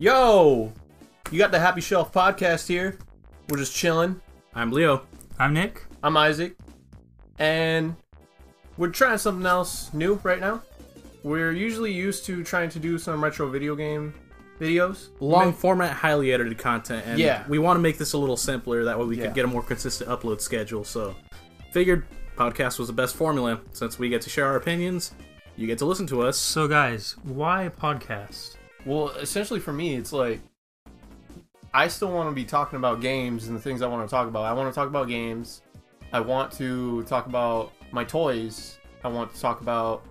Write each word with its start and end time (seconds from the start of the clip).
Yo, 0.00 0.72
you 1.32 1.38
got 1.38 1.50
the 1.50 1.58
Happy 1.58 1.80
Shelf 1.80 2.12
podcast 2.12 2.68
here. 2.68 2.96
We're 3.48 3.58
just 3.58 3.74
chilling. 3.74 4.20
I'm 4.54 4.70
Leo. 4.70 5.02
I'm 5.40 5.52
Nick. 5.52 5.86
I'm 6.04 6.16
Isaac, 6.16 6.54
and 7.40 7.96
we're 8.76 8.90
trying 8.90 9.18
something 9.18 9.44
else 9.44 9.92
new 9.92 10.14
right 10.22 10.38
now. 10.38 10.62
We're 11.24 11.50
usually 11.50 11.92
used 11.92 12.24
to 12.26 12.44
trying 12.44 12.68
to 12.70 12.78
do 12.78 12.96
some 12.96 13.22
retro 13.24 13.48
video 13.50 13.74
game 13.74 14.14
videos. 14.60 15.08
Long 15.18 15.52
format, 15.52 15.90
highly 15.94 16.32
edited 16.32 16.58
content, 16.58 17.04
and 17.04 17.18
Yeah. 17.18 17.42
we 17.48 17.58
want 17.58 17.76
to 17.76 17.80
make 17.82 17.98
this 17.98 18.12
a 18.12 18.18
little 18.18 18.36
simpler. 18.36 18.84
That 18.84 19.00
way, 19.00 19.04
we 19.04 19.16
Yeah. 19.16 19.24
could 19.24 19.34
get 19.34 19.46
a 19.46 19.48
more 19.48 19.64
consistent 19.64 20.08
upload 20.08 20.40
schedule. 20.40 20.84
So, 20.84 21.16
figured 21.72 22.04
podcast 22.36 22.78
was 22.78 22.86
the 22.86 22.94
best 22.94 23.16
formula 23.16 23.58
since 23.72 23.98
we 23.98 24.08
get 24.08 24.22
to 24.22 24.30
share 24.30 24.46
our 24.46 24.54
opinions. 24.54 25.10
You 25.56 25.66
get 25.66 25.78
to 25.78 25.86
listen 25.86 26.06
to 26.06 26.22
us. 26.22 26.36
So, 26.38 26.68
guys, 26.68 27.16
why 27.24 27.68
podcast? 27.80 28.54
Well, 28.88 29.10
essentially 29.10 29.60
for 29.60 29.72
me, 29.74 29.96
it's 29.96 30.14
like 30.14 30.40
I 31.74 31.88
still 31.88 32.10
want 32.10 32.30
to 32.30 32.34
be 32.34 32.46
talking 32.46 32.78
about 32.78 33.02
games 33.02 33.46
and 33.46 33.54
the 33.54 33.60
things 33.60 33.82
I 33.82 33.86
want 33.86 34.08
to 34.08 34.10
talk 34.10 34.28
about. 34.28 34.44
I 34.44 34.54
want 34.54 34.72
to 34.72 34.74
talk 34.74 34.88
about 34.88 35.08
games. 35.08 35.60
I 36.10 36.20
want 36.20 36.50
to 36.52 37.02
talk 37.02 37.26
about 37.26 37.72
my 37.92 38.02
toys. 38.02 38.78
I 39.04 39.08
want 39.08 39.34
to 39.34 39.38
talk 39.38 39.60
about 39.60 40.06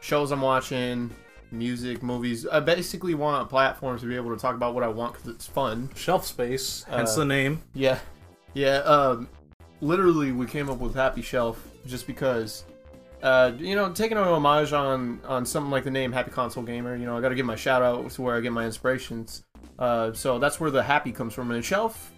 shows 0.00 0.32
I'm 0.32 0.40
watching, 0.40 1.10
music, 1.50 2.02
movies. 2.02 2.46
I 2.46 2.60
basically 2.60 3.14
want 3.14 3.42
a 3.42 3.44
platform 3.44 3.98
to 3.98 4.06
be 4.06 4.16
able 4.16 4.34
to 4.34 4.40
talk 4.40 4.54
about 4.54 4.74
what 4.74 4.82
I 4.82 4.88
want 4.88 5.12
because 5.12 5.28
it's 5.28 5.46
fun. 5.46 5.90
Shelf 5.94 6.26
space, 6.26 6.84
hence 6.84 7.12
Uh, 7.12 7.20
the 7.20 7.24
name. 7.26 7.60
Yeah, 7.74 7.98
yeah. 8.54 8.78
Um, 8.78 9.28
literally, 9.82 10.32
we 10.32 10.46
came 10.46 10.70
up 10.70 10.78
with 10.78 10.94
Happy 10.94 11.20
Shelf 11.20 11.62
just 11.86 12.06
because, 12.06 12.64
uh, 13.22 13.52
you 13.56 13.76
know, 13.76 13.92
taking 13.92 14.18
an 14.18 14.24
homage 14.24 14.72
on 14.72 15.20
on 15.24 15.46
something 15.46 15.70
like 15.70 15.84
the 15.84 15.90
name 15.90 16.12
Happy 16.12 16.30
Console 16.30 16.62
Gamer. 16.62 16.96
You 16.96 17.06
know, 17.06 17.16
I 17.16 17.20
got 17.20 17.28
to 17.28 17.34
give 17.34 17.46
my 17.46 17.56
shout 17.56 17.82
out 17.82 18.10
to 18.10 18.22
where 18.22 18.36
I 18.36 18.40
get 18.40 18.52
my 18.52 18.64
inspirations. 18.64 19.44
Uh, 19.78 20.12
so 20.12 20.38
that's 20.38 20.60
where 20.60 20.70
the 20.70 20.82
happy 20.82 21.12
comes 21.12 21.32
from. 21.32 21.50
And 21.50 21.64
shelf, 21.64 22.12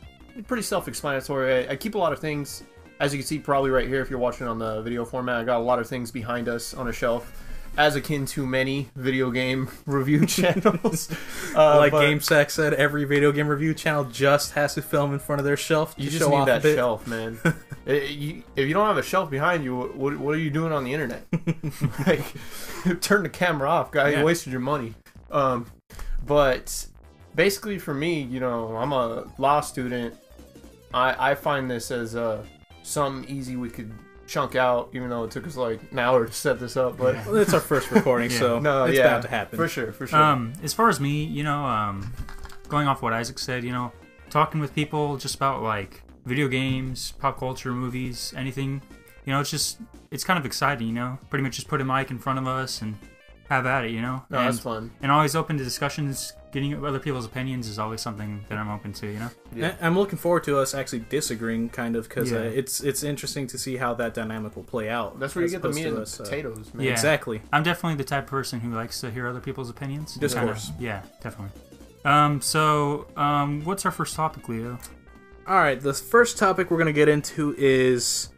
pretty 0.46 0.62
self-explanatory. 0.62 1.68
I, 1.68 1.72
I 1.72 1.76
keep 1.76 1.94
a 1.94 1.98
lot 1.98 2.12
of 2.12 2.18
things, 2.18 2.64
as 3.00 3.12
you 3.12 3.20
can 3.20 3.26
see, 3.26 3.38
probably 3.38 3.70
right 3.70 3.86
here 3.86 4.00
if 4.00 4.10
you're 4.10 4.18
watching 4.18 4.46
on 4.46 4.58
the 4.58 4.82
video 4.82 5.04
format. 5.04 5.36
I 5.36 5.44
got 5.44 5.58
a 5.58 5.62
lot 5.64 5.78
of 5.78 5.88
things 5.88 6.10
behind 6.10 6.48
us 6.48 6.74
on 6.74 6.88
a 6.88 6.92
shelf. 6.92 7.32
As 7.76 7.96
akin 7.96 8.24
to 8.26 8.46
many 8.46 8.88
video 8.94 9.32
game 9.32 9.68
review 9.86 10.26
channels, 10.26 11.10
uh, 11.56 11.76
like 11.76 11.92
GameSack 11.92 12.50
said, 12.50 12.72
every 12.74 13.04
video 13.04 13.32
game 13.32 13.48
review 13.48 13.74
channel 13.74 14.04
just 14.04 14.52
has 14.52 14.74
to 14.74 14.82
film 14.82 15.12
in 15.12 15.18
front 15.18 15.40
of 15.40 15.44
their 15.44 15.56
shelf. 15.56 15.96
To 15.96 16.02
You 16.02 16.10
just 16.10 16.22
show 16.22 16.30
need 16.30 16.36
off 16.36 16.46
that 16.46 16.62
shelf, 16.62 17.06
man. 17.06 17.38
Eh, 17.86 18.04
you, 18.04 18.42
if 18.56 18.66
you 18.66 18.72
don't 18.72 18.86
have 18.86 18.96
a 18.96 19.02
shelf 19.02 19.28
behind 19.28 19.62
you, 19.62 19.76
what, 19.76 20.16
what 20.16 20.34
are 20.34 20.38
you 20.38 20.48
doing 20.48 20.72
on 20.72 20.84
the 20.84 20.94
internet? 20.94 21.26
like, 22.06 22.24
turn 23.02 23.24
the 23.24 23.28
camera 23.28 23.68
off, 23.68 23.90
guy. 23.90 24.08
Yeah. 24.08 24.20
You 24.20 24.24
wasted 24.24 24.52
your 24.52 24.62
money. 24.62 24.94
Um, 25.30 25.66
but 26.24 26.86
basically, 27.34 27.78
for 27.78 27.92
me, 27.92 28.22
you 28.22 28.40
know, 28.40 28.74
I'm 28.74 28.92
a 28.92 29.30
law 29.36 29.60
student. 29.60 30.14
I 30.94 31.32
I 31.32 31.34
find 31.34 31.70
this 31.70 31.90
as 31.90 32.16
uh, 32.16 32.42
something 32.82 33.28
easy 33.30 33.56
we 33.56 33.68
could 33.68 33.92
chunk 34.26 34.54
out, 34.56 34.90
even 34.92 35.08
though 35.10 35.24
it 35.24 35.30
took 35.30 35.46
us 35.46 35.56
like 35.56 35.80
an 35.92 35.98
hour 35.98 36.26
to 36.26 36.32
set 36.32 36.58
this 36.60 36.76
up. 36.76 36.96
But 36.96 37.14
Well, 37.26 37.36
it's 37.36 37.52
our 37.54 37.60
first 37.60 37.90
recording, 37.90 38.30
Yeah. 38.30 38.38
so 38.38 38.58
no, 38.58 38.84
it's 38.84 38.96
yeah, 38.98 39.08
bound 39.08 39.22
to 39.22 39.28
happen. 39.28 39.56
for 39.56 39.68
sure, 39.68 39.92
for 39.92 40.06
sure. 40.06 40.18
Um, 40.20 40.52
as 40.62 40.72
far 40.72 40.88
as 40.88 41.00
me, 41.00 41.24
you 41.24 41.42
know, 41.42 41.64
um, 41.64 42.12
going 42.68 42.88
off 42.88 43.02
what 43.02 43.12
Isaac 43.12 43.38
said, 43.38 43.64
you 43.64 43.72
know, 43.72 43.92
talking 44.30 44.60
with 44.60 44.74
people 44.74 45.16
just 45.16 45.34
about 45.34 45.62
like 45.62 46.02
video 46.24 46.48
games, 46.48 47.12
pop 47.18 47.38
culture, 47.38 47.72
movies, 47.72 48.32
anything, 48.36 48.80
you 49.26 49.32
know, 49.32 49.40
it's 49.40 49.50
just 49.50 49.78
it's 50.10 50.24
kind 50.24 50.38
of 50.38 50.46
exciting, 50.46 50.86
you 50.88 50.94
know. 50.94 51.18
Pretty 51.30 51.42
much 51.42 51.56
just 51.56 51.68
put 51.68 51.80
a 51.80 51.84
mic 51.84 52.10
in 52.10 52.18
front 52.18 52.38
of 52.38 52.46
us 52.46 52.82
and 52.82 52.96
have 53.54 53.66
at 53.66 53.84
it, 53.84 53.90
you 53.90 54.00
know. 54.02 54.22
no, 54.30 54.38
and, 54.38 54.46
that's 54.48 54.60
fun. 54.60 54.90
and 55.02 55.10
always 55.12 55.34
open 55.36 55.56
to 55.58 55.64
discussions. 55.64 56.32
Getting 56.52 56.84
other 56.84 57.00
people's 57.00 57.26
opinions 57.26 57.66
is 57.68 57.80
always 57.80 58.00
something 58.00 58.44
that 58.48 58.56
I'm 58.58 58.70
open 58.70 58.92
to, 58.94 59.06
you 59.08 59.18
know. 59.18 59.30
Yeah. 59.54 59.74
I- 59.80 59.86
I'm 59.86 59.98
looking 59.98 60.18
forward 60.18 60.44
to 60.44 60.58
us 60.58 60.72
actually 60.72 61.00
disagreeing, 61.08 61.68
kind 61.68 61.96
of, 61.96 62.08
because 62.08 62.30
Yeah. 62.30 62.38
uh, 62.38 62.42
it's 62.60 62.80
it's 62.80 63.02
interesting 63.02 63.48
to 63.48 63.58
see 63.58 63.76
how 63.76 63.92
that 63.94 64.14
dynamic 64.14 64.54
will 64.54 64.62
play 64.62 64.88
out. 64.88 65.18
That's 65.18 65.34
where 65.34 65.44
you 65.44 65.50
get 65.50 65.62
the 65.62 65.70
meat 65.70 65.86
and 65.86 65.96
the 65.96 66.02
us, 66.02 66.20
uh, 66.20 66.24
potatoes, 66.24 66.72
man. 66.72 66.86
Yeah. 66.86 66.92
Exactly. 66.92 67.42
I'm 67.52 67.64
definitely 67.64 67.96
the 67.96 68.04
type 68.04 68.24
of 68.24 68.30
person 68.30 68.60
who 68.60 68.72
likes 68.72 69.00
to 69.00 69.10
hear 69.10 69.26
other 69.26 69.40
people's 69.40 69.68
opinions. 69.70 70.12
and 70.16 70.20
kinda- 70.22 70.52
Discourse. 70.54 70.70
yeah, 70.78 71.02
definitely. 71.20 71.50
Um, 72.04 72.40
so, 72.40 73.06
um, 73.16 73.64
what's 73.64 73.84
our 73.84 73.90
first 73.92 74.14
topic, 74.14 74.48
Leo? 74.48 74.78
All 75.48 75.56
right, 75.56 75.80
the 75.80 75.92
first 75.94 76.38
topic 76.38 76.70
we're 76.70 76.76
going 76.78 76.86
to 76.86 76.92
get 76.92 77.08
into 77.08 77.54
is 77.58 78.28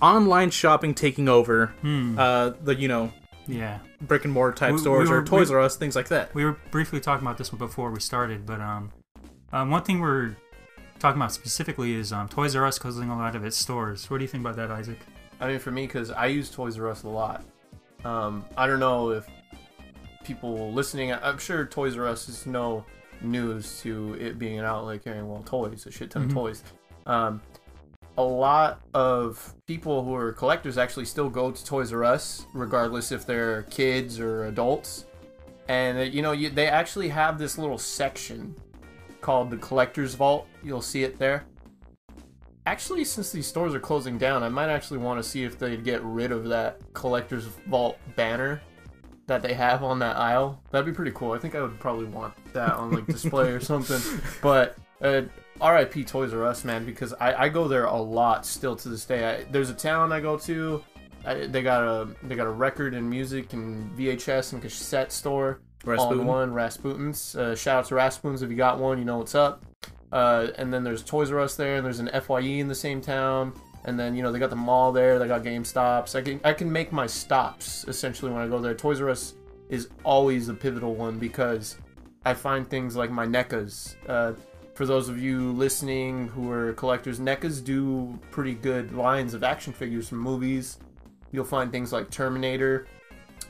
online 0.00 0.50
shopping 0.50 0.94
taking 0.94 1.28
over 1.28 1.74
Hmm. 1.82 2.18
uh, 2.18 2.50
the, 2.62 2.74
you 2.74 2.88
know, 2.88 3.12
yeah. 3.46 3.78
brick 4.00 4.24
and 4.24 4.32
mortar 4.32 4.54
type 4.56 4.68
We- 4.70 4.74
we 4.76 4.80
stores 4.80 5.10
were- 5.10 5.18
or 5.18 5.24
Toys 5.24 5.50
we- 5.50 5.56
R 5.56 5.62
Us, 5.62 5.76
things 5.76 5.96
like 5.96 6.08
that. 6.08 6.34
We 6.34 6.44
were 6.44 6.56
briefly 6.70 7.00
talking 7.00 7.26
about 7.26 7.38
this 7.38 7.52
one 7.52 7.58
before 7.58 7.90
we 7.90 8.00
started, 8.00 8.44
but 8.46 8.60
um, 8.60 8.92
um, 9.52 9.70
one 9.70 9.82
thing 9.82 10.00
we're 10.00 10.36
talking 10.98 11.20
about 11.20 11.32
specifically 11.32 11.94
is 11.94 12.12
um, 12.12 12.28
Toys 12.28 12.54
R 12.56 12.64
Us 12.66 12.78
closing 12.78 13.08
a 13.10 13.16
lot 13.16 13.34
of 13.36 13.44
its 13.44 13.56
stores. 13.56 14.10
What 14.10 14.18
do 14.18 14.24
you 14.24 14.28
think 14.28 14.42
about 14.42 14.56
that, 14.56 14.70
Isaac? 14.70 14.98
I 15.40 15.48
mean, 15.48 15.58
for 15.58 15.70
me, 15.70 15.86
because 15.86 16.10
I 16.10 16.26
use 16.26 16.50
Toys 16.50 16.78
R 16.78 16.88
Us 16.88 17.02
a 17.02 17.08
lot. 17.08 17.44
Um, 18.04 18.44
I 18.56 18.66
don't 18.66 18.80
know 18.80 19.10
if 19.10 19.26
people 20.24 20.72
listening. 20.72 21.12
I- 21.12 21.28
I'm 21.28 21.38
sure 21.38 21.64
Toys 21.66 21.96
R 21.96 22.06
Us 22.06 22.28
is 22.28 22.46
no 22.46 22.84
news 23.22 23.80
to 23.80 24.14
it 24.20 24.38
being 24.38 24.58
an 24.58 24.64
outlet 24.64 25.02
carrying 25.04 25.28
well 25.28 25.42
toys, 25.44 25.86
a 25.86 25.90
shit 25.90 26.10
ton 26.10 26.22
Mhm. 26.24 26.26
of 26.28 26.32
toys. 26.34 26.62
Um, 27.06 27.40
a 28.18 28.22
lot 28.22 28.80
of 28.94 29.54
people 29.66 30.04
who 30.04 30.14
are 30.14 30.32
collectors 30.32 30.78
actually 30.78 31.04
still 31.04 31.28
go 31.28 31.50
to 31.50 31.64
Toys 31.64 31.92
R 31.92 32.04
Us, 32.04 32.46
regardless 32.54 33.12
if 33.12 33.26
they're 33.26 33.62
kids 33.64 34.18
or 34.18 34.44
adults. 34.44 35.04
And 35.68 35.98
uh, 35.98 36.02
you 36.02 36.22
know, 36.22 36.32
you, 36.32 36.50
they 36.50 36.68
actually 36.68 37.08
have 37.08 37.38
this 37.38 37.58
little 37.58 37.78
section 37.78 38.54
called 39.20 39.50
the 39.50 39.56
Collector's 39.56 40.14
Vault. 40.14 40.46
You'll 40.62 40.82
see 40.82 41.02
it 41.02 41.18
there. 41.18 41.44
Actually, 42.66 43.04
since 43.04 43.30
these 43.30 43.46
stores 43.46 43.74
are 43.74 43.80
closing 43.80 44.18
down, 44.18 44.42
I 44.42 44.48
might 44.48 44.70
actually 44.70 44.98
want 44.98 45.22
to 45.22 45.28
see 45.28 45.44
if 45.44 45.58
they'd 45.58 45.84
get 45.84 46.02
rid 46.02 46.32
of 46.32 46.48
that 46.48 46.80
Collector's 46.94 47.44
Vault 47.68 47.98
banner 48.16 48.60
that 49.26 49.42
they 49.42 49.54
have 49.54 49.82
on 49.82 49.98
that 50.00 50.16
aisle. 50.16 50.60
That'd 50.70 50.86
be 50.86 50.92
pretty 50.92 51.12
cool. 51.12 51.32
I 51.32 51.38
think 51.38 51.54
I 51.54 51.62
would 51.62 51.78
probably 51.78 52.06
want 52.06 52.34
that 52.52 52.74
on 52.74 52.92
like 52.92 53.06
display 53.06 53.50
or 53.50 53.60
something. 53.60 54.00
But 54.42 54.76
uh, 55.02 55.22
R.I.P. 55.60 56.04
Toys 56.04 56.32
R 56.32 56.44
Us, 56.44 56.64
man, 56.64 56.84
because 56.84 57.12
I, 57.14 57.44
I 57.44 57.48
go 57.48 57.68
there 57.68 57.84
a 57.84 57.96
lot 57.96 58.44
still 58.46 58.76
to 58.76 58.88
this 58.88 59.04
day. 59.04 59.28
I, 59.28 59.44
there's 59.50 59.70
a 59.70 59.74
town 59.74 60.12
I 60.12 60.20
go 60.20 60.36
to. 60.38 60.82
I, 61.24 61.46
they 61.46 61.62
got 61.62 61.82
a 61.82 62.08
they 62.22 62.36
got 62.36 62.46
a 62.46 62.50
record 62.50 62.94
and 62.94 63.08
music 63.08 63.52
and 63.52 63.90
VHS 63.98 64.52
and 64.52 64.62
cassette 64.62 65.12
store 65.12 65.60
all 65.86 66.12
in 66.12 66.26
one. 66.26 66.52
Rasputin's. 66.52 67.36
Uh, 67.36 67.54
shout 67.54 67.78
out 67.78 67.86
to 67.86 67.94
Rasputin's 67.94 68.42
if 68.42 68.50
you 68.50 68.56
got 68.56 68.78
one, 68.78 68.98
you 68.98 69.04
know 69.04 69.18
what's 69.18 69.34
up. 69.34 69.64
Uh, 70.12 70.48
and 70.56 70.72
then 70.72 70.84
there's 70.84 71.02
Toys 71.02 71.30
R 71.30 71.40
Us 71.40 71.56
there, 71.56 71.76
and 71.76 71.84
there's 71.84 72.00
an 72.00 72.10
Fye 72.20 72.40
in 72.40 72.68
the 72.68 72.74
same 72.74 73.00
town. 73.00 73.52
And 73.84 73.98
then 73.98 74.16
you 74.16 74.22
know 74.22 74.32
they 74.32 74.38
got 74.38 74.50
the 74.50 74.56
mall 74.56 74.92
there. 74.92 75.18
They 75.18 75.28
got 75.28 75.44
Game 75.44 75.64
Stops. 75.64 76.14
I 76.14 76.22
can 76.22 76.40
I 76.44 76.52
can 76.52 76.70
make 76.70 76.92
my 76.92 77.06
stops 77.06 77.84
essentially 77.86 78.32
when 78.32 78.42
I 78.42 78.48
go 78.48 78.58
there. 78.58 78.74
Toys 78.74 79.00
R 79.00 79.10
Us 79.10 79.34
is 79.68 79.88
always 80.04 80.46
the 80.46 80.54
pivotal 80.54 80.94
one 80.94 81.18
because 81.18 81.76
I 82.24 82.34
find 82.34 82.68
things 82.68 82.96
like 82.96 83.10
my 83.10 83.26
NECAs. 83.26 83.96
Uh, 84.08 84.32
for 84.76 84.84
those 84.84 85.08
of 85.08 85.18
you 85.18 85.52
listening 85.52 86.28
who 86.28 86.50
are 86.50 86.74
collectors, 86.74 87.18
NECAs 87.18 87.64
do 87.64 88.18
pretty 88.30 88.52
good 88.52 88.94
lines 88.94 89.32
of 89.32 89.42
action 89.42 89.72
figures 89.72 90.08
from 90.10 90.18
movies. 90.18 90.78
You'll 91.32 91.44
find 91.46 91.72
things 91.72 91.94
like 91.94 92.10
Terminator. 92.10 92.86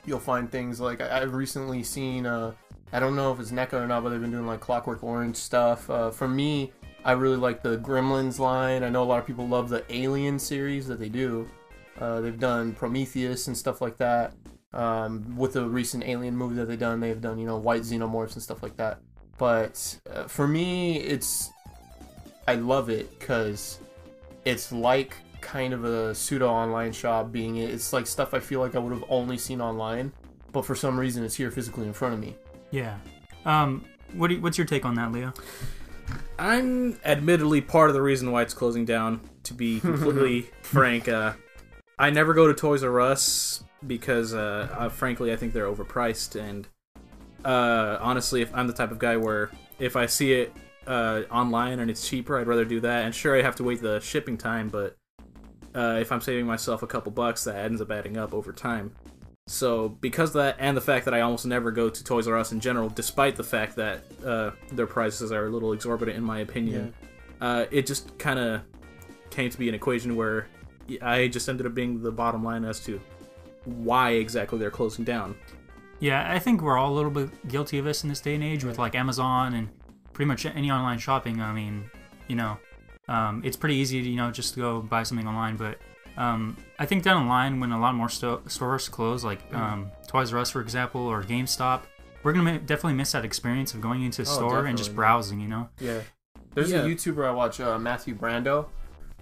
You'll 0.06 0.20
find 0.20 0.50
things 0.50 0.80
like 0.80 1.00
I- 1.00 1.22
I've 1.22 1.34
recently 1.34 1.82
seen. 1.82 2.26
Uh, 2.26 2.52
I 2.92 3.00
don't 3.00 3.16
know 3.16 3.32
if 3.32 3.40
it's 3.40 3.50
NECA 3.50 3.72
or 3.74 3.86
not, 3.88 4.04
but 4.04 4.10
they've 4.10 4.20
been 4.20 4.30
doing 4.30 4.46
like 4.46 4.60
Clockwork 4.60 5.02
Orange 5.02 5.36
stuff. 5.36 5.90
Uh, 5.90 6.10
for 6.10 6.28
me, 6.28 6.72
I 7.04 7.12
really 7.12 7.36
like 7.36 7.60
the 7.60 7.76
Gremlins 7.78 8.38
line. 8.38 8.84
I 8.84 8.88
know 8.88 9.02
a 9.02 9.04
lot 9.04 9.18
of 9.18 9.26
people 9.26 9.48
love 9.48 9.68
the 9.68 9.84
Alien 9.92 10.38
series 10.38 10.86
that 10.86 11.00
they 11.00 11.08
do. 11.08 11.48
Uh, 12.00 12.20
they've 12.20 12.38
done 12.38 12.72
Prometheus 12.72 13.48
and 13.48 13.58
stuff 13.58 13.80
like 13.80 13.96
that. 13.96 14.32
Um, 14.72 15.36
with 15.36 15.54
the 15.54 15.68
recent 15.68 16.04
Alien 16.04 16.36
movie 16.36 16.54
that 16.56 16.66
they've 16.66 16.78
done, 16.78 17.00
they've 17.00 17.20
done 17.20 17.38
you 17.38 17.46
know 17.46 17.56
white 17.56 17.82
xenomorphs 17.82 18.34
and 18.34 18.42
stuff 18.42 18.62
like 18.62 18.76
that. 18.76 19.00
But 19.38 19.98
uh, 20.10 20.24
for 20.24 20.46
me, 20.46 20.98
it's 20.98 21.50
I 22.48 22.54
love 22.54 22.90
it 22.90 23.18
because 23.18 23.78
it's 24.44 24.72
like 24.72 25.16
kind 25.40 25.72
of 25.72 25.84
a 25.84 26.14
pseudo 26.14 26.48
online 26.48 26.92
shop. 26.92 27.32
Being 27.32 27.56
it, 27.56 27.70
it's 27.70 27.92
like 27.92 28.06
stuff 28.06 28.34
I 28.34 28.40
feel 28.40 28.60
like 28.60 28.74
I 28.74 28.78
would 28.78 28.92
have 28.92 29.04
only 29.08 29.38
seen 29.38 29.60
online, 29.60 30.12
but 30.52 30.64
for 30.64 30.74
some 30.74 30.98
reason 30.98 31.24
it's 31.24 31.34
here 31.34 31.50
physically 31.50 31.86
in 31.86 31.92
front 31.92 32.14
of 32.14 32.20
me. 32.20 32.36
Yeah. 32.70 32.96
Um, 33.44 33.84
what 34.14 34.28
do 34.28 34.34
you, 34.34 34.40
what's 34.40 34.58
your 34.58 34.66
take 34.66 34.84
on 34.84 34.94
that, 34.94 35.12
Leo? 35.12 35.32
I'm 36.38 36.98
admittedly 37.04 37.60
part 37.60 37.90
of 37.90 37.94
the 37.94 38.02
reason 38.02 38.30
why 38.30 38.42
it's 38.42 38.54
closing 38.54 38.84
down. 38.84 39.20
To 39.44 39.54
be 39.54 39.80
completely 39.80 40.50
frank, 40.62 41.08
uh, 41.08 41.34
I 41.98 42.10
never 42.10 42.34
go 42.34 42.46
to 42.46 42.54
Toys 42.54 42.82
R 42.82 43.00
Us 43.00 43.62
because, 43.86 44.34
uh, 44.34 44.68
uh, 44.76 44.88
frankly, 44.88 45.32
I 45.32 45.36
think 45.36 45.52
they're 45.52 45.72
overpriced. 45.72 46.40
And 46.40 46.66
uh, 47.46 47.98
honestly, 48.00 48.42
if 48.42 48.52
I'm 48.54 48.66
the 48.66 48.72
type 48.72 48.90
of 48.90 48.98
guy 48.98 49.16
where 49.16 49.50
if 49.78 49.94
I 49.94 50.06
see 50.06 50.32
it 50.32 50.52
uh, 50.86 51.22
online 51.30 51.78
and 51.78 51.90
it's 51.90 52.06
cheaper, 52.06 52.38
I'd 52.38 52.48
rather 52.48 52.64
do 52.64 52.80
that. 52.80 53.04
And 53.04 53.14
sure, 53.14 53.38
I 53.38 53.42
have 53.42 53.56
to 53.56 53.64
wait 53.64 53.80
the 53.80 54.00
shipping 54.00 54.36
time, 54.36 54.68
but 54.68 54.96
uh, 55.74 55.98
if 56.00 56.10
I'm 56.10 56.20
saving 56.20 56.44
myself 56.46 56.82
a 56.82 56.86
couple 56.86 57.12
bucks, 57.12 57.44
that 57.44 57.64
ends 57.64 57.80
up 57.80 57.90
adding 57.92 58.16
up 58.16 58.34
over 58.34 58.52
time. 58.52 58.92
So 59.46 59.90
because 59.90 60.30
of 60.30 60.34
that, 60.34 60.56
and 60.58 60.76
the 60.76 60.80
fact 60.80 61.04
that 61.04 61.14
I 61.14 61.20
almost 61.20 61.46
never 61.46 61.70
go 61.70 61.88
to 61.88 62.04
Toys 62.04 62.26
R 62.26 62.36
Us 62.36 62.50
in 62.50 62.58
general, 62.58 62.88
despite 62.88 63.36
the 63.36 63.44
fact 63.44 63.76
that 63.76 64.02
uh, 64.24 64.50
their 64.72 64.88
prices 64.88 65.30
are 65.30 65.46
a 65.46 65.50
little 65.50 65.72
exorbitant 65.72 66.16
in 66.16 66.24
my 66.24 66.40
opinion, 66.40 66.92
uh, 67.40 67.66
it 67.70 67.86
just 67.86 68.18
kind 68.18 68.40
of 68.40 68.62
came 69.30 69.50
to 69.50 69.58
be 69.58 69.68
an 69.68 69.74
equation 69.74 70.16
where 70.16 70.48
I 71.00 71.28
just 71.28 71.48
ended 71.48 71.66
up 71.66 71.74
being 71.74 72.02
the 72.02 72.10
bottom 72.10 72.42
line 72.42 72.64
as 72.64 72.80
to 72.86 73.00
why 73.64 74.12
exactly 74.12 74.58
they're 74.58 74.70
closing 74.70 75.04
down. 75.04 75.36
Yeah, 76.00 76.30
I 76.30 76.38
think 76.38 76.60
we're 76.60 76.76
all 76.78 76.92
a 76.92 76.94
little 76.96 77.10
bit 77.10 77.48
guilty 77.48 77.78
of 77.78 77.84
this 77.84 78.02
in 78.02 78.08
this 78.08 78.20
day 78.20 78.34
and 78.34 78.44
age 78.44 78.64
with 78.64 78.78
like 78.78 78.94
Amazon 78.94 79.54
and 79.54 79.68
pretty 80.12 80.26
much 80.28 80.44
any 80.46 80.70
online 80.70 80.98
shopping. 80.98 81.40
I 81.40 81.52
mean, 81.52 81.90
you 82.28 82.36
know, 82.36 82.58
um, 83.08 83.40
it's 83.44 83.56
pretty 83.56 83.76
easy 83.76 84.02
to 84.02 84.08
you 84.08 84.16
know 84.16 84.30
just 84.30 84.54
to 84.54 84.60
go 84.60 84.80
buy 84.82 85.02
something 85.04 85.26
online, 85.26 85.56
but 85.56 85.78
um, 86.18 86.56
I 86.78 86.86
think 86.86 87.02
down 87.02 87.24
the 87.24 87.28
line 87.28 87.60
when 87.60 87.72
a 87.72 87.80
lot 87.80 87.94
more 87.94 88.08
sto- 88.08 88.42
stores 88.46 88.88
close, 88.88 89.24
like 89.24 89.40
um, 89.54 89.90
Toys 90.06 90.32
R 90.32 90.38
Us 90.40 90.50
for 90.50 90.60
example, 90.60 91.00
or 91.02 91.22
GameStop, 91.22 91.82
we're 92.22 92.32
gonna 92.32 92.58
definitely 92.58 92.94
miss 92.94 93.12
that 93.12 93.24
experience 93.24 93.72
of 93.74 93.80
going 93.80 94.02
into 94.02 94.22
a 94.22 94.24
Oh, 94.24 94.28
store 94.28 94.66
and 94.66 94.76
just 94.76 94.94
browsing. 94.94 95.40
You 95.40 95.48
know, 95.48 95.68
Yeah. 95.80 96.00
There's 96.54 96.70
Yeah. 96.72 96.78
a 96.80 96.84
YouTuber 96.86 97.26
I 97.26 97.30
watch, 97.32 97.60
uh, 97.60 97.78
Matthew 97.78 98.14
Brando. 98.14 98.66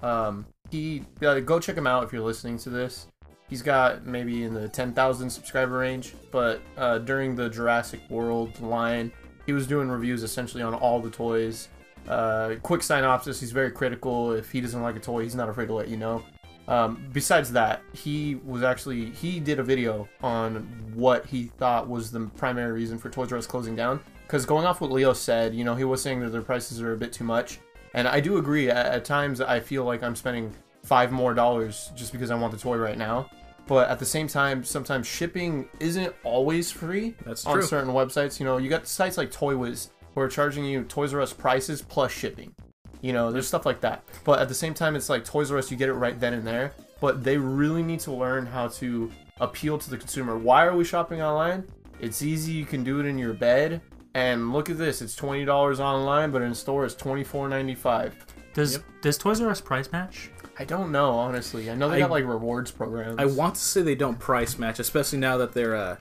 Um, 0.03 0.47
he 0.71 1.05
uh, 1.25 1.41
go 1.41 1.59
check 1.61 1.77
him 1.77 1.87
out 1.87 2.05
if 2.05 2.13
you're 2.13 2.23
listening 2.23 2.59
to 2.59 2.71
this. 2.71 3.07
He's 3.55 3.63
got 3.63 4.05
maybe 4.05 4.43
in 4.43 4.53
the 4.53 4.69
10,000 4.69 5.31
subscriber 5.31 5.79
range, 5.79 6.15
but 6.33 6.61
uh, 6.77 6.99
during 6.99 7.37
the 7.37 7.49
Jurassic 7.49 8.01
World 8.11 8.61
line, 8.61 9.13
he 9.47 9.53
was 9.53 9.69
doing 9.69 9.89
reviews 9.89 10.25
essentially 10.25 10.61
on 10.61 10.75
all 10.75 10.99
the 10.99 11.09
toys. 11.09 11.69
Uh, 12.09 12.57
quick 12.65 12.83
synopsis: 12.83 13.39
He's 13.39 13.53
very 13.53 13.71
critical. 13.71 14.33
If 14.33 14.51
he 14.51 14.61
doesn't 14.61 14.83
like 14.83 14.97
a 14.97 14.99
toy, 14.99 15.23
he's 15.23 15.37
not 15.37 15.49
afraid 15.49 15.67
to 15.67 15.73
let 15.73 15.87
you 15.87 15.97
know. 15.97 16.25
Um, 16.67 17.07
besides 17.13 17.53
that, 17.53 17.83
he 17.93 18.41
was 18.45 18.65
actually 18.65 19.11
he 19.11 19.39
did 19.39 19.61
a 19.61 19.63
video 19.63 20.09
on 20.21 20.57
what 20.93 21.25
he 21.25 21.45
thought 21.45 21.89
was 21.89 22.11
the 22.11 22.27
primary 22.37 22.73
reason 22.73 22.99
for 22.99 23.09
Toys 23.09 23.31
R 23.31 23.39
Us 23.39 23.47
closing 23.47 23.77
down. 23.77 24.01
Because 24.27 24.45
going 24.45 24.67
off 24.67 24.81
what 24.81 24.91
Leo 24.91 25.13
said, 25.13 25.55
you 25.55 25.63
know, 25.63 25.77
he 25.77 25.85
was 25.85 26.03
saying 26.03 26.19
that 26.23 26.31
their 26.31 26.43
prices 26.43 26.83
are 26.83 26.93
a 26.93 26.97
bit 26.97 27.13
too 27.13 27.23
much, 27.23 27.61
and 27.93 28.09
I 28.09 28.19
do 28.19 28.39
agree. 28.39 28.69
At, 28.69 28.87
at 28.87 29.05
times, 29.05 29.41
I 29.41 29.61
feel 29.61 29.85
like 29.85 30.03
I'm 30.03 30.17
spending 30.17 30.53
five 30.83 31.13
more 31.13 31.35
dollars 31.35 31.93
just 31.95 32.11
because 32.11 32.33
I 32.33 32.35
want 32.35 32.53
the 32.53 32.59
toy 32.59 32.79
right 32.79 32.99
now. 32.99 33.31
But 33.67 33.89
at 33.89 33.99
the 33.99 34.05
same 34.05 34.29
time, 34.29 34.63
sometimes 34.63 35.07
shipping 35.07 35.69
isn't 35.81 36.15
always 36.23 36.71
free 36.71 37.15
That's 37.25 37.47
on 37.47 37.55
true. 37.55 37.63
certain 37.63 37.93
websites. 37.95 38.39
You 38.39 38.45
know, 38.47 38.59
you 38.59 38.69
got 38.69 38.87
sites 38.87 39.17
like 39.17 39.31
ToyWiz 39.31 39.89
who 40.15 40.21
are 40.21 40.29
charging 40.29 40.65
you 40.65 40.83
Toys 40.85 41.15
R 41.15 41.21
Us 41.21 41.33
prices 41.33 41.81
plus 41.83 42.13
shipping. 42.13 42.55
You 43.01 43.13
know, 43.13 43.33
there's 43.33 43.49
stuff 43.49 43.65
like 43.67 43.81
that. 43.81 44.05
But 44.25 44.39
at 44.41 44.49
the 44.49 44.55
same 44.55 44.75
time, 44.75 44.97
it's 44.97 45.09
like 45.09 45.25
Toys 45.25 45.51
R 45.51 45.59
Us, 45.59 45.71
you 45.71 45.77
get 45.77 45.89
it 45.89 45.95
right 45.95 46.19
then 46.21 46.35
and 46.35 46.47
there. 46.47 46.73
But 47.01 47.25
they 47.25 47.37
really 47.39 47.83
need 47.83 48.01
to 48.01 48.13
learn 48.13 48.47
how 48.47 48.69
to 48.69 49.11
appeal 49.41 49.79
to 49.79 49.91
the 49.91 49.97
consumer. 49.97 50.37
Why 50.39 50.65
are 50.67 50.77
we 50.77 50.85
shopping 50.85 51.21
online? 51.23 51.65
It's 52.01 52.23
easy. 52.23 52.53
You 52.53 52.65
can 52.67 52.85
do 52.85 53.01
it 53.01 53.07
in 53.07 53.19
your 53.19 53.33
bed. 53.33 53.81
And 54.15 54.53
look 54.53 54.71
at 54.71 54.79
this. 54.79 55.03
It's 55.03 55.17
twenty 55.17 55.45
dollars 55.45 55.81
online, 55.81 56.31
but 56.31 56.43
in 56.43 56.55
store 56.55 56.85
it's 56.85 56.95
twenty 56.95 57.25
four 57.25 57.49
ninety 57.49 57.75
five. 57.75 58.15
does 58.53 58.75
Yep. 58.75 58.83
does 59.03 59.19
Toys 59.19 59.41
R 59.41 59.51
Us 59.51 59.61
price 59.61 59.91
match? 59.91 60.31
I 60.59 60.65
don't 60.65 60.93
know, 60.93 61.11
honestly. 61.11 61.71
I 61.71 61.75
know 61.75 61.89
they 61.91 61.97
I- 61.97 62.01
got 62.01 62.11
like 62.11 62.25
rewards 62.25 62.71
programs. 62.71 63.17
I 63.19 63.25
want 63.27 63.57
to 63.57 63.61
say 63.61 63.83
they 63.83 63.95
don't 63.95 64.19
price 64.19 64.59
match, 64.59 64.79
especially 64.79 65.19
now 65.19 65.37
that 65.39 65.53
they're 65.53 65.75
uh, 65.75 65.97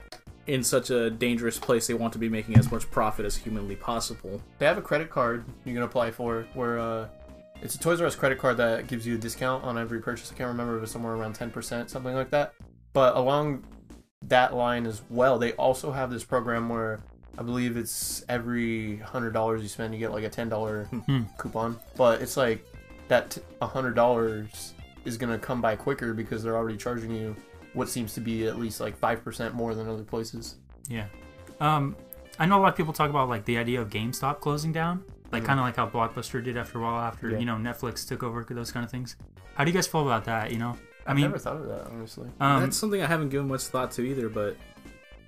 in 0.46 0.62
such 0.62 0.90
a 0.90 1.10
dangerous 1.10 1.58
place. 1.58 1.86
They 1.86 1.94
want 1.94 2.12
to 2.12 2.18
be 2.18 2.28
making 2.28 2.56
as 2.56 2.70
much 2.70 2.90
profit 2.90 3.24
as 3.26 3.36
humanly 3.36 3.76
possible. 3.76 4.40
They 4.58 4.66
have 4.66 4.78
a 4.78 4.82
credit 4.82 5.10
card 5.10 5.44
you 5.64 5.74
can 5.74 5.82
apply 5.82 6.10
for 6.12 6.46
where 6.54 6.78
uh, 6.78 7.08
it's 7.62 7.74
a 7.74 7.78
Toys 7.78 8.00
R 8.00 8.06
Us 8.06 8.14
credit 8.14 8.38
card 8.38 8.56
that 8.58 8.86
gives 8.86 9.06
you 9.06 9.14
a 9.14 9.18
discount 9.18 9.64
on 9.64 9.78
every 9.78 10.00
purchase. 10.00 10.30
I 10.30 10.36
can't 10.36 10.48
remember 10.48 10.76
if 10.76 10.82
it's 10.84 10.92
somewhere 10.92 11.14
around 11.14 11.36
10%, 11.36 11.88
something 11.88 12.14
like 12.14 12.30
that. 12.30 12.52
But 12.92 13.16
along 13.16 13.64
that 14.22 14.54
line 14.54 14.86
as 14.86 15.02
well, 15.10 15.38
they 15.38 15.52
also 15.54 15.90
have 15.90 16.10
this 16.10 16.24
program 16.24 16.68
where 16.68 17.00
I 17.36 17.42
believe 17.42 17.76
it's 17.76 18.24
every 18.28 19.00
$100 19.04 19.60
you 19.62 19.68
spend, 19.68 19.92
you 19.94 19.98
get 20.00 20.12
like 20.12 20.24
a 20.24 20.30
$10 20.30 21.04
Hmm. 21.06 21.22
coupon. 21.38 21.78
But 21.96 22.22
it's 22.22 22.36
like 22.36 22.64
that 23.08 23.30
t- 23.32 23.40
$100 23.60 24.72
is 25.04 25.16
going 25.18 25.32
to 25.32 25.38
come 25.38 25.60
by 25.60 25.76
quicker 25.76 26.14
because 26.14 26.42
they're 26.42 26.56
already 26.56 26.76
charging 26.76 27.10
you 27.14 27.36
what 27.74 27.88
seems 27.88 28.14
to 28.14 28.20
be 28.20 28.46
at 28.46 28.58
least 28.58 28.80
like 28.80 28.98
5% 29.00 29.52
more 29.52 29.74
than 29.74 29.88
other 29.88 30.04
places. 30.04 30.56
Yeah. 30.88 31.06
Um, 31.60 31.96
I 32.38 32.46
know 32.46 32.58
a 32.58 32.62
lot 32.62 32.68
of 32.68 32.76
people 32.76 32.92
talk 32.92 33.10
about 33.10 33.28
like 33.28 33.44
the 33.44 33.58
idea 33.58 33.80
of 33.80 33.90
GameStop 33.90 34.40
closing 34.40 34.72
down, 34.72 35.02
like 35.32 35.42
Mhm. 35.42 35.46
kind 35.46 35.60
of 35.60 35.66
like 35.66 35.76
how 35.76 35.88
Blockbuster 35.88 36.42
did 36.42 36.56
after 36.56 36.78
a 36.78 36.82
while 36.82 37.00
after 37.00 37.30
Yeah. 37.30 37.38
you 37.38 37.44
know 37.44 37.54
Netflix 37.56 38.06
took 38.06 38.22
over 38.22 38.44
those 38.48 38.72
kind 38.72 38.84
of 38.84 38.90
things. 38.90 39.16
How 39.54 39.64
do 39.64 39.70
you 39.70 39.74
guys 39.74 39.86
feel 39.86 40.02
about 40.02 40.24
that? 40.24 40.50
You 40.52 40.58
know, 40.58 40.76
I 41.06 41.10
I've 41.10 41.16
mean, 41.16 41.26
never 41.26 41.38
thought 41.38 41.56
of 41.56 41.66
that, 41.68 41.86
honestly. 41.92 42.28
um, 42.40 42.62
That's 42.62 42.76
something 42.76 43.00
I 43.02 43.06
haven't 43.06 43.28
given 43.28 43.46
much 43.48 43.62
thought 43.64 43.90
to 43.92 44.02
either. 44.02 44.28
But 44.28 44.56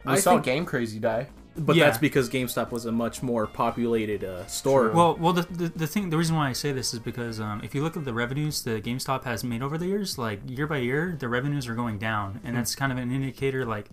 We 0.05 0.13
I 0.13 0.17
saw 0.19 0.33
think- 0.33 0.45
Game 0.45 0.65
Crazy 0.65 0.99
die. 0.99 1.29
But 1.59 1.77
Yeah. 1.77 1.87
that's 1.87 1.99
because 1.99 2.29
GameStop 2.29 2.71
was 2.71 2.85
a 2.87 2.93
much 2.93 3.23
more 3.23 3.47
populated 3.47 4.25
uh, 4.25 4.47
store. 4.47 4.91
Well, 4.91 5.17
well, 5.17 5.33
the, 5.33 5.43
the, 5.43 5.69
the 5.69 5.87
thing, 5.87 6.11
the 6.11 6.17
reason 6.19 6.37
why 6.37 6.49
I 6.49 6.53
say 6.53 6.73
this 6.73 6.93
is 6.93 7.01
because 7.01 7.41
um, 7.41 7.61
if 7.65 7.75
you 7.75 7.83
look 7.83 7.97
at 7.97 8.05
the 8.05 8.13
revenues 8.15 8.63
that 8.65 8.85
GameStop 8.85 9.25
has 9.25 9.43
made 9.45 9.63
over 9.63 9.79
the 9.79 9.87
years, 9.87 10.19
like 10.19 10.41
year 10.47 10.67
by 10.67 10.79
year, 10.79 11.17
the 11.19 11.29
revenues 11.29 11.67
are 11.69 11.75
going 11.75 11.99
down, 11.99 12.41
and 12.45 12.57
that's 12.57 12.75
kind 12.75 12.93
of 12.93 12.99
an 12.99 13.11
indicator. 13.11 13.65
Like, 13.65 13.87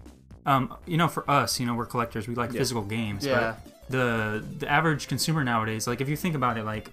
um, 0.45 0.73
you 0.85 0.97
know, 0.97 1.07
for 1.07 1.29
us, 1.29 1.59
you 1.59 1.65
know, 1.65 1.73
we're 1.73 1.85
collectors, 1.85 2.27
we 2.27 2.35
like 2.35 2.51
Yeah. 2.51 2.59
physical 2.59 2.83
games. 2.83 3.25
Yeah. 3.25 3.55
But 3.63 3.89
the 3.89 4.43
the 4.59 4.67
average 4.69 5.07
consumer 5.07 5.43
nowadays, 5.43 5.87
like, 5.87 6.01
if 6.01 6.09
you 6.09 6.15
think 6.17 6.35
about 6.35 6.57
it, 6.57 6.65
like, 6.65 6.89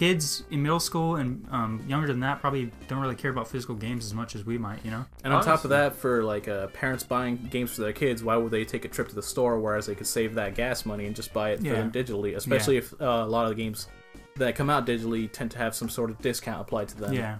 kids 0.00 0.44
in 0.50 0.62
middle 0.62 0.80
school 0.80 1.16
and 1.16 1.46
um, 1.50 1.84
younger 1.86 2.06
than 2.06 2.20
that 2.20 2.40
probably 2.40 2.70
don't 2.88 3.00
really 3.00 3.14
care 3.14 3.30
about 3.30 3.46
physical 3.46 3.74
games 3.74 4.06
as 4.06 4.14
much 4.14 4.34
as 4.34 4.46
we 4.46 4.56
might. 4.56 4.82
You 4.82 4.90
know. 4.90 5.04
and 5.24 5.34
on 5.34 5.44
top 5.44 5.62
of 5.62 5.70
that, 5.70 5.94
for 5.94 6.24
like 6.24 6.48
uh, 6.48 6.68
parents 6.68 7.04
buying 7.04 7.36
games 7.50 7.74
for 7.74 7.82
their 7.82 7.92
kids, 7.92 8.24
why 8.24 8.38
would 8.38 8.50
they 8.50 8.64
take 8.64 8.86
a 8.86 8.88
trip 8.88 9.08
to 9.10 9.14
the 9.14 9.22
store 9.22 9.60
whereas 9.60 9.84
they 9.84 9.94
could 9.94 10.06
save 10.06 10.36
that 10.36 10.54
gas 10.54 10.86
money 10.86 11.04
and 11.04 11.14
just 11.14 11.34
buy 11.34 11.50
it 11.50 11.58
for 11.58 11.68
them 11.68 11.92
digitally? 11.92 12.34
Especially 12.34 12.78
if 12.78 12.94
uh, 12.98 13.04
a 13.04 13.26
lot 13.26 13.44
of 13.44 13.50
the 13.50 13.62
games 13.62 13.88
that 14.36 14.54
come 14.54 14.70
out 14.70 14.86
digitally 14.86 15.30
tend 15.30 15.50
to 15.50 15.58
have 15.58 15.74
some 15.74 15.90
sort 15.90 16.08
of 16.08 16.18
discount 16.22 16.62
applied 16.62 16.88
to 16.88 16.96
them. 16.96 17.12
Yeah, 17.12 17.36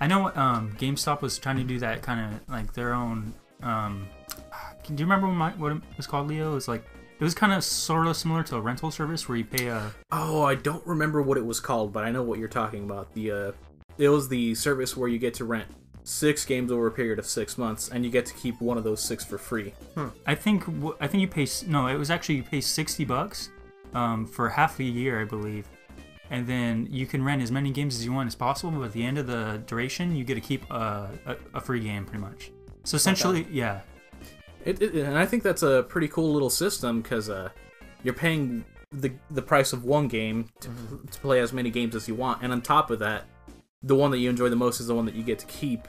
I 0.00 0.06
know. 0.06 0.32
Um, 0.34 0.74
GameStop 0.78 1.20
was 1.20 1.38
trying 1.38 1.58
to 1.58 1.64
do 1.64 1.78
that 1.80 2.00
kind 2.00 2.34
of 2.34 2.48
like 2.48 2.72
their 2.72 2.94
own. 2.94 3.34
Um, 3.62 4.08
do 4.86 4.94
you 4.94 5.04
remember 5.04 5.26
what, 5.26 5.34
my, 5.34 5.50
what 5.50 5.72
it 5.72 5.82
was 5.98 6.06
called, 6.06 6.28
Leo? 6.28 6.52
It 6.52 6.54
was 6.54 6.66
like 6.66 6.82
it 7.20 7.24
was 7.24 7.34
kind 7.34 7.52
of 7.52 7.62
sort 7.62 8.06
of 8.06 8.16
similar 8.16 8.42
to 8.44 8.56
a 8.56 8.60
rental 8.60 8.90
service 8.90 9.28
where 9.28 9.36
you 9.36 9.44
pay 9.44 9.66
a. 9.66 9.92
Oh, 10.10 10.42
I 10.42 10.54
don't 10.54 10.84
remember 10.86 11.20
what 11.20 11.36
it 11.36 11.44
was 11.44 11.60
called, 11.60 11.92
but 11.92 12.02
I 12.02 12.10
know 12.10 12.22
what 12.22 12.38
you're 12.38 12.48
talking 12.48 12.84
about. 12.84 13.12
The 13.12 13.30
uh, 13.30 13.52
it 13.98 14.08
was 14.08 14.28
the 14.28 14.54
service 14.54 14.96
where 14.96 15.08
you 15.08 15.18
get 15.18 15.34
to 15.34 15.44
rent 15.44 15.68
six 16.02 16.46
games 16.46 16.72
over 16.72 16.86
a 16.86 16.90
period 16.90 17.18
of 17.18 17.26
six 17.26 17.58
months, 17.58 17.90
and 17.90 18.04
you 18.06 18.10
get 18.10 18.24
to 18.26 18.34
keep 18.34 18.58
one 18.60 18.78
of 18.78 18.84
those 18.84 19.02
six 19.02 19.22
for 19.22 19.36
free. 19.36 19.74
I 20.26 20.34
think 20.34 20.64
I 20.98 21.06
think 21.06 21.20
you 21.20 21.28
pay 21.28 21.46
no. 21.66 21.86
It 21.88 21.96
was 21.96 22.10
actually 22.10 22.36
you 22.36 22.42
pay 22.42 22.62
sixty 22.62 23.04
bucks 23.04 23.50
um, 23.92 24.26
for 24.26 24.48
half 24.48 24.80
a 24.80 24.84
year, 24.84 25.20
I 25.20 25.24
believe, 25.24 25.68
and 26.30 26.46
then 26.46 26.88
you 26.90 27.04
can 27.04 27.22
rent 27.22 27.42
as 27.42 27.52
many 27.52 27.70
games 27.70 27.96
as 27.96 28.04
you 28.04 28.14
want 28.14 28.28
as 28.28 28.34
possible. 28.34 28.72
But 28.72 28.86
at 28.86 28.92
the 28.92 29.04
end 29.04 29.18
of 29.18 29.26
the 29.26 29.62
duration, 29.66 30.16
you 30.16 30.24
get 30.24 30.36
to 30.36 30.40
keep 30.40 30.68
a, 30.70 31.10
a, 31.26 31.36
a 31.54 31.60
free 31.60 31.80
game, 31.80 32.06
pretty 32.06 32.22
much. 32.22 32.50
So 32.84 32.96
essentially, 32.96 33.46
yeah, 33.50 33.80
It, 34.64 34.82
it, 34.82 34.94
and 34.94 35.16
I 35.16 35.26
think 35.26 35.42
that's 35.42 35.62
a 35.62 35.84
pretty 35.88 36.08
cool 36.08 36.32
little 36.32 36.50
system 36.50 37.00
because 37.02 37.30
uh, 37.30 37.50
you're 38.02 38.14
paying 38.14 38.64
the 38.92 39.12
the 39.30 39.42
price 39.42 39.72
of 39.72 39.84
one 39.84 40.08
game 40.08 40.48
to, 40.60 40.68
to 41.10 41.20
play 41.20 41.40
as 41.40 41.52
many 41.52 41.70
games 41.70 41.94
as 41.94 42.08
you 42.08 42.14
want, 42.14 42.42
and 42.42 42.52
on 42.52 42.60
top 42.60 42.90
of 42.90 42.98
that, 42.98 43.24
the 43.82 43.94
one 43.94 44.10
that 44.10 44.18
you 44.18 44.28
enjoy 44.28 44.48
the 44.48 44.56
most 44.56 44.80
is 44.80 44.86
the 44.88 44.94
one 44.94 45.06
that 45.06 45.14
you 45.14 45.22
get 45.22 45.38
to 45.38 45.46
keep. 45.46 45.86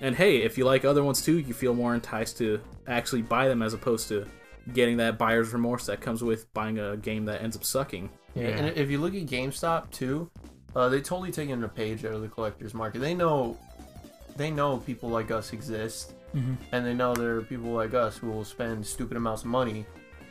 And 0.00 0.14
hey, 0.14 0.38
if 0.42 0.56
you 0.56 0.64
like 0.64 0.84
other 0.84 1.02
ones 1.02 1.22
too, 1.22 1.38
you 1.38 1.52
feel 1.54 1.74
more 1.74 1.94
enticed 1.94 2.38
to 2.38 2.60
actually 2.86 3.22
buy 3.22 3.48
them 3.48 3.62
as 3.62 3.74
opposed 3.74 4.08
to 4.08 4.26
getting 4.72 4.96
that 4.98 5.18
buyer's 5.18 5.52
remorse 5.52 5.86
that 5.86 6.00
comes 6.00 6.22
with 6.22 6.52
buying 6.54 6.78
a 6.78 6.96
game 6.96 7.24
that 7.24 7.42
ends 7.42 7.56
up 7.56 7.64
sucking. 7.64 8.08
Yeah, 8.34 8.42
Yeah. 8.42 8.48
and 8.56 8.76
if 8.76 8.90
you 8.90 8.98
look 8.98 9.14
at 9.14 9.22
GameStop 9.26 9.90
too, 9.90 10.30
uh, 10.76 10.88
they 10.88 11.00
totally 11.00 11.32
taken 11.32 11.64
a 11.64 11.68
page 11.68 12.04
out 12.04 12.12
of 12.12 12.20
the 12.22 12.28
collector's 12.28 12.74
market. 12.74 13.00
They 13.00 13.14
know, 13.14 13.58
they 14.36 14.50
know 14.50 14.76
people 14.78 15.08
like 15.08 15.30
us 15.30 15.52
exist, 15.52 16.12
hmm 16.32 16.54
and 16.72 16.84
they 16.84 16.94
know 16.94 17.14
there 17.14 17.36
are 17.36 17.42
people 17.42 17.70
like 17.70 17.94
us 17.94 18.16
who 18.18 18.30
will 18.30 18.44
spend 18.44 18.84
stupid 18.86 19.16
amounts 19.16 19.42
of 19.42 19.48
money 19.48 19.86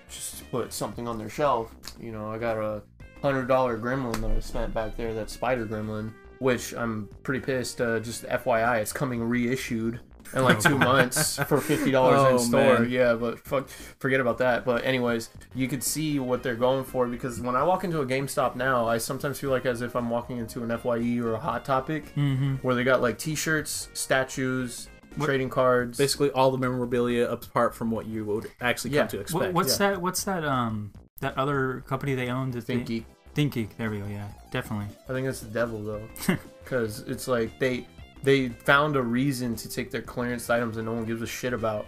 just 0.10 0.38
to 0.38 0.44
put 0.46 0.72
something 0.72 1.08
on 1.08 1.18
their 1.18 1.30
shelf. 1.30 1.74
You 2.00 2.12
know, 2.12 2.30
I 2.32 2.38
got 2.38 2.58
a 2.58 2.82
hundred 3.22 3.48
dollar 3.48 3.78
Gremlin 3.78 4.22
that 4.22 4.32
I 4.32 4.40
spent 4.40 4.74
back 4.74 4.96
there. 4.96 5.14
That 5.14 5.30
Spider 5.30 5.66
Gremlin, 5.66 6.12
which 6.40 6.74
I'm 6.74 7.10
pretty 7.24 7.44
pissed. 7.44 7.82
Uh, 7.82 8.00
just 8.00 8.24
FYI, 8.24 8.80
it's 8.82 8.94
coming 8.94 9.22
reissued 9.24 10.00
in 10.34 10.44
like 10.44 10.60
two 10.70 10.78
months 10.78 11.38
for 11.44 11.60
fifty 11.60 11.92
dollars 11.92 12.20
Oh, 12.22 12.38
in 12.38 12.40
store. 12.40 12.80
man. 12.82 12.90
Yeah, 12.92 13.16
but 13.16 13.40
fuck, 13.40 13.68
forget 14.00 14.20
about 14.22 14.38
that. 14.38 14.64
But 14.64 14.86
anyways, 14.86 15.30
you 15.56 15.68
could 15.68 15.84
see 15.84 16.20
what 16.20 16.42
they're 16.44 16.56
going 16.56 16.84
for 16.86 17.08
because 17.08 17.42
when 17.42 17.56
I 17.56 17.64
walk 17.64 17.84
into 17.84 18.00
a 18.02 18.06
GameStop 18.06 18.56
now, 18.56 18.88
I 18.88 18.98
sometimes 19.00 19.40
feel 19.40 19.50
like 19.50 19.66
as 19.66 19.82
if 19.82 19.96
I'm 19.96 20.10
walking 20.10 20.38
into 20.38 20.64
an 20.64 20.70
FYE 20.78 21.20
or 21.20 21.34
a 21.34 21.40
Hot 21.40 21.66
Topic 21.66 22.10
hmm 22.10 22.56
where 22.62 22.76
they 22.76 22.84
got 22.86 23.02
like 23.02 23.18
T-shirts, 23.18 23.90
statues, 23.94 24.88
trading 25.26 25.50
cards. 25.50 25.98
Basically, 25.98 26.32
all 26.32 26.52
the 26.52 26.58
memorabilia 26.58 27.30
apart 27.30 27.76
from 27.76 27.92
what 27.92 28.06
you 28.06 28.26
would 28.26 28.52
actually 28.62 28.92
Yeah. 28.92 29.02
come 29.02 29.08
to 29.10 29.20
expect. 29.20 29.44
What, 29.44 29.54
what's 29.54 29.80
yeah. 29.80 29.92
that? 29.92 30.02
What's 30.02 30.24
that? 30.26 30.44
Um, 30.44 30.92
that 31.20 31.38
other 31.38 31.84
company 31.88 32.16
they 32.16 32.30
owned? 32.30 32.54
ThinkGeek. 32.54 33.06
Think 33.34 33.54
Geek. 33.54 33.78
There 33.78 33.92
we 33.92 34.00
go. 34.00 34.08
Yeah, 34.08 34.28
definitely. 34.50 34.88
I 35.08 35.14
think 35.14 35.28
that's 35.28 35.42
the 35.42 35.50
devil 35.50 35.84
though, 35.84 36.02
because 36.64 37.02
it's 37.02 37.28
like 37.28 37.60
they 37.60 37.86
they 38.24 38.50
found 38.50 38.96
a 38.96 39.02
reason 39.02 39.56
to 39.58 39.70
take 39.70 39.92
their 39.92 40.02
clearance 40.02 40.50
items 40.50 40.76
that 40.76 40.84
no 40.84 40.94
one 40.94 41.06
gives 41.06 41.22
a 41.22 41.28
shit 41.28 41.54
about 41.54 41.86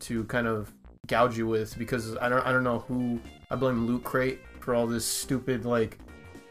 to 0.00 0.24
kind 0.24 0.46
of 0.46 0.70
gouge 1.06 1.38
you 1.38 1.46
with 1.46 1.78
because 1.78 2.16
I 2.18 2.28
don't 2.28 2.46
I 2.46 2.52
don't 2.52 2.62
know 2.62 2.80
who 2.80 3.20
I 3.50 3.56
blame 3.56 3.86
Loot 3.86 4.04
Crate 4.04 4.40
for 4.60 4.74
all 4.74 4.86
this 4.86 5.04
stupid 5.06 5.64
like 5.64 5.98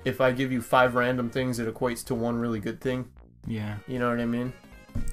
if 0.05 0.19
I 0.19 0.31
give 0.31 0.51
you 0.51 0.61
five 0.61 0.95
random 0.95 1.29
things 1.29 1.59
it 1.59 1.71
equates 1.71 2.03
to 2.05 2.15
one 2.15 2.35
really 2.35 2.59
good 2.59 2.81
thing. 2.81 3.07
Yeah. 3.45 3.77
You 3.87 3.99
know 3.99 4.09
what 4.09 4.19
I 4.19 4.25
mean? 4.25 4.53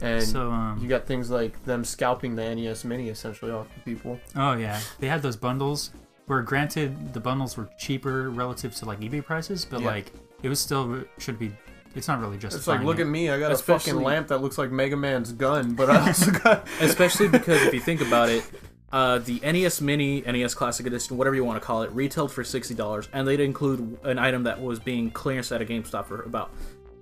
And 0.00 0.22
So 0.22 0.50
um, 0.50 0.78
you 0.80 0.88
got 0.88 1.06
things 1.06 1.30
like 1.30 1.62
them 1.64 1.84
scalping 1.84 2.36
the 2.36 2.54
NES 2.54 2.84
Mini 2.84 3.08
essentially 3.08 3.50
off 3.50 3.66
the 3.74 3.80
people. 3.80 4.18
Oh 4.36 4.54
yeah, 4.54 4.80
they 5.00 5.08
had 5.08 5.22
those 5.22 5.36
bundles. 5.36 5.90
Where 6.26 6.42
granted, 6.42 7.14
the 7.14 7.20
bundles 7.20 7.56
were 7.56 7.68
cheaper 7.78 8.28
relative 8.30 8.74
to 8.76 8.84
like 8.84 9.00
eBay 9.00 9.24
prices, 9.24 9.64
but 9.64 9.80
Yeah. 9.80 9.86
like 9.86 10.12
it 10.42 10.48
was 10.48 10.60
still 10.60 11.02
should 11.18 11.38
be. 11.38 11.50
It's 11.94 12.06
not 12.06 12.20
really 12.20 12.36
just. 12.36 12.56
It's 12.56 12.66
like 12.66 12.82
look 12.82 13.00
at 13.00 13.06
me, 13.06 13.30
I 13.30 13.38
got 13.38 13.50
a 13.50 13.56
fucking 13.56 13.96
lamp 13.96 14.28
that 14.28 14.38
looks 14.42 14.58
like 14.58 14.70
Mega 14.70 14.96
Man's 14.96 15.32
gun, 15.32 15.74
but 15.74 15.88
I 15.90 16.06
also 16.06 16.30
got 16.30 16.68
Especially 16.80 17.28
because 17.28 17.62
if 17.62 17.72
you 17.72 17.80
think 17.80 18.02
about 18.02 18.28
it, 18.28 18.44
uh, 18.92 19.18
the 19.18 19.40
NES 19.40 19.80
Mini, 19.80 20.20
NES 20.20 20.54
Classic 20.54 20.86
Edition, 20.86 21.16
whatever 21.16 21.34
you 21.34 21.44
want 21.44 21.60
to 21.60 21.66
call 21.66 21.82
it, 21.82 21.90
retailed 21.92 22.30
for 22.30 22.44
sixty 22.44 22.74
dollars, 22.74 23.08
and 23.12 23.26
they'd 23.26 23.40
include 23.40 23.98
an 24.04 24.18
item 24.18 24.42
that 24.44 24.60
was 24.60 24.78
being 24.78 25.10
clearance 25.10 25.50
at 25.50 25.62
a 25.62 25.64
GameStop 25.64 26.04
for 26.06 26.22
about 26.22 26.50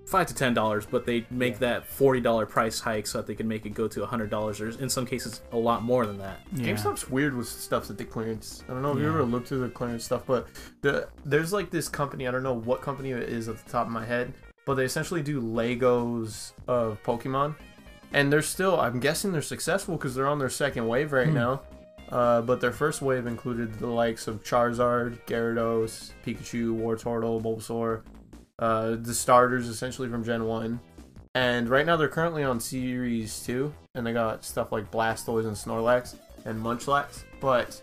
five 0.07 0.25
to 0.27 0.33
ten 0.33 0.53
dollars, 0.53 0.85
but 0.85 1.05
they 1.05 1.25
make 1.29 1.59
that 1.59 1.85
forty 1.85 2.19
dollar 2.21 2.45
price 2.45 2.79
hike 2.79 3.05
so 3.05 3.17
that 3.19 3.27
they 3.27 3.35
can 3.35 3.47
make 3.47 3.65
it 3.65 3.71
go 3.75 3.87
to 3.87 4.05
hundred 4.05 4.29
dollars, 4.29 4.59
or 4.61 4.69
in 4.69 4.89
some 4.89 5.05
cases 5.05 5.41
a 5.51 5.57
lot 5.57 5.83
more 5.83 6.05
than 6.05 6.17
that. 6.17 6.39
Yeah. 6.53 6.73
GameStop's 6.73 7.09
weird 7.09 7.35
with 7.35 7.47
stuff 7.47 7.87
that 7.87 7.97
they 7.97 8.05
clearance. 8.05 8.63
I 8.67 8.73
don't 8.73 8.81
know 8.81 8.93
if 8.93 8.99
you 8.99 9.07
ever 9.07 9.23
looked 9.23 9.47
through 9.49 9.59
the 9.61 9.69
clearance 9.69 10.05
stuff, 10.05 10.23
but 10.25 10.47
the 10.81 11.09
there's 11.25 11.51
like 11.53 11.69
this 11.69 11.89
company. 11.89 12.27
I 12.27 12.31
don't 12.31 12.43
know 12.43 12.53
what 12.53 12.81
company 12.81 13.11
it 13.11 13.23
is 13.29 13.49
at 13.49 13.63
the 13.63 13.69
top 13.69 13.85
of 13.87 13.91
my 13.93 14.05
head, 14.05 14.33
but 14.65 14.75
they 14.75 14.85
essentially 14.85 15.21
do 15.21 15.41
Legos 15.41 16.53
of 16.67 17.01
Pokemon, 17.03 17.55
and 18.13 18.31
they're 18.31 18.41
still. 18.41 18.79
I'm 18.79 18.99
guessing 18.99 19.31
they're 19.31 19.41
successful 19.41 19.95
because 19.97 20.15
they're 20.15 20.27
on 20.27 20.39
their 20.39 20.49
second 20.49 20.87
wave 20.87 21.11
right 21.11 21.27
Hmm. 21.27 21.33
now. 21.33 21.61
Uh, 22.09 22.41
but 22.41 22.61
their 22.61 22.71
first 22.71 23.01
wave 23.01 23.27
included 23.27 23.73
the 23.79 23.87
likes 23.87 24.29
of 24.29 24.41
Charizard, 24.41 25.19
Gyarados, 25.27 26.11
Pikachu, 26.25 26.73
Wartortle, 26.73 27.41
Bulbasaur, 27.41 28.01
uh, 28.59 28.95
the 28.95 29.13
starters 29.13 29.67
essentially 29.67 30.09
from 30.09 30.23
Gen 30.23 30.45
One. 30.45 30.79
And 31.35 31.69
right 31.69 31.85
now 31.85 31.97
they're 31.97 32.07
currently 32.07 32.43
on 32.43 32.59
Series 32.59 33.43
2, 33.45 33.71
and 33.93 34.05
they 34.05 34.13
got 34.13 34.43
stuff 34.43 34.71
like 34.71 34.89
Blastoise 34.91 35.45
and 35.45 35.55
Snorlax 35.55 36.15
and 36.45 36.59
Munchlax. 36.63 37.23
But 37.39 37.79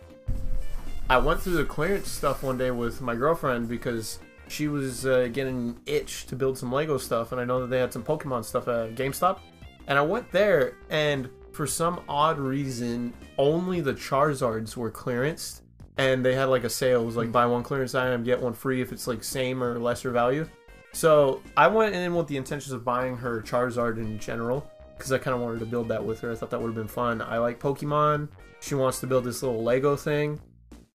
I 1.09 1.19
went 1.19 1.41
through 1.41 1.59
the 1.59 1.65
clearance 1.65 2.09
stuff 2.09 2.43
one 2.43 2.59
day 2.59 2.73
with 2.73 3.01
my 3.01 3.15
girlfriend 3.15 3.69
because 3.69 4.19
she 4.49 4.69
was 4.69 5.07
uh, 5.07 5.29
getting 5.33 5.79
itch 5.87 6.27
to 6.27 6.37
build 6.37 6.59
some 6.59 6.73
Lego 6.73 6.99
stuff, 6.99 7.31
and 7.31 7.41
I 7.41 7.45
know 7.45 7.61
that 7.61 7.69
they 7.69 7.79
had 7.79 7.93
some 7.93 8.03
Pokemon 8.03 8.45
stuff 8.45 8.67
at 8.67 8.97
GameStop. 8.97 9.39
And 9.87 9.99
I 9.99 10.03
went 10.03 10.33
there, 10.33 10.75
and 10.91 11.29
for 11.53 11.67
some 11.67 12.01
odd 12.09 12.39
reason, 12.39 13.13
only 13.39 13.81
the 13.81 13.93
Charizards 13.95 14.77
were 14.77 14.91
clearanced, 14.91 15.61
and 15.97 16.25
they 16.25 16.35
had 16.35 16.47
like 16.47 16.65
a 16.65 16.71
sale. 16.71 17.03
It 17.03 17.07
was 17.07 17.17
like 17.17 17.31
buy 17.31 17.47
one 17.47 17.63
clearance 17.63 17.95
item, 17.95 18.25
get 18.25 18.41
one 18.41 18.53
free 18.55 18.81
if 18.81 18.91
it's 18.91 19.07
like 19.07 19.23
same 19.23 19.63
or 19.63 19.79
lesser 19.79 20.11
value. 20.11 20.49
So 20.95 21.43
I 21.57 21.67
went 21.67 21.95
in 21.95 22.15
with 22.15 22.29
the 22.29 22.37
intentions 22.37 22.73
of 22.73 22.85
buying 22.85 23.17
her 23.17 23.43
Charizard 23.43 23.99
in 23.99 24.19
general 24.19 24.71
because 24.97 25.11
I 25.11 25.19
kind 25.19 25.35
of 25.35 25.43
wanted 25.43 25.59
to 25.59 25.67
build 25.67 25.89
that 25.89 26.03
with 26.03 26.21
her. 26.21 26.31
I 26.31 26.37
thought 26.37 26.51
that 26.51 26.61
would 26.61 26.69
have 26.69 26.77
been 26.77 26.87
fun. 26.87 27.21
I 27.21 27.39
like 27.39 27.59
Pokemon. 27.59 28.29
She 28.61 28.77
wants 28.77 29.01
to 29.01 29.09
build 29.09 29.25
this 29.25 29.43
little 29.43 29.63
Lego 29.63 29.97
thing. 29.97 30.41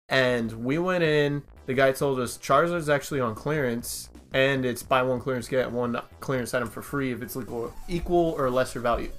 And 0.07 0.51
we 0.63 0.79
went 0.79 1.03
in. 1.03 1.43
The 1.65 1.73
guy 1.73 1.91
told 1.91 2.19
us 2.19 2.37
Charizard's 2.37 2.89
actually 2.89 3.19
on 3.19 3.35
clearance, 3.35 4.09
and 4.33 4.65
it's 4.65 4.81
buy 4.81 5.03
one 5.03 5.19
clearance, 5.19 5.47
get 5.47 5.69
one 5.69 6.01
clearance 6.21 6.53
item 6.53 6.69
for 6.69 6.81
free 6.81 7.11
if 7.11 7.21
it's 7.21 7.35
equal, 7.35 7.71
equal 7.87 8.33
or 8.37 8.49
lesser 8.49 8.79
value. 8.79 9.11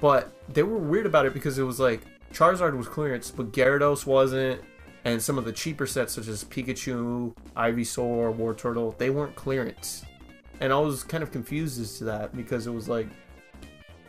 But 0.00 0.32
they 0.52 0.64
were 0.64 0.78
weird 0.78 1.06
about 1.06 1.26
it 1.26 1.32
because 1.32 1.58
it 1.58 1.62
was 1.62 1.78
like 1.80 2.02
Charizard 2.32 2.76
was 2.76 2.88
clearance, 2.88 3.30
but 3.30 3.52
Gyarados 3.52 4.04
wasn't, 4.04 4.60
and 5.04 5.22
some 5.22 5.38
of 5.38 5.44
the 5.44 5.52
cheaper 5.52 5.86
sets 5.86 6.14
such 6.14 6.28
as 6.28 6.44
Pikachu, 6.44 7.34
Ivysaur, 7.56 8.36
Wartortle, 8.36 8.96
they 8.98 9.10
weren't 9.10 9.34
clearance. 9.36 10.04
And 10.60 10.72
I 10.72 10.78
was 10.78 11.04
kind 11.04 11.22
of 11.22 11.30
confused 11.30 11.80
as 11.80 11.98
to 11.98 12.04
that 12.04 12.36
because 12.36 12.66
it 12.66 12.72
was 12.72 12.88
like 12.88 13.06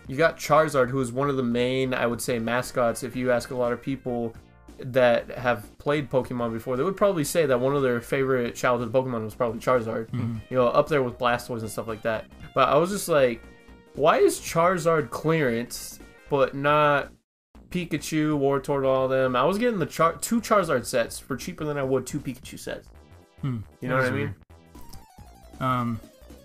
you 0.07 0.17
got 0.17 0.37
Charizard, 0.37 0.89
who 0.89 0.99
is 1.01 1.11
one 1.11 1.29
of 1.29 1.37
the 1.37 1.43
main, 1.43 1.93
I 1.93 2.07
would 2.07 2.19
say, 2.19 2.39
mascots. 2.39 3.03
If 3.03 3.15
you 3.15 3.31
ask 3.31 3.51
a 3.51 3.55
lot 3.55 3.71
of 3.71 3.79
people 3.79 4.33
that 4.79 5.29
have 5.37 5.77
played 5.77 6.09
Pokemon 6.09 6.51
before, 6.51 6.77
they 6.77 6.83
would 6.83 6.97
probably 6.97 7.23
say 7.23 7.45
that 7.45 7.59
one 7.59 7.75
of 7.75 7.83
their 7.83 8.01
favorite 8.01 8.55
childhood 8.55 8.91
Pokemon 8.91 9.23
was 9.23 9.35
probably 9.35 9.59
Charizard. 9.59 10.09
Mhm. 10.09 10.41
You 10.49 10.57
know, 10.57 10.67
up 10.69 10.87
there 10.89 11.03
with 11.03 11.19
Blastoise 11.19 11.59
and 11.59 11.69
stuff 11.69 11.87
like 11.87 12.01
that. 12.01 12.25
But 12.55 12.69
I 12.69 12.77
was 12.77 12.89
just 12.89 13.07
like, 13.07 13.43
why 13.93 14.17
is 14.17 14.39
Charizard 14.39 15.11
clearance, 15.11 15.99
but 16.29 16.55
not 16.55 17.11
Pikachu, 17.69 18.37
War 18.37 18.59
Wartortle, 18.59 18.87
all 18.87 19.07
them? 19.07 19.35
I 19.35 19.43
was 19.43 19.57
getting 19.57 19.79
the 19.79 19.85
Char- 19.85 20.17
two 20.17 20.41
Charizard 20.41 20.85
sets 20.85 21.19
for 21.19 21.35
cheaper 21.35 21.65
than 21.65 21.77
I 21.77 21.83
would 21.83 22.05
two 22.05 22.19
Pikachu 22.19 22.59
sets. 22.59 22.87
Hmm. 23.41 23.59
You 23.81 23.89
know 23.89 23.97
what 23.97 24.05
I 24.05 24.11
mean? 24.11 24.35
Um, 25.59 25.99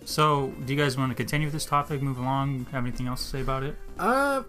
so 0.05 0.53
do 0.65 0.73
you 0.73 0.79
guys 0.79 0.97
want 0.97 1.11
to 1.11 1.17
continue 1.17 1.47
with 1.47 1.55
this 1.55 1.67
topic? 1.67 2.03
Move 2.03 2.19
along. 2.19 2.67
Have 2.73 2.85
anything 2.85 3.07
else 3.07 3.23
to 3.23 3.29
say 3.29 3.41
about 3.41 3.63
it? 3.63 3.77
Uh, 3.99 4.43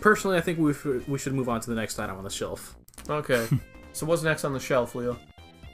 personally, 0.00 0.36
I 0.36 0.40
think 0.40 0.58
we 0.58 0.72
should, 0.72 1.06
we 1.08 1.18
should 1.18 1.34
move 1.34 1.48
on 1.48 1.60
to 1.60 1.70
the 1.70 1.76
next 1.76 1.98
item 1.98 2.16
on 2.16 2.24
the 2.24 2.30
shelf. 2.30 2.76
Okay. 3.08 3.46
so 3.92 4.06
what's 4.06 4.22
next 4.22 4.44
on 4.44 4.52
the 4.52 4.60
shelf, 4.60 4.94
Leo? 4.94 5.18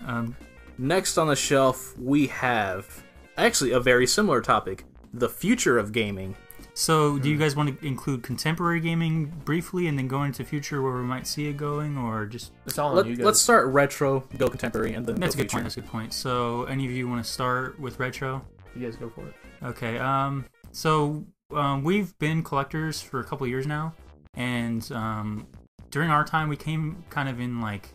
Um, 0.06 0.36
Next 0.80 1.18
on 1.18 1.26
the 1.26 1.34
shelf, 1.34 1.98
we 1.98 2.28
have 2.28 3.02
actually 3.36 3.72
a 3.72 3.80
very 3.80 4.06
similar 4.06 4.40
topic: 4.40 4.84
the 5.12 5.28
future 5.28 5.76
of 5.76 5.90
gaming. 5.90 6.36
So 6.78 7.18
do 7.18 7.28
you 7.28 7.35
Hmm. 7.35 7.42
guys 7.42 7.56
want 7.56 7.80
to 7.80 7.87
include 7.87 8.23
contemporary 8.23 8.78
gaming 8.80 9.26
briefly, 9.44 9.88
and 9.88 9.99
then 9.99 10.06
go 10.06 10.23
into 10.23 10.44
future 10.44 10.80
where 10.80 10.92
we 10.92 11.02
might 11.02 11.26
see 11.26 11.49
it 11.49 11.56
going, 11.56 11.97
or 11.99 12.25
just 12.25 12.52
It's 12.66 12.78
all 12.78 12.90
on 12.90 12.97
Let, 12.97 13.06
you 13.06 13.16
guys. 13.16 13.26
let's 13.26 13.40
start 13.40 13.66
retro, 13.66 14.20
go 14.37 14.49
contemporary, 14.49 14.94
and 14.94 15.04
then 15.04 15.16
that's 15.16 15.35
a 15.35 15.38
good 15.38 15.42
future. 15.50 15.56
point. 15.56 15.64
That's 15.64 15.76
a 15.76 15.80
good 15.80 15.90
point. 15.90 16.12
So 16.14 16.64
any 16.64 16.87
of 16.87 16.92
you 16.92 17.08
want 17.08 17.25
to 17.25 17.28
start 17.30 17.80
with 17.80 17.99
retro? 17.99 18.44
You 18.76 18.82
guys 18.87 18.94
go 18.97 19.08
for 19.11 19.26
it. 19.26 19.35
Okay. 19.62 19.99
Um. 19.99 20.44
So 20.70 21.25
um, 21.52 21.82
we've 21.82 22.16
been 22.20 22.42
collectors 22.44 23.00
for 23.00 23.18
a 23.20 23.25
couple 23.25 23.44
years 23.49 23.66
now, 23.66 23.94
and 24.35 24.90
um, 24.92 25.47
during 25.90 26.11
our 26.11 26.25
time, 26.25 26.49
we 26.49 26.56
came 26.56 27.02
kind 27.11 27.28
of 27.28 27.40
in 27.40 27.61
like 27.61 27.88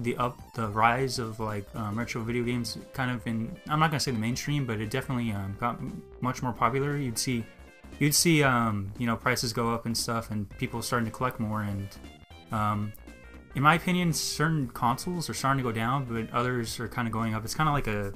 the 0.00 0.16
up, 0.18 0.36
the 0.54 0.68
rise 0.68 1.18
of 1.18 1.40
like 1.40 1.66
um, 1.74 1.98
retro 1.98 2.22
video 2.22 2.44
games. 2.44 2.76
Kind 2.92 3.10
of 3.10 3.26
in. 3.26 3.56
I'm 3.68 3.80
not 3.80 3.90
gonna 3.90 4.00
say 4.00 4.10
the 4.10 4.18
mainstream, 4.18 4.66
but 4.66 4.80
it 4.80 4.90
definitely 4.90 5.32
um, 5.32 5.56
got 5.58 5.80
much 6.20 6.42
more 6.42 6.52
popular. 6.52 6.96
You'd 6.96 7.18
see, 7.18 7.44
you'd 7.98 8.14
see, 8.14 8.42
um, 8.42 8.92
you 8.98 9.06
know, 9.06 9.16
prices 9.16 9.52
go 9.52 9.72
up 9.72 9.86
and 9.86 9.96
stuff, 9.96 10.30
and 10.30 10.48
people 10.58 10.82
starting 10.82 11.06
to 11.06 11.12
collect 11.12 11.40
more. 11.40 11.62
And 11.62 11.88
um, 12.52 12.92
in 13.54 13.62
my 13.62 13.74
opinion, 13.74 14.12
certain 14.12 14.68
consoles 14.68 15.28
are 15.28 15.34
starting 15.34 15.62
to 15.62 15.68
go 15.68 15.72
down, 15.72 16.04
but 16.04 16.32
others 16.32 16.78
are 16.80 16.88
kind 16.88 17.08
of 17.08 17.12
going 17.12 17.34
up. 17.34 17.44
It's 17.44 17.54
kind 17.54 17.68
of 17.68 17.74
like 17.74 17.86
a 17.86 18.12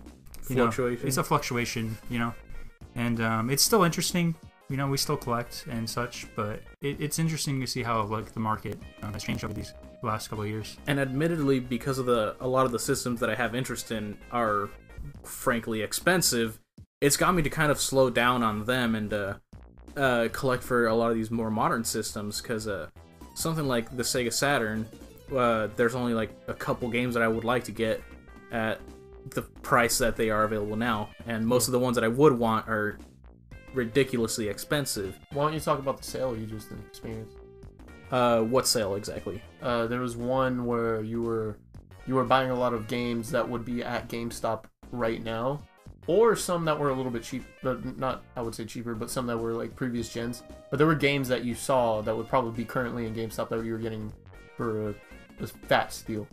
you 0.48 0.56
know, 0.56 0.70
it's 1.02 1.16
a 1.16 1.24
fluctuation, 1.24 1.96
you 2.10 2.18
know, 2.18 2.34
and 2.94 3.20
um, 3.20 3.50
it's 3.50 3.62
still 3.62 3.84
interesting. 3.84 4.34
You 4.68 4.76
know, 4.76 4.88
we 4.88 4.96
still 4.96 5.16
collect 5.16 5.66
and 5.68 5.88
such, 5.88 6.26
but 6.34 6.62
it, 6.80 7.00
it's 7.00 7.18
interesting 7.18 7.60
to 7.60 7.66
see 7.66 7.82
how 7.82 8.02
like 8.04 8.32
the 8.32 8.40
market 8.40 8.78
um, 9.02 9.12
has 9.12 9.22
changed 9.22 9.44
over 9.44 9.52
these 9.52 9.74
last 10.02 10.28
couple 10.28 10.44
of 10.44 10.50
years. 10.50 10.76
and 10.86 10.98
admittedly, 10.98 11.60
because 11.60 11.98
of 11.98 12.06
the 12.06 12.36
a 12.40 12.48
lot 12.48 12.66
of 12.66 12.72
the 12.72 12.78
systems 12.78 13.20
that 13.20 13.30
I 13.30 13.34
have 13.34 13.54
interest 13.54 13.92
in 13.92 14.16
are 14.30 14.70
frankly 15.22 15.82
expensive, 15.82 16.58
it's 17.00 17.16
got 17.16 17.34
me 17.34 17.42
to 17.42 17.50
kind 17.50 17.70
of 17.70 17.80
slow 17.80 18.10
down 18.10 18.42
on 18.42 18.64
them 18.64 18.94
and 18.94 19.12
uh, 19.12 19.34
uh, 19.96 20.28
collect 20.32 20.62
for 20.62 20.86
a 20.86 20.94
lot 20.94 21.10
of 21.10 21.16
these 21.16 21.30
more 21.30 21.50
modern 21.50 21.84
systems. 21.84 22.40
Because 22.40 22.68
uh, 22.68 22.88
something 23.34 23.66
like 23.66 23.96
the 23.96 24.02
Sega 24.02 24.32
Saturn, 24.32 24.86
uh, 25.34 25.68
there's 25.76 25.94
only 25.94 26.14
like 26.14 26.30
a 26.48 26.54
couple 26.54 26.88
games 26.88 27.14
that 27.14 27.22
I 27.22 27.28
would 27.28 27.44
like 27.44 27.64
to 27.64 27.72
get 27.72 28.02
at 28.50 28.80
the 29.30 29.42
price 29.42 29.98
that 29.98 30.16
they 30.16 30.30
are 30.30 30.44
available 30.44 30.76
now, 30.76 31.10
and 31.26 31.46
most 31.46 31.68
of 31.68 31.72
the 31.72 31.78
ones 31.78 31.94
that 31.94 32.04
I 32.04 32.08
would 32.08 32.32
want 32.32 32.68
are 32.68 32.98
ridiculously 33.72 34.48
expensive. 34.48 35.18
Why 35.32 35.44
don't 35.44 35.54
you 35.54 35.60
talk 35.60 35.78
about 35.78 35.98
the 35.98 36.04
sale 36.04 36.36
you 36.36 36.46
just 36.46 36.70
experienced? 36.72 37.36
Uh, 38.10 38.42
what 38.42 38.66
sale 38.66 38.96
exactly? 38.96 39.40
Uh, 39.62 39.86
there 39.86 40.00
was 40.00 40.16
one 40.16 40.66
where 40.66 41.02
you 41.02 41.22
were 41.22 41.56
you 42.06 42.14
were 42.14 42.24
buying 42.24 42.50
a 42.50 42.54
lot 42.54 42.74
of 42.74 42.88
games 42.88 43.30
that 43.30 43.48
would 43.48 43.64
be 43.64 43.82
at 43.82 44.08
GameStop 44.08 44.64
right 44.90 45.22
now, 45.22 45.62
or 46.06 46.34
some 46.36 46.64
that 46.64 46.78
were 46.78 46.90
a 46.90 46.94
little 46.94 47.12
bit 47.12 47.22
cheap, 47.22 47.44
but 47.62 47.98
not 47.98 48.24
I 48.36 48.42
would 48.42 48.54
say 48.54 48.64
cheaper, 48.64 48.94
but 48.94 49.10
some 49.10 49.26
that 49.26 49.38
were 49.38 49.52
like 49.52 49.76
previous 49.76 50.08
gens. 50.12 50.42
But 50.70 50.78
there 50.78 50.86
were 50.86 50.94
games 50.94 51.28
that 51.28 51.44
you 51.44 51.54
saw 51.54 52.00
that 52.02 52.16
would 52.16 52.28
probably 52.28 52.52
be 52.52 52.64
currently 52.64 53.06
in 53.06 53.14
GameStop 53.14 53.48
that 53.50 53.64
you 53.64 53.72
were 53.72 53.78
getting 53.78 54.12
for 54.56 54.90
a, 54.90 54.94
a 55.40 55.46
fat 55.46 55.92
steal. 55.92 56.26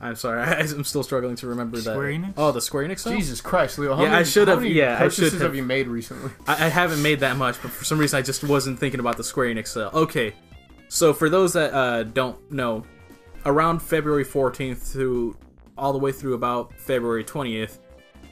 I'm 0.00 0.14
sorry, 0.14 0.40
I'm 0.42 0.84
still 0.84 1.02
struggling 1.02 1.36
to 1.36 1.46
remember 1.48 1.78
that. 1.78 1.82
Square 1.94 2.12
Enix? 2.12 2.34
Oh, 2.36 2.52
the 2.52 2.60
Square 2.60 2.88
Enix 2.88 3.00
sale? 3.00 3.16
Jesus 3.16 3.40
Christ, 3.40 3.78
Leo! 3.78 3.94
How 3.96 4.02
Yeah, 4.04 4.16
I 4.16 4.22
should 4.22 4.46
how 4.48 4.54
have- 4.54 4.62
many 4.62 4.74
yeah, 4.74 4.98
I 5.00 5.08
should 5.08 5.32
have. 5.32 5.40
have 5.42 5.56
you 5.56 5.62
made 5.64 5.88
recently? 5.88 6.30
I, 6.46 6.66
I 6.66 6.68
haven't 6.68 7.02
made 7.02 7.20
that 7.20 7.36
much, 7.36 7.60
but 7.62 7.70
for 7.70 7.84
some 7.84 7.98
reason 7.98 8.18
I 8.18 8.22
just 8.22 8.44
wasn't 8.44 8.78
thinking 8.78 9.00
about 9.00 9.16
the 9.16 9.24
Square 9.24 9.54
Enix 9.54 9.68
sale. 9.68 9.90
Okay, 9.92 10.34
so 10.88 11.12
for 11.12 11.28
those 11.28 11.52
that 11.54 11.72
uh, 11.74 12.02
don't 12.04 12.50
know, 12.52 12.84
around 13.46 13.80
February 13.80 14.24
14th 14.24 14.78
through 14.78 15.36
all 15.76 15.92
the 15.92 15.98
way 15.98 16.12
through 16.12 16.34
about 16.34 16.72
February 16.78 17.24
20th, 17.24 17.78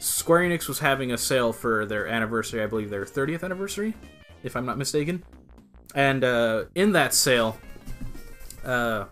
Square 0.03 0.41
Enix 0.49 0.67
was 0.67 0.81
having 0.81 1.13
a 1.13 1.19
sale 1.19 1.53
for 1.53 1.87
their 1.87 2.09
anniversary. 2.09 2.61
I 2.61 2.67
believe 2.67 2.91
their 2.91 3.05
30th 3.05 3.45
anniversary, 3.45 3.95
if 4.43 4.57
I'm 4.57 4.67
not 4.67 4.77
mistaken. 4.77 5.23
And 5.95 6.25
uh, 6.25 6.65
in 6.75 6.91
that 6.93 7.15
sale, 7.15 7.57
uh, 8.65 9.05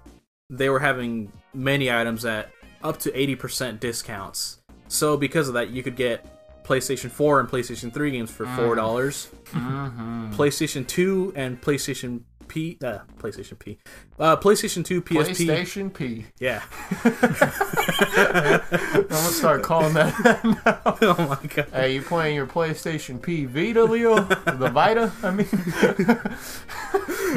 they 0.49 0.69
were 0.69 0.81
having 0.81 1.31
many 1.55 1.93
items 1.93 2.25
at 2.25 2.51
up 2.83 2.99
to 3.01 3.11
80% 3.13 3.79
discounts. 3.79 4.59
So 4.89 5.17
because 5.17 5.47
of 5.47 5.55
that, 5.55 5.71
you 5.71 5.85
could 5.85 5.95
get 5.95 6.27
PlayStation 6.65 7.09
4 7.09 7.39
and 7.41 7.49
PlayStation 7.49 7.95
3 7.95 8.11
games 8.11 8.31
for 8.31 8.47
$4. 8.47 8.75
dollars 8.75 9.29
Mm-hmm. 9.53 10.33
PlayStation 10.33 10.87
2 10.87 11.33
and 11.37 11.61
PlayStation 11.61 12.23
P, 12.47 12.79
uh, 12.85 12.99
PlayStation 13.19 13.59
P, 13.59 13.79
uh, 14.19 14.37
PlayStation 14.37 14.85
2, 14.85 15.03
PSP. 15.03 15.47
PlayStation 15.47 15.93
P. 15.95 16.27
Yeah. 16.41 16.63
I'm 18.01 19.03
gonna 19.09 19.15
start 19.33 19.63
calling 19.63 19.95
that 19.95 20.45
now. 20.65 20.97
oh 21.03 21.27
my 21.29 21.49
god. 21.49 21.69
Hey, 21.73 21.95
you 21.95 22.03
playing 22.03 22.35
your 22.37 22.47
PlayStation 22.47 23.21
P 23.21 23.45
Vita, 23.45 23.85
Leo? 23.85 24.21
the 24.21 24.71
Vita? 24.71 25.13
I 25.23 25.31
mean, 25.31 25.47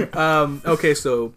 Um, 0.14 0.62
okay, 0.66 0.94
so 0.94 1.34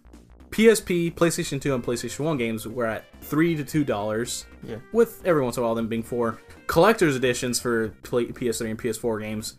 PSP, 0.51 1.13
PlayStation 1.15 1.61
2, 1.61 1.75
and 1.75 1.85
PlayStation 1.85 2.21
1 2.21 2.37
games 2.39 2.67
were 2.67 2.87
at 2.87 3.05
three 3.21 3.55
to 3.57 3.65
two 3.65 3.85
dollars. 3.85 4.47
Yeah. 4.63 4.77
With 4.93 5.21
every 5.27 5.43
once 5.43 5.57
in 5.57 5.63
a 5.63 5.67
while 5.67 5.75
them 5.75 5.89
being 5.89 6.03
four. 6.03 6.41
Collector's 6.67 7.17
editions 7.17 7.61
for 7.61 7.91
PS3 8.03 8.71
and 8.71 8.79
PS4 8.79 9.21
games 9.21 9.55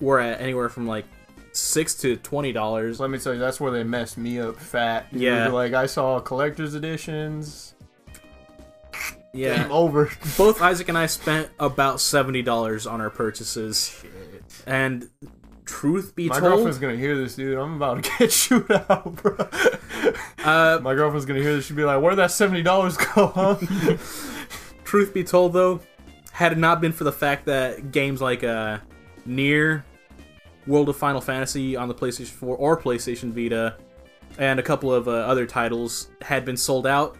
were 0.00 0.18
at 0.20 0.40
anywhere 0.40 0.68
from 0.68 0.86
like 0.86 1.04
six 1.52 1.94
to 1.96 2.16
twenty 2.16 2.52
dollars. 2.52 3.00
let 3.00 3.10
me 3.10 3.18
tell 3.18 3.34
you, 3.34 3.38
that's 3.40 3.60
where 3.60 3.70
they 3.72 3.82
messed 3.84 4.16
me 4.16 4.38
up 4.40 4.56
fat. 4.56 5.12
dude. 5.12 5.22
Yeah. 5.22 5.48
Like, 5.48 5.72
I 5.74 5.86
saw 5.86 6.20
collector's 6.20 6.74
editions. 6.74 7.74
Yeah. 9.32 9.62
Game 9.62 9.72
over. 9.72 10.10
Both 10.38 10.62
Isaac 10.62 10.88
and 10.88 10.96
I 10.98 11.06
spent 11.06 11.50
about 11.60 12.00
seventy 12.00 12.42
dollars 12.42 12.86
on 12.86 13.00
our 13.00 13.10
purchases. 13.10 13.98
Shit. 14.00 14.12
And 14.66 15.08
truth 15.64 16.14
be 16.14 16.28
My 16.28 16.34
told, 16.38 16.42
my 16.44 16.48
girlfriend's 16.50 16.78
gonna 16.78 16.96
hear 16.96 17.16
this, 17.16 17.34
dude. 17.36 17.58
I'm 17.58 17.74
about 17.76 18.02
to 18.02 18.10
get 18.18 18.30
chewed 18.30 18.70
out, 18.70 19.14
bro. 19.16 19.36
uh, 20.44 20.80
My 20.82 20.94
girlfriend's 20.94 21.26
gonna 21.26 21.40
hear 21.42 21.54
this. 21.56 21.66
She'll 21.66 21.76
be 21.76 21.84
like, 21.84 22.00
"Where'd 22.02 22.16
that 22.18 22.30
seventy 22.30 22.62
dollars 22.62 22.96
go, 22.96 23.26
huh?" 23.28 23.56
truth 24.84 25.12
be 25.12 25.22
told 25.24 25.52
though, 25.52 25.80
had 26.32 26.52
it 26.52 26.58
not 26.58 26.80
been 26.80 26.92
for 26.92 27.04
the 27.04 27.12
fact 27.12 27.44
that 27.46 27.92
games 27.92 28.22
like 28.22 28.42
uh 28.44 28.78
Near 29.26 29.84
World 30.66 30.88
of 30.88 30.96
Final 30.96 31.20
Fantasy 31.20 31.76
on 31.76 31.88
the 31.88 31.94
PlayStation 31.94 32.28
4 32.30 32.56
or 32.56 32.80
PlayStation 32.80 33.32
Vita 33.32 33.76
and 34.38 34.58
a 34.58 34.62
couple 34.62 34.92
of 34.92 35.06
uh, 35.08 35.10
other 35.12 35.44
titles 35.46 36.08
had 36.22 36.44
been 36.46 36.56
sold 36.56 36.86
out, 36.86 37.16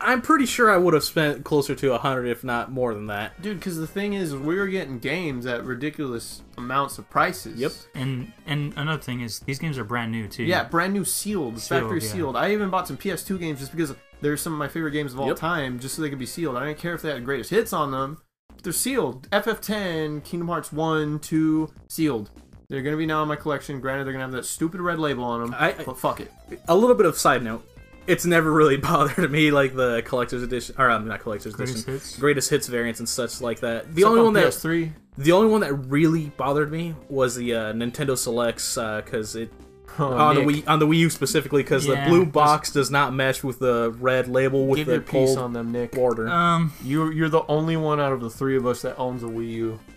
I'm 0.00 0.20
pretty 0.22 0.46
sure 0.46 0.70
I 0.70 0.76
would 0.76 0.92
have 0.94 1.04
spent 1.04 1.44
closer 1.44 1.74
to 1.76 1.94
a 1.94 1.98
hundred, 1.98 2.26
if 2.26 2.44
not 2.44 2.70
more 2.70 2.94
than 2.94 3.06
that. 3.06 3.40
Dude, 3.40 3.58
because 3.58 3.76
the 3.78 3.86
thing 3.86 4.12
is, 4.12 4.34
we 4.34 4.56
were 4.56 4.66
getting 4.66 4.98
games 4.98 5.46
at 5.46 5.64
ridiculous 5.64 6.42
amounts 6.58 6.98
of 6.98 7.08
prices. 7.08 7.58
Yep. 7.58 7.72
And 7.94 8.32
and 8.46 8.72
another 8.76 9.00
thing 9.02 9.20
is 9.20 9.40
these 9.40 9.58
games 9.58 9.78
are 9.78 9.84
brand 9.84 10.12
new 10.12 10.28
too. 10.28 10.44
Yeah, 10.44 10.64
brand 10.64 10.92
new 10.92 11.04
sealed, 11.04 11.58
Sealed, 11.60 11.80
factory 11.82 12.00
yeah. 12.00 12.08
sealed. 12.12 12.36
I 12.36 12.52
even 12.52 12.70
bought 12.70 12.86
some 12.88 12.96
PS2 12.96 13.38
games 13.38 13.60
just 13.60 13.70
because 13.72 13.94
they're 14.20 14.36
some 14.36 14.52
of 14.52 14.58
my 14.58 14.68
favorite 14.68 14.92
games 14.92 15.12
of 15.12 15.20
all 15.20 15.28
Yep. 15.28 15.36
time, 15.36 15.78
just 15.78 15.94
so 15.96 16.02
they 16.02 16.10
could 16.10 16.18
be 16.18 16.26
sealed. 16.26 16.56
I 16.56 16.66
didn't 16.66 16.78
care 16.78 16.94
if 16.94 17.02
they 17.02 17.10
had 17.10 17.24
greatest 17.24 17.50
hits 17.50 17.72
on 17.72 17.90
them. 17.90 18.18
They're 18.62 18.72
sealed. 18.72 19.28
FF10, 19.30 20.24
Kingdom 20.24 20.48
Hearts 20.48 20.72
1, 20.72 21.18
2, 21.20 21.70
sealed. 21.88 22.30
They're 22.70 22.80
gonna 22.82 22.96
be 22.96 23.04
now 23.06 23.22
in 23.22 23.28
my 23.28 23.36
collection. 23.36 23.78
Granted, 23.80 24.04
they're 24.06 24.12
gonna 24.14 24.24
have 24.24 24.32
that 24.32 24.46
stupid 24.46 24.80
red 24.80 24.98
label 24.98 25.22
on 25.24 25.42
them, 25.42 25.54
I- 25.58 25.70
I- 25.78 25.84
but 25.84 25.98
fuck 25.98 26.20
it. 26.20 26.32
A 26.66 26.74
little 26.74 26.96
bit 26.96 27.04
of 27.06 27.16
side 27.18 27.42
note. 27.42 27.62
It's 28.06 28.24
never 28.26 28.52
really 28.52 28.76
bothered 28.90 29.30
me 29.30 29.50
like 29.50 29.74
the 29.74 30.02
collector's 30.04 30.42
edition, 30.42 30.74
or 30.78 30.90
um, 30.90 31.06
not 31.08 31.20
collector's 31.20 31.54
Greatest 31.54 31.76
edition, 31.88 31.92
hits? 31.94 32.18
greatest 32.18 32.50
hits 32.50 32.66
variants 32.66 33.00
and 33.00 33.08
such 33.08 33.40
like 33.40 33.60
that. 33.60 33.84
The 33.94 34.02
Except 34.02 34.06
only 34.06 34.18
on 34.20 34.24
one 34.26 34.34
that 34.34 34.44
PS3. 34.52 34.92
the 35.18 35.32
only 35.32 35.50
one 35.50 35.60
that 35.62 35.72
really 35.74 36.26
bothered 36.36 36.70
me 36.70 36.94
was 37.08 37.34
the 37.36 37.54
uh, 37.54 37.72
Nintendo 37.72 38.16
Selects 38.16 38.74
because 38.74 39.36
it 39.36 39.52
Oh, 39.96 40.06
on 40.12 40.34
Nick, 40.34 40.46
the 40.48 40.62
Wii 40.62 40.68
on 40.68 40.78
the 40.80 40.86
Wii 40.88 40.96
U 40.98 41.10
specifically 41.10 41.62
because 41.62 41.86
Yeah, 41.86 42.02
the 42.04 42.10
blue 42.10 42.26
box 42.26 42.72
does 42.72 42.90
not 42.90 43.14
mesh 43.14 43.44
with 43.44 43.60
the 43.60 43.94
red 44.00 44.26
label 44.26 44.66
with 44.66 44.78
give 44.78 44.86
the 44.88 44.94
your 44.94 45.02
piece 45.02 45.36
on 45.36 45.52
them, 45.52 45.70
Nick. 45.70 45.92
border. 45.92 46.28
Um. 46.28 46.72
You're 46.82 47.12
you're 47.12 47.28
the 47.28 47.44
only 47.46 47.76
one 47.76 48.00
out 48.00 48.12
of 48.12 48.20
the 48.20 48.28
three 48.30 48.56
of 48.56 48.66
us 48.66 48.82
that 48.82 48.96
owns 48.98 49.22
a 49.22 49.26
Wii 49.26 49.50
U. 49.52 49.80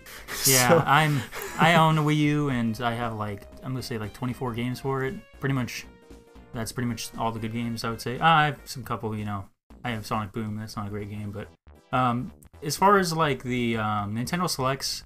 Yeah, 0.46 0.68
So- 0.68 0.78
I'm. 0.86 1.20
I 1.58 1.74
own 1.74 1.98
a 1.98 2.02
Wii 2.02 2.16
U, 2.16 2.48
and 2.50 2.80
I 2.80 2.94
have 2.94 3.14
like 3.14 3.42
I'm 3.64 3.72
gonna 3.72 3.82
say 3.82 3.98
like 3.98 4.12
24 4.12 4.54
games 4.54 4.78
for 4.78 5.04
it. 5.04 5.14
Pretty 5.40 5.54
much, 5.54 5.84
that's 6.54 6.72
pretty 6.72 6.88
much 6.88 7.10
all 7.18 7.30
the 7.32 7.38
good 7.38 7.52
games 7.52 7.84
I 7.84 7.90
would 7.90 8.00
say. 8.00 8.18
I 8.18 8.46
have 8.46 8.58
some 8.64 8.82
couple, 8.84 9.16
you 9.16 9.24
know. 9.24 9.44
I 9.84 9.90
have 9.90 10.06
Sonic 10.06 10.32
Boom. 10.32 10.56
That's 10.56 10.76
not 10.76 10.86
a 10.88 10.90
great 10.90 11.10
game, 11.10 11.30
but 11.30 11.48
um, 11.96 12.32
as 12.62 12.76
far 12.76 12.98
as 12.98 13.12
like 13.12 13.42
the 13.42 13.76
um, 13.76 14.14
Nintendo 14.16 14.48
Selects, 14.50 15.04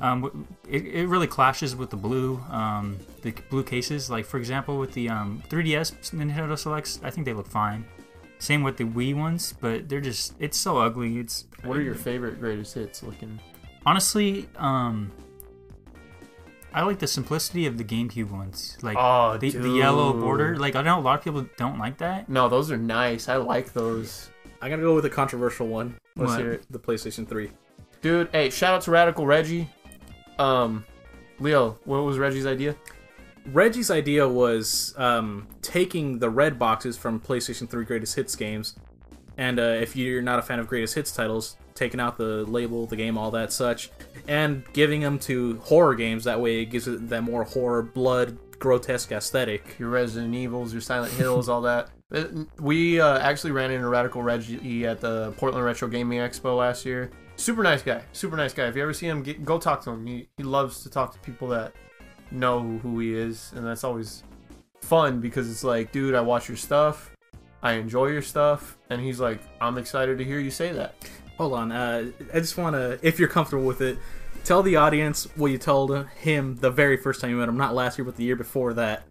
um, 0.00 0.46
it, 0.68 0.84
it 0.86 1.06
really 1.06 1.26
clashes 1.26 1.76
with 1.76 1.90
the 1.90 1.96
blue, 1.96 2.42
um, 2.50 2.98
the 3.22 3.32
blue 3.50 3.62
cases. 3.62 4.08
Like 4.10 4.24
for 4.24 4.38
example, 4.38 4.78
with 4.78 4.92
the 4.92 5.08
um, 5.10 5.42
3DS 5.48 6.12
Nintendo 6.14 6.58
Selects, 6.58 7.00
I 7.02 7.10
think 7.10 7.26
they 7.26 7.32
look 7.34 7.48
fine. 7.48 7.84
Same 8.38 8.62
with 8.62 8.76
the 8.76 8.84
Wii 8.84 9.14
ones, 9.14 9.54
but 9.60 9.88
they're 9.88 10.00
just 10.00 10.34
it's 10.38 10.58
so 10.58 10.78
ugly. 10.78 11.18
It's 11.18 11.46
What 11.64 11.76
are 11.76 11.82
your 11.82 11.94
favorite 11.94 12.40
greatest 12.40 12.74
hits 12.74 13.02
looking? 13.02 13.38
honestly, 13.86 14.48
um, 14.56 15.12
I 16.76 16.82
like 16.82 16.98
the 16.98 17.06
simplicity 17.06 17.64
of 17.66 17.78
the 17.78 17.84
GameCube 17.84 18.30
ones, 18.30 18.76
like 18.82 18.98
Oh, 19.00 19.38
the, 19.38 19.50
the 19.50 19.70
yellow 19.70 20.12
border. 20.12 20.56
Like 20.58 20.76
I 20.76 20.82
know 20.82 20.98
a 20.98 21.00
lot 21.00 21.18
of 21.18 21.24
people 21.24 21.46
don't 21.56 21.78
like 21.78 21.96
that. 21.98 22.28
No, 22.28 22.48
those 22.50 22.70
are 22.70 22.76
nice. 22.76 23.28
I 23.30 23.36
like 23.36 23.72
those. 23.72 24.28
I 24.60 24.68
gotta 24.68 24.82
go 24.82 24.94
with 24.94 25.06
a 25.06 25.10
controversial 25.10 25.66
one. 25.68 25.96
Let's 26.16 26.32
What? 26.32 26.40
hear 26.40 26.52
it. 26.52 26.66
The 26.70 26.78
PlayStation 26.78 27.26
3. 27.26 27.50
Dude, 28.02 28.28
hey, 28.30 28.50
shout 28.50 28.74
out 28.74 28.82
to 28.82 28.90
Radical 28.90 29.26
Reggie. 29.26 29.68
Um, 30.38 30.84
Leo, 31.40 31.78
what 31.84 32.04
was 32.04 32.18
Reggie's 32.18 32.46
idea? 32.46 32.76
Reggie's 33.52 33.90
idea 33.90 34.28
was 34.28 34.92
um, 34.98 35.46
taking 35.62 36.18
the 36.18 36.28
red 36.28 36.58
boxes 36.58 36.96
from 36.98 37.20
PlayStation 37.20 37.68
3 37.70 37.84
Greatest 37.86 38.16
Hits 38.16 38.36
games, 38.36 38.76
and 39.36 39.58
uh, 39.58 39.62
if 39.62 39.96
you're 39.96 40.22
not 40.22 40.38
a 40.38 40.42
fan 40.42 40.58
of 40.58 40.66
Greatest 40.66 40.94
Hits 40.94 41.12
titles, 41.12 41.56
taking 41.74 42.00
out 42.00 42.16
the 42.16 42.44
label, 42.44 42.86
the 42.86 42.96
game, 42.96 43.18
all 43.18 43.30
that 43.32 43.52
such, 43.52 43.90
and 44.26 44.64
giving 44.72 45.00
them 45.00 45.18
to 45.20 45.58
horror 45.64 45.94
games. 45.94 46.24
That 46.24 46.40
way, 46.40 46.62
it 46.62 46.66
gives 46.66 46.88
it 46.88 47.08
that 47.10 47.22
more 47.22 47.44
horror, 47.44 47.82
blood, 47.82 48.38
grotesque 48.58 49.12
aesthetic. 49.12 49.78
Your 49.78 49.90
Resident 49.90 50.34
Evils, 50.34 50.72
your 50.72 50.80
Silent 50.80 51.12
Hills, 51.12 51.48
all 51.48 51.62
that. 51.62 51.90
Uh, 52.12 52.24
We 52.60 53.00
uh, 53.00 53.18
actually 53.18 53.50
ran 53.52 53.70
into 53.70 53.88
Radical 53.88 54.22
Reggie 54.22 54.86
at 54.86 55.00
the 55.00 55.32
Portland 55.36 55.64
Retro 55.64 55.88
Gaming 55.88 56.18
Expo 56.20 56.56
last 56.56 56.86
year. 56.86 57.10
Super 57.36 57.62
nice 57.62 57.82
guy. 57.82 58.02
Super 58.12 58.36
nice 58.36 58.54
guy. 58.54 58.66
If 58.66 58.76
you 58.76 58.82
ever 58.82 58.94
see 58.94 59.06
him, 59.06 59.22
get, 59.22 59.44
go 59.44 59.58
talk 59.58 59.82
to 59.84 59.90
him. 59.90 60.06
He, 60.06 60.28
he 60.38 60.42
loves 60.42 60.82
to 60.84 60.90
talk 60.90 61.12
to 61.12 61.18
people 61.18 61.48
that 61.48 61.74
know 62.30 62.78
who 62.78 62.98
he 63.00 63.14
is, 63.14 63.52
and 63.54 63.66
that's 63.66 63.84
always 63.84 64.22
fun 64.80 65.20
because 65.20 65.50
it's 65.50 65.62
like, 65.62 65.92
dude, 65.92 66.14
I 66.14 66.20
watch 66.22 66.48
your 66.48 66.56
stuff. 66.56 67.10
I 67.66 67.72
enjoy 67.72 68.06
your 68.06 68.22
stuff, 68.22 68.78
and 68.90 69.00
he's 69.00 69.18
like, 69.18 69.40
I'm 69.60 69.76
excited 69.76 70.18
to 70.18 70.24
hear 70.24 70.38
you 70.38 70.52
say 70.52 70.70
that. 70.70 70.94
Hold 71.36 71.52
on, 71.54 71.72
uh, 71.72 72.12
I 72.32 72.38
just 72.38 72.56
want 72.56 72.76
to, 72.76 72.96
if 73.02 73.18
you're 73.18 73.28
comfortable 73.28 73.64
with 73.64 73.80
it, 73.80 73.98
tell 74.44 74.62
the 74.62 74.76
audience 74.76 75.26
what 75.34 75.50
you 75.50 75.58
told 75.58 76.06
him 76.20 76.54
the 76.54 76.70
very 76.70 76.96
first 76.96 77.20
time 77.20 77.30
you 77.30 77.36
met 77.38 77.48
him, 77.48 77.56
not 77.56 77.74
last 77.74 77.98
year, 77.98 78.04
but 78.04 78.14
the 78.14 78.22
year 78.22 78.36
before 78.36 78.72
that. 78.74 79.02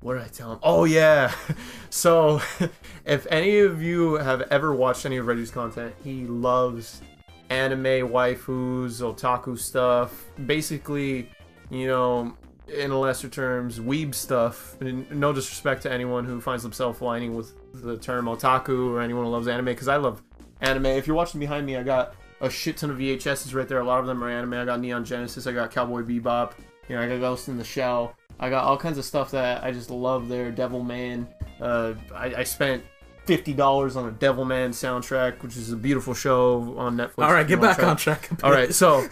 What 0.00 0.14
did 0.14 0.22
I 0.22 0.26
tell 0.26 0.54
him? 0.54 0.58
Oh 0.64 0.84
yeah. 0.86 1.32
So, 1.88 2.42
if 3.06 3.26
any 3.30 3.60
of 3.60 3.80
you 3.80 4.14
have 4.14 4.42
ever 4.50 4.74
watched 4.74 5.06
any 5.06 5.16
of 5.16 5.26
Reggie's 5.26 5.52
content, 5.52 5.94
he 6.02 6.26
loves 6.26 7.00
anime, 7.48 8.10
waifus, 8.10 9.00
otaku 9.00 9.56
stuff. 9.56 10.26
Basically, 10.44 11.30
you 11.70 11.86
know, 11.86 12.36
in 12.68 12.92
lesser 12.92 13.28
terms, 13.28 13.78
weeb 13.78 14.14
stuff. 14.14 14.76
And 14.80 15.10
no 15.10 15.32
disrespect 15.32 15.82
to 15.82 15.92
anyone 15.92 16.24
who 16.24 16.40
finds 16.40 16.62
themselves 16.62 17.00
aligning 17.00 17.34
with 17.34 17.54
the 17.72 17.96
term 17.96 18.26
otaku 18.26 18.90
or 18.90 19.00
anyone 19.00 19.24
who 19.24 19.30
loves 19.30 19.48
anime, 19.48 19.66
because 19.66 19.88
I 19.88 19.96
love 19.96 20.22
anime. 20.60 20.86
If 20.86 21.06
you're 21.06 21.16
watching 21.16 21.40
behind 21.40 21.66
me, 21.66 21.76
I 21.76 21.82
got 21.82 22.14
a 22.40 22.50
shit 22.50 22.76
ton 22.76 22.90
of 22.90 22.98
VHSs 22.98 23.54
right 23.54 23.68
there. 23.68 23.80
A 23.80 23.84
lot 23.84 24.00
of 24.00 24.06
them 24.06 24.22
are 24.22 24.30
anime. 24.30 24.54
I 24.54 24.64
got 24.64 24.80
Neon 24.80 25.04
Genesis. 25.04 25.46
I 25.46 25.52
got 25.52 25.70
Cowboy 25.70 26.02
Bebop. 26.02 26.52
You 26.88 26.96
know, 26.96 27.02
I 27.02 27.08
got 27.08 27.20
Ghost 27.20 27.48
in 27.48 27.56
the 27.56 27.64
Shell. 27.64 28.14
I 28.38 28.50
got 28.50 28.64
all 28.64 28.76
kinds 28.76 28.98
of 28.98 29.04
stuff 29.04 29.30
that 29.30 29.64
I 29.64 29.72
just 29.72 29.90
love 29.90 30.28
there. 30.28 30.52
Devilman. 30.52 31.26
Uh, 31.60 31.94
I, 32.14 32.34
I 32.36 32.42
spent 32.42 32.84
fifty 33.24 33.52
dollars 33.52 33.96
on 33.96 34.08
a 34.08 34.12
Devilman 34.12 34.70
soundtrack, 34.70 35.42
which 35.42 35.56
is 35.56 35.72
a 35.72 35.76
beautiful 35.76 36.14
show 36.14 36.76
on 36.78 36.96
Netflix. 36.96 37.24
All 37.24 37.32
right, 37.32 37.46
get 37.46 37.60
back 37.60 37.78
try 37.78 37.88
on 37.88 37.96
track. 37.96 38.28
All 38.42 38.52
right, 38.52 38.72
so 38.74 39.06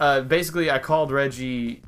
uh, 0.00 0.20
basically, 0.22 0.70
I 0.70 0.78
called 0.78 1.10
Reggie 1.10 1.82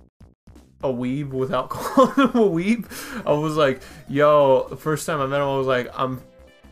a 0.83 0.89
weeb 0.89 1.29
without 1.31 1.69
calling 1.71 2.15
him 2.15 2.37
a 2.37 2.49
weeb. 2.49 2.87
I 3.27 3.33
was 3.33 3.57
like, 3.57 3.83
"Yo," 4.09 4.67
the 4.69 4.77
first 4.77 5.07
time 5.07 5.21
I 5.21 5.27
met 5.27 5.37
him, 5.41 5.49
I 5.49 5.57
was 5.57 5.67
like, 5.67 5.89
"I'm." 5.95 6.23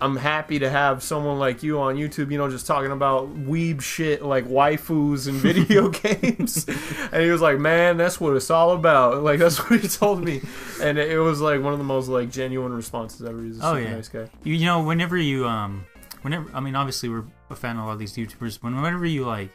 I'm 0.01 0.15
happy 0.15 0.61
to 0.61 0.71
have 0.71 1.03
someone 1.03 1.41
like 1.41 1.65
you 1.65 1.81
on 1.81 1.97
YouTube, 1.97 2.31
you 2.31 2.39
know, 2.39 2.49
just 2.49 2.69
talking 2.69 2.93
about 2.93 3.35
weeb 3.35 3.81
shit 3.81 4.23
like 4.23 4.47
waifus 4.47 5.27
and 5.27 5.35
video 5.39 5.89
games. 5.89 6.69
And 7.11 7.21
he 7.25 7.31
was 7.31 7.41
like, 7.41 7.59
"Man, 7.59 7.97
that's 7.97 8.21
what 8.21 8.37
it's 8.37 8.49
all 8.49 8.71
about." 8.77 9.23
Like 9.29 9.41
that's 9.41 9.59
what 9.59 9.81
he 9.81 9.89
told 9.89 10.23
me, 10.23 10.41
and 10.81 10.99
it 10.99 11.19
was 11.19 11.41
like 11.41 11.61
one 11.63 11.73
of 11.73 11.81
the 11.81 11.85
most 11.85 12.07
like 12.07 12.31
genuine 12.31 12.73
responses 12.73 13.27
ever. 13.27 13.43
He's 13.43 13.59
a 13.59 13.67
Oh, 13.67 13.75
yeah. 13.75 13.95
nice 13.97 14.09
guy. 14.09 14.31
You, 14.45 14.55
you 14.55 14.67
know, 14.67 14.85
whenever 14.85 15.17
you 15.17 15.49
um, 15.49 15.85
whenever 16.23 16.49
I 16.55 16.61
mean, 16.61 16.77
obviously 16.77 17.09
we're 17.09 17.25
a 17.51 17.57
fan 17.57 17.77
of 17.77 17.83
a 17.83 17.87
lot 17.87 17.93
of 17.95 17.99
these 17.99 18.15
YouTubers. 18.15 18.63
When 18.63 18.81
whenever 18.81 19.05
you 19.05 19.27
like 19.27 19.51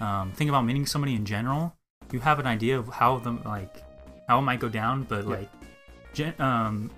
um, 0.00 0.32
think 0.32 0.48
about 0.48 0.62
meeting 0.62 0.84
somebody 0.86 1.14
in 1.14 1.24
general, 1.24 1.76
you 2.10 2.18
have 2.18 2.40
an 2.40 2.46
idea 2.48 2.76
of 2.76 2.88
how 2.88 3.18
them 3.18 3.40
like 3.44 3.84
how 4.28 4.38
it 4.38 4.42
might 4.42 4.60
go 4.60 4.68
down. 4.68 5.04
But 5.04 5.24
Yeah. 5.24 5.30
like, 5.30 5.50
gen- 6.12 6.34
um, 6.40 6.90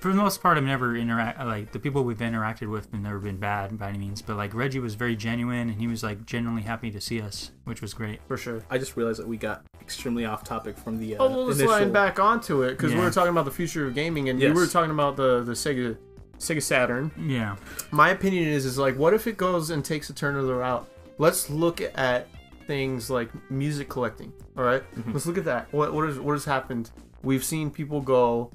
for 0.00 0.08
the 0.08 0.14
most 0.14 0.40
part, 0.40 0.56
I've 0.56 0.64
never 0.64 0.96
interact 0.96 1.38
like 1.40 1.72
the 1.72 1.78
people 1.78 2.04
we've 2.04 2.16
interacted 2.18 2.70
with 2.70 2.90
have 2.90 3.02
never 3.02 3.18
been 3.18 3.36
bad 3.36 3.78
by 3.78 3.90
any 3.90 3.98
means. 3.98 4.22
But 4.22 4.36
like 4.36 4.54
Reggie 4.54 4.78
was 4.80 4.94
very 4.94 5.14
genuine, 5.14 5.68
and 5.68 5.78
he 5.78 5.86
was 5.86 6.02
like 6.02 6.24
genuinely 6.24 6.62
happy 6.62 6.90
to 6.90 7.00
see 7.00 7.20
us, 7.20 7.50
which 7.64 7.82
was 7.82 7.92
great. 7.92 8.20
for 8.26 8.36
sure. 8.38 8.62
I 8.70 8.78
just 8.78 8.96
realized 8.96 9.20
that 9.20 9.28
we 9.28 9.36
got 9.36 9.62
extremely 9.80 10.24
off 10.24 10.42
topic 10.44 10.78
from 10.78 10.98
the 10.98 11.16
uh, 11.16 11.24
Oh, 11.24 11.28
well, 11.28 11.44
let's 11.46 11.58
initial. 11.58 11.76
slide 11.76 11.92
back 11.92 12.18
onto 12.18 12.62
it 12.62 12.72
because 12.72 12.94
we 12.94 13.00
were 13.00 13.10
talking 13.10 13.30
about 13.30 13.44
the 13.44 13.50
future 13.50 13.86
of 13.86 13.94
gaming, 13.94 14.28
and 14.30 14.40
Yes. 14.40 14.54
we 14.54 14.60
were 14.60 14.66
talking 14.66 14.90
about 14.90 15.16
the 15.16 15.42
the 15.42 15.52
Sega 15.52 15.96
Sega 16.38 16.62
Saturn. 16.62 17.10
Yeah. 17.18 17.56
My 17.90 18.08
opinion 18.10 18.48
is 18.48 18.64
is 18.64 18.78
like, 18.78 18.96
what 18.96 19.12
if 19.12 19.26
it 19.26 19.36
goes 19.36 19.68
and 19.68 19.84
takes 19.84 20.08
a 20.08 20.14
turn 20.14 20.34
of 20.36 20.46
the 20.46 20.54
route? 20.54 20.88
Let's 21.18 21.50
look 21.50 21.82
at 21.82 22.26
things 22.70 23.10
like 23.10 23.30
music 23.50 23.88
collecting. 23.88 24.32
All 24.56 24.62
right? 24.62 24.84
let's 25.08 25.26
look 25.26 25.36
at 25.36 25.44
that. 25.44 25.72
What 25.72 25.92
what, 25.92 26.08
is, 26.08 26.20
what 26.20 26.34
has 26.34 26.44
happened? 26.44 26.92
We've 27.24 27.42
seen 27.42 27.68
people 27.68 28.00
go 28.00 28.52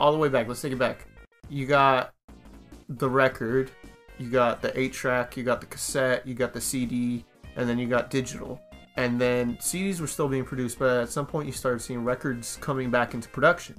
all 0.00 0.10
the 0.10 0.18
way 0.18 0.28
back. 0.28 0.48
Let's 0.48 0.60
take 0.60 0.72
it 0.72 0.78
back. 0.78 1.06
You 1.48 1.64
got 1.64 2.12
the 2.88 3.08
record, 3.08 3.70
you 4.18 4.28
got 4.28 4.60
the 4.60 4.76
eight 4.78 4.92
track, 4.92 5.36
you 5.36 5.44
got 5.44 5.60
the 5.60 5.68
cassette, 5.68 6.26
you 6.26 6.34
got 6.34 6.52
the 6.52 6.60
CD, 6.60 7.24
and 7.54 7.68
then 7.68 7.78
you 7.78 7.86
got 7.86 8.10
digital. 8.10 8.60
And 8.96 9.20
then 9.20 9.56
CDs 9.58 10.00
were 10.00 10.08
still 10.08 10.26
being 10.26 10.44
produced, 10.44 10.80
but 10.80 11.02
at 11.02 11.08
some 11.08 11.24
point 11.24 11.46
you 11.46 11.52
started 11.52 11.80
seeing 11.80 12.02
records 12.02 12.58
coming 12.60 12.90
back 12.90 13.14
into 13.14 13.28
production. 13.28 13.76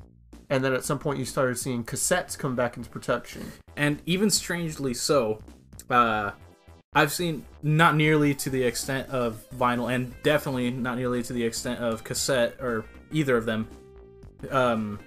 And 0.49 0.63
then 0.63 0.71
at 0.71 0.85
some 0.85 0.99
point 0.99 1.19
you 1.19 1.25
started 1.25 1.57
seeing 1.57 1.83
cassettes 1.83 2.37
come 2.37 2.55
back 2.55 2.77
into 2.77 2.89
production. 2.89 3.43
and 3.75 4.01
even 4.05 4.29
strangely 4.29 4.93
so, 4.93 5.41
uh, 5.89 6.31
I've 6.93 7.11
seen 7.11 7.45
not 7.61 7.95
nearly 7.95 8.33
to 8.35 8.49
the 8.49 8.63
extent 8.63 9.09
of 9.09 9.43
vinyl, 9.55 9.93
and 9.93 10.13
definitely 10.23 10.71
not 10.71 10.97
nearly 10.97 11.21
to 11.23 11.33
the 11.33 11.43
extent 11.43 11.79
of 11.79 12.03
cassette 12.03 12.55
or 12.59 12.83
either 13.11 13.37
of 13.37 13.45
them. 13.45 13.67
Um, 14.49 14.99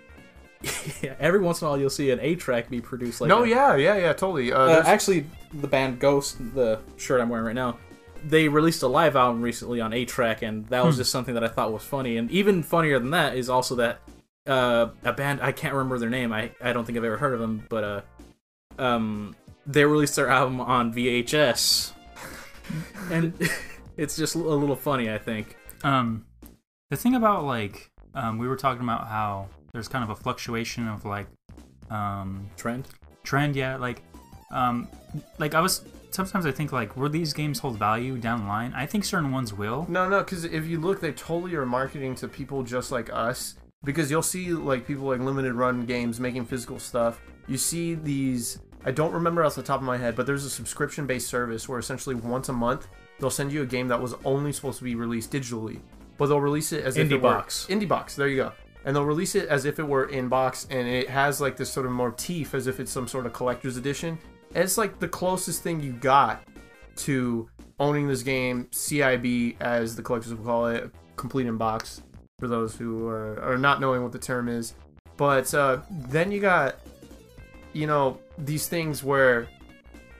every 1.18 1.40
once 1.40 1.60
in 1.60 1.66
a 1.66 1.70
while 1.70 1.78
you'll 1.78 1.90
see 1.90 2.10
an 2.12 2.20
eight 2.20 2.38
track 2.38 2.70
be 2.70 2.80
produced 2.80 3.20
like 3.20 3.28
no, 3.28 3.42
a- 3.42 3.48
yeah, 3.48 3.74
yeah, 3.74 3.96
yeah, 3.96 4.12
totally. 4.12 4.52
Uh, 4.52 4.58
Uh, 4.60 4.82
actually, 4.86 5.26
the 5.54 5.66
band 5.66 5.98
Ghost, 5.98 6.36
the 6.54 6.78
shirt 6.96 7.20
I'm 7.20 7.28
wearing 7.28 7.46
right 7.46 7.54
now, 7.54 7.78
they 8.24 8.46
released 8.46 8.84
a 8.84 8.88
live 8.88 9.16
album 9.16 9.42
recently 9.42 9.80
on 9.80 9.92
eight 9.92 10.08
track, 10.08 10.42
and 10.42 10.64
that 10.68 10.84
was 10.84 10.96
just 10.96 11.10
something 11.10 11.34
that 11.34 11.42
I 11.42 11.48
thought 11.48 11.72
was 11.72 11.82
funny. 11.82 12.16
And 12.16 12.30
even 12.30 12.62
funnier 12.62 13.00
than 13.00 13.10
that 13.10 13.36
is 13.36 13.48
also 13.48 13.74
that 13.76 13.98
uh, 14.46 14.90
a 15.02 15.12
band 15.12 15.40
I 15.42 15.50
can't 15.50 15.74
remember 15.74 15.98
their 15.98 16.10
name. 16.10 16.32
I 16.32 16.52
I 16.62 16.72
don't 16.72 16.84
think 16.84 16.96
I've 16.96 17.02
ever 17.04 17.16
heard 17.16 17.34
of 17.34 17.40
them, 17.40 17.66
but 17.68 17.84
uh, 17.84 18.00
um, 18.78 19.34
they 19.66 19.84
released 19.84 20.16
their 20.16 20.28
album 20.28 20.60
on 20.60 20.92
VHS, 20.92 21.92
and 23.10 23.34
it's 23.96 24.16
just 24.16 24.34
a 24.34 24.38
little 24.38 24.76
funny. 24.76 25.10
I 25.10 25.18
think. 25.18 25.56
Um, 25.84 26.26
the 26.90 26.96
thing 26.96 27.14
about 27.14 27.44
like 27.44 27.90
um, 28.14 28.38
we 28.38 28.48
were 28.48 28.56
talking 28.56 28.82
about 28.82 29.08
how 29.08 29.48
there's 29.72 29.88
kind 29.88 30.04
of 30.04 30.10
a 30.10 30.16
fluctuation 30.16 30.88
of 30.88 31.04
like 31.04 31.26
um 31.90 32.48
Trend. 32.56 32.88
trend 33.22 33.54
yeah 33.54 33.76
like 33.76 34.02
um 34.50 34.88
like 35.38 35.54
i 35.54 35.60
was 35.60 35.84
sometimes 36.10 36.46
i 36.46 36.50
think 36.50 36.72
like 36.72 36.96
will 36.96 37.10
these 37.10 37.34
games 37.34 37.58
hold 37.58 37.78
value 37.78 38.16
down 38.16 38.40
the 38.40 38.46
line 38.46 38.72
i 38.74 38.86
think 38.86 39.04
certain 39.04 39.30
ones 39.30 39.52
will 39.52 39.86
no, 39.88 40.08
no, 40.08 40.20
because 40.20 40.44
if 40.44 40.66
you 40.66 40.80
look, 40.80 41.00
they 41.00 41.12
totally 41.12 41.54
are 41.54 41.66
marketing 41.66 42.14
to 42.16 42.28
people 42.28 42.62
just 42.62 42.90
like 42.90 43.12
us. 43.12 43.56
Because 43.84 44.10
you'll 44.10 44.22
see 44.22 44.52
like 44.52 44.86
people 44.86 45.06
like 45.06 45.20
limited 45.20 45.54
run 45.54 45.84
games 45.86 46.20
making 46.20 46.46
physical 46.46 46.78
stuff. 46.78 47.20
You 47.48 47.58
see 47.58 47.94
these. 47.94 48.58
I 48.84 48.90
don't 48.90 49.12
remember 49.12 49.44
off 49.44 49.54
the 49.54 49.62
top 49.62 49.80
of 49.80 49.86
my 49.86 49.96
head, 49.96 50.16
but 50.16 50.26
there's 50.26 50.44
a 50.44 50.50
subscription 50.50 51.06
based 51.06 51.28
service 51.28 51.68
where 51.68 51.78
essentially 51.78 52.14
once 52.14 52.48
a 52.48 52.52
month 52.52 52.88
they'll 53.20 53.30
send 53.30 53.52
you 53.52 53.62
a 53.62 53.66
game 53.66 53.88
that 53.88 54.00
was 54.00 54.14
only 54.24 54.52
supposed 54.52 54.78
to 54.78 54.84
be 54.84 54.94
released 54.94 55.30
digitally, 55.30 55.80
but 56.18 56.26
they'll 56.26 56.40
release 56.40 56.72
it 56.72 56.84
as 56.84 56.96
if 56.96 57.06
Indie 57.08 57.12
it 57.12 57.14
were- 57.16 57.30
box. 57.34 57.66
Indie 57.70 57.86
box. 57.88 58.16
There 58.16 58.28
you 58.28 58.36
go. 58.36 58.52
And 58.84 58.96
they'll 58.96 59.04
release 59.04 59.36
it 59.36 59.48
as 59.48 59.64
if 59.64 59.78
it 59.78 59.86
were 59.86 60.06
in 60.06 60.28
box, 60.28 60.66
and 60.68 60.88
it 60.88 61.08
has 61.08 61.40
like 61.40 61.56
this 61.56 61.70
sort 61.70 61.86
of 61.86 61.92
motif 61.92 62.52
as 62.54 62.66
if 62.66 62.80
it's 62.80 62.90
some 62.90 63.06
sort 63.06 63.26
of 63.26 63.32
collector's 63.32 63.76
edition. 63.76 64.18
And 64.54 64.64
it's 64.64 64.76
like 64.76 64.98
the 64.98 65.06
closest 65.08 65.62
thing 65.62 65.80
you 65.80 65.92
got 65.92 66.42
to 66.96 67.48
owning 67.78 68.08
this 68.08 68.24
game, 68.24 68.66
CIB, 68.72 69.56
as 69.60 69.94
the 69.94 70.02
collectors 70.02 70.34
will 70.34 70.44
call 70.44 70.66
it, 70.66 70.90
complete 71.14 71.46
in 71.46 71.56
box, 71.56 72.02
for 72.40 72.48
those 72.48 72.74
who 72.76 73.06
are, 73.06 73.40
are 73.40 73.56
not 73.56 73.80
knowing 73.80 74.02
what 74.02 74.10
the 74.10 74.18
term 74.18 74.48
is. 74.48 74.74
But 75.16 75.54
uh, 75.54 75.78
then 75.88 76.32
you 76.32 76.40
got, 76.40 76.76
you 77.72 77.86
know, 77.86 78.18
these 78.38 78.68
things 78.68 79.02
where 79.04 79.48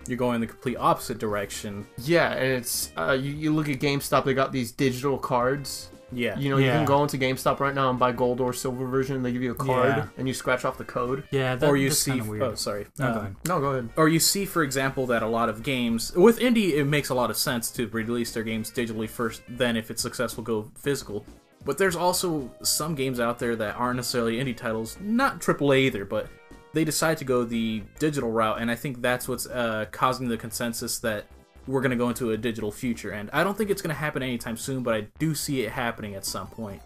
You're 0.09 0.19
going 0.19 0.41
the 0.41 0.47
complete 0.47 0.77
opposite 0.77 1.19
direction. 1.19 1.87
yeah, 1.99 2.33
and 2.33 2.53
it's 2.53 2.93
uh, 2.97 3.13
you, 3.13 3.33
you 3.33 3.55
look 3.55 3.69
at 3.69 3.79
GameStop, 3.79 4.25
they 4.25 4.35
got 4.35 4.51
these 4.53 4.73
digital 4.73 5.17
cards. 5.19 5.89
Yeah. 6.15 6.39
You 6.39 6.51
know, 6.51 6.59
you 6.59 6.67
can 6.71 6.85
go 6.85 7.03
into 7.03 7.17
GameStop 7.17 7.59
right 7.59 7.75
now 7.75 7.89
and 7.89 7.99
buy 7.99 8.13
gold 8.13 8.39
or 8.43 8.53
silver 8.53 8.87
version. 8.87 9.23
They 9.23 9.33
give 9.33 9.41
you 9.41 9.53
a 9.53 9.55
card 9.55 9.89
Yeah. 9.97 10.07
and 10.19 10.29
you 10.29 10.35
scratch 10.35 10.67
off 10.67 10.77
the 10.77 10.85
code. 10.85 11.25
yeah 11.31 11.55
that, 11.57 11.67
or 11.67 11.75
you 11.79 11.89
that's 11.89 12.01
see. 12.01 12.21
weird 12.21 12.43
Oh, 12.43 12.55
sorry. 12.55 12.87
No, 12.99 13.13
go 13.15 13.19
ahead. 13.21 13.37
No, 13.49 13.61
go 13.61 13.67
ahead. 13.71 13.89
or 13.97 14.09
you 14.11 14.19
see, 14.21 14.45
for 14.45 14.63
example, 14.63 15.07
that 15.07 15.23
a 15.23 15.27
lot 15.27 15.49
of 15.49 15.63
games 15.63 16.13
with 16.15 16.39
indie, 16.39 16.73
it 16.75 16.85
makes 16.85 17.09
a 17.09 17.15
lot 17.15 17.31
of 17.31 17.39
sense 17.39 17.71
to 17.71 17.87
release 17.89 18.31
their 18.35 18.43
games 18.43 18.71
digitally 18.71 19.09
first. 19.09 19.41
Then, 19.49 19.75
if 19.75 19.91
it's 19.91 20.03
successful, 20.03 20.45
go 20.45 20.71
physical. 20.77 21.25
But 21.65 21.79
there's 21.79 21.97
also 21.97 22.51
some 22.63 22.95
games 22.95 23.19
out 23.19 23.39
there 23.39 23.57
that 23.57 23.77
aren't 23.77 23.97
necessarily 23.97 24.37
indie 24.37 24.57
titles, 24.57 24.99
not 25.01 25.41
AAA 25.41 25.79
either, 25.87 26.05
but 26.05 26.27
they 26.73 26.85
decide 26.85 27.19
to 27.19 27.25
go 27.25 27.45
the 27.45 27.83
digital 27.99 28.31
route, 28.31 28.61
and 28.61 28.71
I 28.71 28.75
think 28.75 29.03
that's 29.03 29.29
what's 29.29 29.47
uh, 29.47 29.87
causing 29.91 30.29
the 30.29 30.37
consensus 30.37 30.99
that 31.01 31.27
we're 31.67 31.81
going 31.81 31.91
to 31.91 31.97
go 31.97 32.09
into 32.09 32.33
a 32.33 32.37
digital 32.37 32.73
future. 32.73 33.11
And 33.11 33.31
I 33.33 33.45
don't 33.45 33.57
think 33.57 33.71
it's 33.71 33.83
going 33.83 33.95
to 33.95 34.01
happen 34.01 34.23
anytime 34.23 34.57
soon, 34.57 34.83
but 34.83 34.95
I 34.95 35.07
do 35.19 35.35
see 35.35 35.63
it 35.63 35.71
happening 35.71 36.15
at 36.15 36.25
some 36.25 36.49
point. 36.49 36.83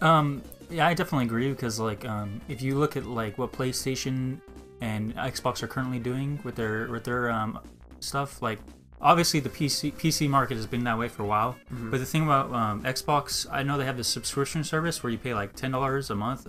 Um, 0.00 0.42
yeah, 0.70 0.86
I 0.86 0.94
definitely 0.94 1.26
agree 1.26 1.50
because 1.50 1.78
like 1.78 2.04
um, 2.04 2.40
if 2.48 2.62
you 2.62 2.76
look 2.76 2.96
at 2.96 3.06
like 3.06 3.38
what 3.38 3.52
PlayStation 3.52 4.40
and 4.80 5.14
Xbox 5.16 5.62
are 5.62 5.66
currently 5.66 5.98
doing 5.98 6.38
with 6.42 6.54
their 6.56 6.88
with 6.88 7.04
their 7.04 7.30
um, 7.30 7.60
stuff, 8.00 8.42
like 8.42 8.58
obviously 9.00 9.40
the 9.40 9.48
PC 9.48 9.92
PC 9.94 10.28
market 10.28 10.56
has 10.56 10.66
been 10.66 10.84
that 10.84 10.98
way 10.98 11.08
for 11.08 11.22
a 11.22 11.26
while. 11.26 11.56
But 11.70 12.00
the 12.00 12.06
thing 12.06 12.24
about 12.24 12.52
um, 12.52 12.82
Xbox, 12.82 13.46
I 13.50 13.62
know 13.62 13.78
they 13.78 13.84
have 13.84 13.96
this 13.96 14.08
subscription 14.08 14.64
service 14.64 15.02
where 15.02 15.10
you 15.10 15.18
pay 15.18 15.34
like 15.34 15.54
ten 15.54 15.70
dollars 15.70 16.10
a 16.10 16.14
month, 16.14 16.46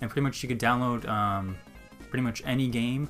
and 0.00 0.10
pretty 0.10 0.22
much 0.22 0.42
you 0.42 0.48
could 0.48 0.60
download 0.60 1.06
um, 1.08 1.56
pretty 2.10 2.22
much 2.22 2.42
any 2.44 2.68
game 2.68 3.08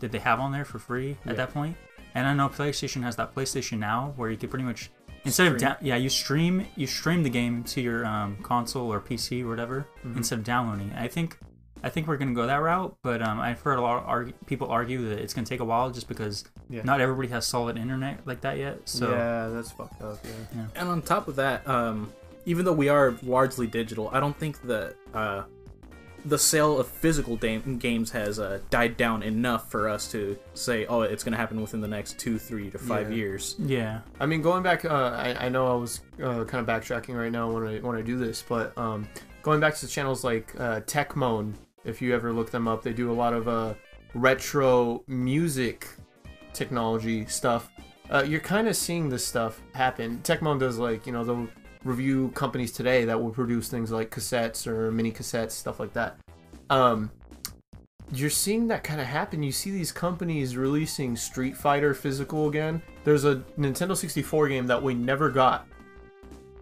that 0.00 0.12
they 0.12 0.18
have 0.18 0.40
on 0.40 0.52
there 0.52 0.64
for 0.64 0.78
free 0.78 1.16
Yeah. 1.24 1.30
at 1.32 1.36
that 1.36 1.52
point. 1.54 1.76
And 2.14 2.26
I 2.26 2.34
know 2.34 2.48
PlayStation 2.48 3.02
has 3.02 3.16
that 3.16 3.34
PlayStation 3.34 3.78
Now 3.78 4.12
where 4.16 4.30
you 4.30 4.36
could 4.36 4.50
pretty 4.50 4.64
much 4.64 4.90
instead 5.24 5.48
of 5.52 5.58
da- 5.58 5.74
yeah 5.80 5.96
you 5.96 6.08
stream 6.08 6.66
you 6.76 6.86
stream 6.86 7.22
the 7.24 7.30
game 7.30 7.64
to 7.64 7.80
your 7.80 8.06
um, 8.06 8.36
console 8.42 8.92
or 8.92 9.00
PC 9.00 9.42
or 9.44 9.48
whatever 9.48 9.86
Mm-hmm. 10.04 10.18
instead 10.18 10.38
of 10.38 10.44
downloading. 10.44 10.92
I 10.96 11.08
think 11.08 11.38
I 11.82 11.90
think 11.90 12.06
we're 12.08 12.16
gonna 12.16 12.32
go 12.32 12.46
that 12.46 12.56
route, 12.62 12.96
but 13.02 13.20
um, 13.22 13.38
I've 13.38 13.60
heard 13.60 13.78
a 13.78 13.82
lot 13.82 13.98
of 14.02 14.08
argue, 14.08 14.32
people 14.46 14.68
argue 14.68 15.08
that 15.10 15.18
it's 15.18 15.34
gonna 15.34 15.46
take 15.46 15.60
a 15.60 15.64
while 15.64 15.90
just 15.90 16.08
because 16.08 16.44
Yeah. 16.70 16.82
not 16.84 17.00
everybody 17.00 17.28
has 17.28 17.46
solid 17.46 17.76
internet 17.76 18.26
like 18.26 18.40
that 18.42 18.56
yet. 18.58 18.80
So 18.88 19.10
yeah, 19.10 19.48
that's 19.48 19.72
fucked 19.72 20.00
up. 20.02 20.18
Yeah. 20.54 20.66
And 20.74 20.88
on 20.88 21.02
top 21.02 21.28
of 21.28 21.36
that, 21.36 21.68
um, 21.68 22.12
even 22.46 22.64
though 22.64 22.72
we 22.72 22.88
are 22.88 23.14
largely 23.22 23.66
digital, 23.66 24.08
I 24.12 24.20
don't 24.20 24.36
think 24.36 24.62
that 24.62 24.94
uh, 25.12 25.42
the 26.26 26.38
sale 26.38 26.78
of 26.80 26.86
physical 26.88 27.36
da- 27.36 27.58
games 27.78 28.10
has 28.10 28.38
uh, 28.38 28.58
died 28.68 28.96
down 28.96 29.22
enough 29.22 29.70
for 29.70 29.88
us 29.88 30.10
to 30.10 30.36
say, 30.54 30.84
oh, 30.86 31.02
it's 31.02 31.22
going 31.22 31.32
to 31.32 31.38
happen 31.38 31.60
within 31.60 31.80
the 31.80 31.88
next 31.88 32.18
two, 32.18 32.36
three 32.38 32.68
to 32.70 32.78
five 32.78 33.10
Yeah. 33.10 33.16
years. 33.16 33.54
yeah, 33.60 34.00
I 34.18 34.26
mean, 34.26 34.42
going 34.42 34.62
back, 34.62 34.84
uh, 34.84 34.88
I, 35.16 35.46
I 35.46 35.48
know 35.48 35.66
I 35.66 35.74
was 35.76 36.00
uh, 36.22 36.44
kind 36.44 36.60
of 36.60 36.66
backtracking 36.66 37.16
right 37.16 37.30
now 37.32 37.50
when 37.50 37.66
I 37.66 37.78
when 37.78 37.96
I 37.96 38.02
do 38.02 38.18
this, 38.18 38.42
but 38.46 38.76
um, 38.76 39.08
going 39.42 39.60
back 39.60 39.76
to 39.76 39.86
channels 39.86 40.24
like 40.24 40.52
uh, 40.58 40.80
Techmoan, 40.80 41.54
if 41.84 42.02
you 42.02 42.14
ever 42.14 42.32
look 42.32 42.50
them 42.50 42.66
up, 42.66 42.82
they 42.82 42.92
do 42.92 43.10
a 43.10 43.14
lot 43.14 43.32
of 43.32 43.46
uh, 43.46 43.74
retro 44.14 45.04
music 45.06 45.86
technology 46.52 47.26
stuff. 47.26 47.68
Uh, 48.10 48.22
you're 48.26 48.40
kind 48.40 48.68
of 48.68 48.76
seeing 48.76 49.08
this 49.08 49.26
stuff 49.26 49.60
happen. 49.74 50.18
Techmoan 50.22 50.58
does 50.58 50.78
like 50.78 51.06
you 51.06 51.12
know 51.12 51.24
they'll 51.24 51.48
review 51.84 52.28
companies 52.34 52.72
today 52.72 53.04
that 53.04 53.20
will 53.20 53.30
produce 53.30 53.68
things 53.68 53.90
like 53.90 54.10
cassettes 54.10 54.66
or 54.66 54.90
mini 54.90 55.12
cassettes, 55.12 55.52
stuff 55.52 55.78
like 55.80 55.92
that. 55.94 56.16
Um, 56.70 57.10
you're 58.12 58.30
seeing 58.30 58.68
that 58.68 58.84
kind 58.84 59.00
of 59.00 59.06
happen. 59.06 59.42
You 59.42 59.52
see 59.52 59.70
these 59.70 59.90
companies 59.92 60.56
releasing 60.56 61.16
Street 61.16 61.56
Fighter 61.56 61.92
physical 61.94 62.48
again. 62.48 62.80
There's 63.04 63.24
a 63.24 63.36
Nintendo 63.58 63.96
64 63.96 64.48
game 64.48 64.66
that 64.68 64.80
we 64.82 64.94
never 64.94 65.28
got 65.30 65.66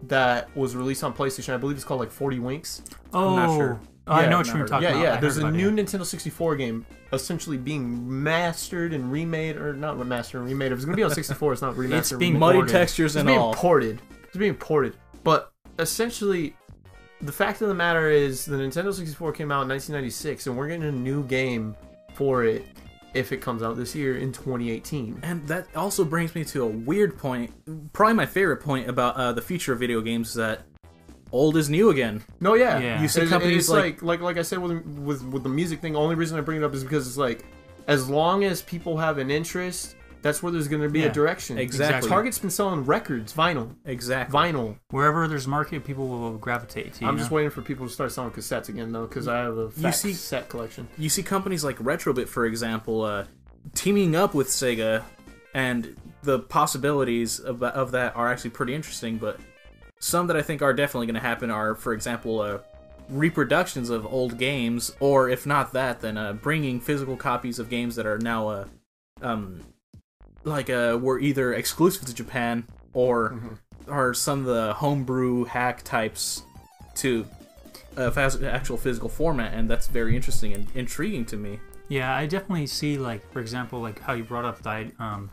that 0.03 0.55
was 0.55 0.75
released 0.75 1.03
on 1.03 1.13
PlayStation. 1.13 1.53
I 1.53 1.57
believe 1.57 1.75
it's 1.77 1.85
called 1.85 1.99
like 1.99 2.11
40 2.11 2.39
Winks. 2.39 2.81
oh, 3.13 3.35
not 3.35 3.55
sure. 3.57 3.79
oh, 4.07 4.11
I 4.13 4.23
Yeah, 4.23 4.29
know 4.29 4.37
what 4.37 4.47
not 4.47 4.55
you're 4.57 4.67
talking 4.67 4.83
yeah, 4.83 4.89
about. 4.95 5.03
yeah. 5.03 5.13
I 5.15 5.19
There's 5.19 5.37
a 5.37 5.49
new 5.51 5.69
it. 5.69 5.75
Nintendo 5.75 6.05
64 6.05 6.55
game 6.55 6.85
essentially 7.13 7.57
being 7.57 8.23
mastered 8.23 8.93
and 8.93 9.11
remade, 9.11 9.55
or 9.57 9.73
not 9.73 9.97
remastered 9.97 10.35
and 10.39 10.45
remade. 10.45 10.71
If 10.71 10.79
it's 10.79 10.85
gonna 10.85 10.97
be 10.97 11.03
on 11.03 11.11
64, 11.11 11.53
it's 11.53 11.61
not 11.61 11.75
remastered. 11.75 11.93
It's 11.97 12.11
and 12.11 12.19
being 12.19 12.33
remade. 12.33 12.39
Muddy 12.39 12.57
Ported. 12.57 12.71
textures 12.73 13.15
It's 13.15 13.19
and 13.21 13.27
being 13.27 13.39
all. 13.39 13.53
ported. 13.53 14.01
It's 14.27 14.37
being 14.37 14.55
ported. 14.55 14.95
But 15.25 15.51
essentially, 15.79 16.55
the 17.21 17.31
fact 17.33 17.61
of 17.61 17.67
the 17.67 17.73
matter 17.73 18.09
is, 18.09 18.45
the 18.45 18.55
Nintendo 18.55 18.93
64 18.93 19.33
came 19.33 19.51
out 19.51 19.63
in 19.63 19.67
1996, 19.69 20.47
and 20.47 20.55
we're 20.57 20.67
getting 20.69 20.83
a 20.83 20.91
new 20.91 21.23
game 21.25 21.75
for 22.13 22.45
it 22.45 22.65
if 23.13 23.31
it 23.31 23.37
comes 23.41 23.63
out 23.63 23.75
this 23.75 23.95
year 23.95 24.17
in 24.17 24.31
2018. 24.31 25.19
And 25.23 25.45
that 25.47 25.67
also 25.75 26.05
brings 26.05 26.35
me 26.35 26.43
to 26.45 26.63
a 26.63 26.67
weird 26.67 27.17
point, 27.17 27.51
probably 27.93 28.13
my 28.13 28.25
favorite 28.25 28.57
point 28.57 28.89
about 28.89 29.15
uh, 29.15 29.31
the 29.33 29.41
future 29.41 29.73
of 29.73 29.79
video 29.79 29.99
games 30.01 30.29
is 30.29 30.33
that 30.35 30.61
old 31.31 31.57
is 31.57 31.69
new 31.69 31.89
again. 31.89 32.23
No, 32.39 32.53
yeah, 32.53 32.77
Yeah. 32.79 33.01
You 33.01 33.07
see 33.07 33.21
It's- 33.21 33.31
companies 33.31 33.57
it's 33.63 33.69
like- 33.69 34.01
like, 34.01 34.01
like 34.03 34.21
like 34.21 34.37
I 34.37 34.41
said 34.43 34.59
with 34.59 34.85
with 34.85 35.23
with 35.23 35.43
the 35.43 35.49
music 35.49 35.81
thing. 35.81 35.93
The 35.93 35.99
only 35.99 36.15
reason 36.15 36.37
I 36.37 36.41
bring 36.41 36.61
it 36.61 36.63
up 36.63 36.73
is 36.75 36.83
because 36.83 37.07
it's 37.07 37.17
like, 37.17 37.45
as 37.87 38.07
long 38.09 38.43
as 38.43 38.61
people 38.61 38.97
have 38.97 39.17
an 39.17 39.31
interest, 39.31 39.95
that's 40.25 40.41
where 40.41 40.51
there's 40.51 40.67
going 40.67 40.81
to 40.81 40.89
be 40.89 41.01
Yeah, 41.01 41.05
a 41.05 41.11
direction. 41.11 41.59
exactly. 41.59 42.09
Target's 42.09 42.39
been 42.39 42.49
selling 42.49 42.83
records, 42.83 43.31
vinyl, 43.31 43.75
Exactly. 43.85 44.35
vinyl. 44.37 44.77
Wherever 44.89 45.27
there's 45.27 45.45
market, 45.47 45.85
people 45.85 46.07
will 46.07 46.37
gravitate 46.39 46.95
to. 46.95 47.01
You 47.01 47.07
I'm 47.07 47.13
know? 47.15 47.19
just 47.19 47.29
waiting 47.29 47.51
for 47.51 47.61
people 47.61 47.85
to 47.85 47.93
start 47.93 48.11
selling 48.11 48.31
cassettes 48.31 48.67
again 48.67 48.91
though, 48.91 49.05
because 49.05 49.27
I 49.27 49.37
have 49.37 49.55
a 49.55 49.69
fat 49.69 49.91
see- 49.91 50.11
cassette 50.13 50.49
collection. 50.49 50.87
You 50.97 51.09
see 51.09 51.21
companies 51.21 51.63
like 51.63 51.77
Retrobit, 51.77 52.27
for 52.27 52.47
example, 52.47 53.03
uh, 53.03 53.25
teaming 53.75 54.15
up 54.15 54.33
with 54.33 54.47
Sega, 54.47 55.03
and 55.53 55.95
the 56.23 56.39
possibilities 56.39 57.39
of, 57.39 57.61
of 57.61 57.91
that 57.91 58.15
are 58.15 58.27
actually 58.31 58.49
pretty 58.49 58.73
interesting. 58.73 59.17
But 59.19 59.39
some 59.99 60.25
that 60.27 60.35
I 60.35 60.41
think 60.41 60.63
are 60.63 60.73
definitely 60.73 61.05
going 61.05 61.21
to 61.21 61.21
happen 61.21 61.51
are, 61.51 61.75
for 61.75 61.93
example, 61.93 62.41
uh, 62.41 62.57
reproductions 63.09 63.91
of 63.91 64.05
old 64.07 64.39
games, 64.39 64.91
or 64.99 65.29
if 65.29 65.45
not 65.45 65.71
that, 65.73 66.01
then 66.01 66.17
uh, 66.17 66.33
bringing 66.33 66.79
physical 66.81 67.15
copies 67.15 67.59
of 67.59 67.69
games 67.69 67.95
that 67.95 68.07
are 68.07 68.17
now, 68.17 68.47
uh, 68.47 68.65
um, 69.21 69.61
like, 70.45 70.69
uh, 70.69 70.97
were 71.01 71.19
either 71.19 71.53
exclusive 71.53 72.05
to 72.05 72.13
Japan 72.13 72.65
or 72.93 73.59
are 73.87 74.13
some 74.13 74.39
of 74.39 74.45
the 74.45 74.73
homebrew 74.73 75.43
hack 75.43 75.83
types 75.83 76.43
to 76.95 77.25
a 77.97 78.11
fast, 78.11 78.41
actual 78.41 78.77
physical 78.77 79.09
format, 79.09 79.53
and 79.53 79.69
that's 79.69 79.87
very 79.87 80.15
interesting 80.15 80.53
and 80.53 80.67
intriguing 80.75 81.25
to 81.25 81.37
me. 81.37 81.59
Yeah, 81.87 82.15
I 82.15 82.25
definitely 82.25 82.67
see 82.67 82.97
like, 82.97 83.29
for 83.31 83.39
example, 83.39 83.79
like 83.81 83.99
how 83.99 84.13
you 84.13 84.23
brought 84.23 84.45
up 84.45 84.61
the 84.61 84.91
um, 84.99 85.29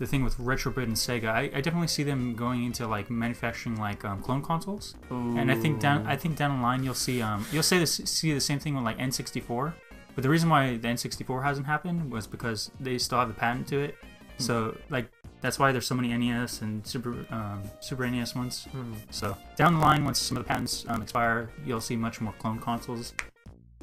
the 0.00 0.06
thing 0.06 0.24
with 0.24 0.36
Retrobit 0.38 0.84
and 0.84 0.94
Sega. 0.94 1.28
I, 1.28 1.42
I 1.54 1.60
definitely 1.60 1.88
see 1.88 2.02
them 2.02 2.34
going 2.34 2.64
into 2.64 2.86
like 2.86 3.10
manufacturing 3.10 3.76
like 3.76 4.04
um, 4.04 4.22
clone 4.22 4.42
consoles, 4.42 4.94
and 5.10 5.50
I 5.50 5.54
think 5.54 5.80
down 5.80 6.06
I 6.06 6.16
think 6.16 6.36
down 6.36 6.56
the 6.56 6.62
line 6.62 6.82
you'll 6.82 6.94
see 6.94 7.22
um 7.22 7.46
you'll 7.52 7.62
say 7.62 7.78
this 7.78 7.96
see 8.04 8.32
the 8.32 8.40
same 8.40 8.58
thing 8.58 8.74
with 8.74 8.84
like 8.84 8.98
N64. 8.98 9.74
But 10.14 10.22
the 10.22 10.28
reason 10.28 10.48
why 10.48 10.76
the 10.76 10.88
N64 10.88 11.42
hasn't 11.42 11.66
happened 11.66 12.12
was 12.12 12.26
because 12.28 12.70
they 12.78 12.98
still 12.98 13.18
have 13.18 13.26
the 13.26 13.34
patent 13.34 13.66
to 13.68 13.80
it. 13.80 13.96
So 14.38 14.76
like 14.90 15.10
that's 15.40 15.58
why 15.58 15.72
there's 15.72 15.86
so 15.86 15.94
many 15.94 16.16
NES 16.16 16.62
and 16.62 16.86
Super 16.86 17.26
um, 17.30 17.62
Super 17.80 18.08
NES 18.08 18.34
ones. 18.34 18.66
So 19.10 19.36
down 19.56 19.74
the 19.74 19.80
line, 19.80 20.04
once 20.04 20.18
some 20.18 20.36
of 20.36 20.44
the 20.44 20.48
patents 20.48 20.84
um, 20.88 21.02
expire, 21.02 21.50
you'll 21.64 21.80
see 21.80 21.96
much 21.96 22.20
more 22.20 22.32
clone 22.38 22.58
consoles. 22.58 23.12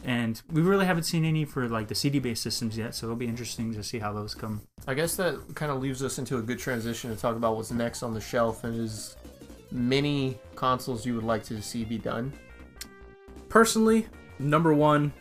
And 0.04 0.42
we 0.52 0.62
really 0.64 0.86
haven't 0.86 1.04
seen 1.04 1.26
any 1.26 1.46
for 1.46 1.70
like 1.70 1.88
the 1.88 1.94
CD-based 1.94 2.42
systems 2.42 2.76
yet, 2.76 2.96
so 2.96 3.06
it'll 3.06 3.16
be 3.16 3.28
interesting 3.28 3.72
to 3.76 3.84
see 3.84 4.00
how 4.00 4.12
those 4.12 4.34
come. 4.34 4.62
I 4.88 4.96
guess 4.96 5.16
that 5.18 5.54
kind 5.54 5.72
of 5.72 5.80
leaves 5.80 6.04
us 6.04 6.18
into 6.18 6.40
a 6.40 6.42
good 6.42 6.58
transition 6.58 7.14
to 7.14 7.22
talk 7.22 7.36
about 7.36 7.56
what's 7.56 7.72
next 7.72 8.02
on 8.02 8.16
the 8.16 8.22
shelf 8.22 8.64
and 8.64 8.80
is 8.80 9.16
many 9.72 10.40
consoles 10.56 11.06
you 11.06 11.14
would 11.14 11.24
like 11.24 11.44
to 11.44 11.62
see 11.62 11.86
be 11.86 12.00
done. 12.00 12.34
Personally, 13.50 14.08
number 14.40 14.74
one 14.74 15.14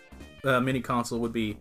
uh, 0.45 0.61
mini 0.61 0.81
console 0.81 1.19
would 1.19 1.33
be 1.33 1.59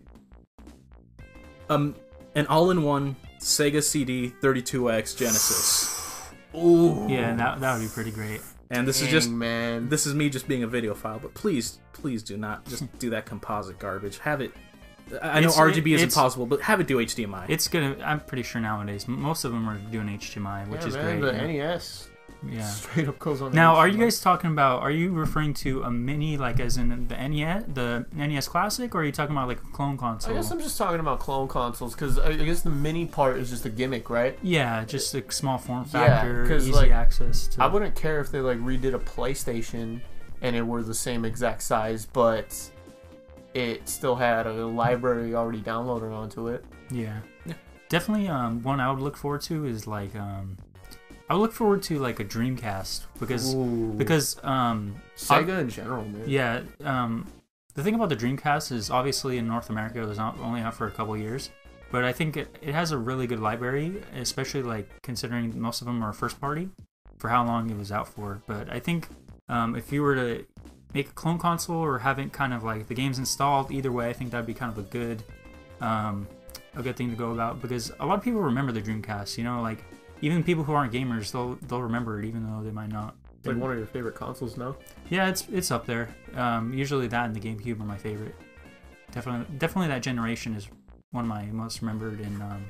um 1.68 1.94
an 2.34 2.46
all-in-one 2.46 3.14
Sega 3.40 3.82
CD 3.82 4.32
32X 4.42 5.16
Genesis. 5.16 6.30
Ooh, 6.54 7.06
Yeah, 7.08 7.34
that 7.36 7.60
that 7.60 7.78
would 7.78 7.82
be 7.82 7.88
pretty 7.92 8.10
great. 8.10 8.40
And 8.70 8.86
this 8.86 9.00
is 9.02 9.08
just 9.08 9.28
man. 9.28 9.88
this 9.88 10.06
is 10.06 10.14
me 10.14 10.28
just 10.30 10.46
being 10.46 10.62
a 10.62 10.68
videophile, 10.68 11.20
but 11.20 11.34
please, 11.34 11.78
please 11.92 12.22
do 12.22 12.36
not 12.36 12.64
just 12.66 12.84
do 12.98 13.10
that 13.10 13.26
composite 13.26 13.78
garbage. 13.78 14.18
Have 14.18 14.40
it. 14.40 14.52
I 15.22 15.40
know 15.40 15.48
It's- 15.48 15.58
RGB 15.58 15.94
is 15.94 16.02
it's- 16.02 16.14
impossible, 16.14 16.46
but 16.46 16.60
have 16.60 16.78
it 16.80 16.86
do 16.86 16.98
HDMI. 17.00 17.46
It's 17.48 17.66
gonna. 17.66 17.96
I'm 18.04 18.20
pretty 18.20 18.44
sure 18.44 18.60
nowadays 18.60 19.08
most 19.08 19.44
of 19.44 19.50
them 19.52 19.68
are 19.68 19.76
doing 19.90 20.08
HDMI, 20.08 20.68
which 20.68 20.82
yeah, 20.82 20.86
is 20.86 20.94
man, 20.94 21.18
great. 21.20 21.32
the 21.32 21.38
yeah. 21.52 21.74
NES 21.74 22.09
Yeah. 22.48 22.62
straight 22.70 23.06
up 23.08 23.18
goes 23.18 23.42
on. 23.42 23.52
Now, 23.52 23.74
are 23.76 23.86
you 23.86 23.98
guys 23.98 24.20
talking 24.20 24.50
about? 24.50 24.80
Are 24.82 24.90
you 24.90 25.12
referring 25.12 25.52
to 25.54 25.82
a 25.82 25.90
mini, 25.90 26.36
like 26.38 26.58
as 26.60 26.76
in 26.78 27.06
the 27.08 27.28
NES, 27.28 27.64
the 27.74 28.06
NES 28.14 28.48
Classic, 28.48 28.94
or 28.94 29.00
are 29.00 29.04
you 29.04 29.12
talking 29.12 29.36
about 29.36 29.48
like 29.48 29.58
a 29.58 29.72
clone 29.72 29.96
console? 29.98 30.32
I 30.32 30.36
guess 30.36 30.50
I'm 30.50 30.58
just 30.60 30.78
talking 30.78 31.00
about 31.00 31.20
clone 31.20 31.48
consoles 31.48 31.94
because 31.94 32.18
I 32.18 32.34
guess 32.36 32.62
the 32.62 32.70
mini 32.70 33.04
part 33.06 33.36
is 33.36 33.50
just 33.50 33.66
a 33.66 33.70
gimmick, 33.70 34.08
right? 34.08 34.38
yeah, 34.42 34.84
just 34.84 35.14
a 35.14 35.30
small 35.30 35.58
form 35.58 35.84
Yeah, 35.92 36.06
factor, 36.20 36.46
'cause, 36.46 36.62
easy 36.68 36.72
like, 36.72 36.90
access. 36.90 37.46
To, 37.48 37.62
I 37.62 37.66
wouldn't 37.66 37.94
care 37.94 38.20
if 38.20 38.30
they 38.30 38.40
like 38.40 38.58
redid 38.58 38.94
a 38.94 38.98
PlayStation 38.98 40.00
and 40.42 40.56
it 40.56 40.62
were 40.62 40.82
the 40.82 40.94
same 40.94 41.26
exact 41.26 41.62
size, 41.62 42.06
but 42.06 42.56
it 43.52 43.86
still 43.88 44.14
had 44.16 44.46
a 44.46 44.66
library 44.66 45.34
already 45.34 45.60
downloaded 45.60 46.12
onto 46.14 46.48
it. 46.48 46.64
Yeah. 46.90 47.18
Yeah. 47.44 47.54
Definitely 47.88 48.28
um 48.28 48.62
one 48.62 48.80
I 48.80 48.90
would 48.90 49.00
look 49.02 49.16
forward 49.16 49.42
to 49.42 49.66
is 49.66 49.86
like 49.86 50.14
um 50.16 50.56
I 51.30 51.34
would 51.34 51.42
look 51.42 51.52
forward 51.52 51.84
to 51.84 52.00
like 52.00 52.18
a 52.18 52.24
Dreamcast 52.24 53.02
because 53.20 53.54
Ooh. 53.54 53.94
because 53.96 54.36
um 54.42 54.96
Sega 55.16 55.60
in 55.60 55.68
general, 55.68 56.04
man. 56.04 56.24
yeah, 56.26 56.62
um 56.84 57.24
the 57.74 57.84
thing 57.84 57.94
about 57.94 58.08
the 58.08 58.16
Dreamcast 58.16 58.72
is 58.72 58.90
obviously 58.90 59.38
in 59.38 59.46
North 59.46 59.70
America 59.70 60.02
it 60.02 60.06
was 60.06 60.18
not 60.18 60.36
only 60.40 60.60
out 60.60 60.74
for 60.74 60.88
a 60.88 60.90
couple 60.90 61.16
years, 61.16 61.50
but 61.92 62.04
I 62.04 62.12
think 62.12 62.36
it, 62.36 62.58
it 62.60 62.74
has 62.74 62.90
a 62.90 62.98
really 62.98 63.28
good 63.28 63.38
library, 63.38 64.02
especially 64.16 64.64
like 64.64 64.88
considering 65.02 65.58
most 65.58 65.80
of 65.80 65.86
them 65.86 66.02
are 66.02 66.12
first 66.12 66.40
party 66.40 66.68
for 67.18 67.28
how 67.28 67.46
long 67.46 67.70
it 67.70 67.76
was 67.76 67.92
out 67.92 68.08
for. 68.08 68.42
But 68.48 68.68
I 68.68 68.80
think 68.80 69.06
um, 69.48 69.76
if 69.76 69.92
you 69.92 70.02
were 70.02 70.16
to 70.16 70.44
make 70.92 71.10
a 71.10 71.12
clone 71.12 71.38
console 71.38 71.78
or 71.78 72.00
have 72.00 72.18
it 72.18 72.32
kind 72.32 72.52
of 72.52 72.64
like 72.64 72.88
the 72.88 72.94
games 72.94 73.20
installed, 73.20 73.70
either 73.70 73.92
way, 73.92 74.08
I 74.08 74.12
think 74.12 74.32
that'd 74.32 74.46
be 74.46 74.54
kind 74.54 74.72
of 74.72 74.78
a 74.78 74.88
good 74.88 75.22
um, 75.80 76.26
a 76.74 76.82
good 76.82 76.96
thing 76.96 77.08
to 77.10 77.16
go 77.16 77.30
about 77.30 77.62
because 77.62 77.92
a 78.00 78.04
lot 78.04 78.18
of 78.18 78.24
people 78.24 78.40
remember 78.40 78.72
the 78.72 78.82
Dreamcast. 78.82 79.38
You 79.38 79.44
know, 79.44 79.62
like 79.62 79.84
even 80.22 80.42
people 80.42 80.64
who 80.64 80.72
aren't 80.72 80.92
gamers, 80.92 81.32
they'll 81.32 81.54
they'll 81.68 81.82
remember 81.82 82.18
it 82.20 82.26
even 82.26 82.44
though 82.44 82.62
they 82.62 82.70
might 82.70 82.90
not. 82.90 83.16
It's 83.38 83.46
like 83.48 83.56
one 83.56 83.70
of 83.72 83.78
your 83.78 83.86
favorite 83.86 84.14
consoles 84.14 84.56
now. 84.56 84.76
Yeah, 85.08 85.28
it's 85.28 85.46
it's 85.50 85.70
up 85.70 85.86
there. 85.86 86.14
Um, 86.34 86.74
usually 86.74 87.06
that 87.08 87.24
and 87.26 87.34
the 87.34 87.40
GameCube 87.40 87.80
are 87.80 87.84
my 87.84 87.96
favorite. 87.96 88.34
Definitely, 89.12 89.56
definitely 89.56 89.88
that 89.88 90.02
generation 90.02 90.54
is 90.54 90.68
one 91.10 91.24
of 91.24 91.28
my 91.28 91.46
most 91.46 91.80
remembered 91.80 92.20
in 92.20 92.40
um, 92.42 92.66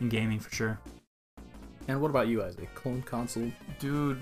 in 0.00 0.08
gaming 0.08 0.40
for 0.40 0.52
sure. 0.54 0.78
and 1.88 2.00
what 2.00 2.10
about 2.10 2.26
you, 2.28 2.42
Isaac? 2.42 2.74
Clone 2.74 3.02
console? 3.02 3.50
Dude, 3.78 4.20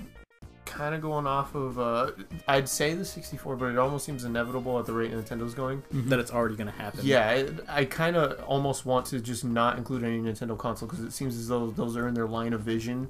kind 0.65 0.95
of 0.95 1.01
going 1.01 1.27
off 1.27 1.55
of, 1.55 1.79
uh, 1.79 2.13
I'd 2.49 2.69
say 2.69 2.95
the 2.95 3.05
64, 3.05 3.57
but 3.57 3.67
it 3.67 3.79
almost 3.79 4.05
seems 4.05 4.25
inevitable 4.25 4.79
at 4.79 4.87
the 4.87 4.93
rate 4.93 5.13
Nintendo's 5.13 5.55
going. 5.55 5.83
That 5.91 6.19
it's 6.19 6.31
already 6.31 6.57
going 6.57 6.69
to 6.69 6.73
happen. 6.73 7.01
Yeah, 7.03 7.31
it, 7.31 7.61
I 7.69 7.85
kind 7.85 8.17
of 8.17 8.43
almost 8.45 8.87
want 8.87 9.07
to 9.07 9.21
just 9.21 9.45
not 9.45 9.79
include 9.79 10.05
any 10.05 10.21
Nintendo 10.21 10.57
console 10.57 10.89
because 10.89 11.05
it 11.05 11.13
seems 11.13 11.37
as 11.37 11.49
though 11.49 11.71
those 11.71 11.97
are 11.97 12.09
in 12.09 12.15
their 12.15 12.27
line 12.27 12.53
of 12.53 12.63
vision 12.63 13.09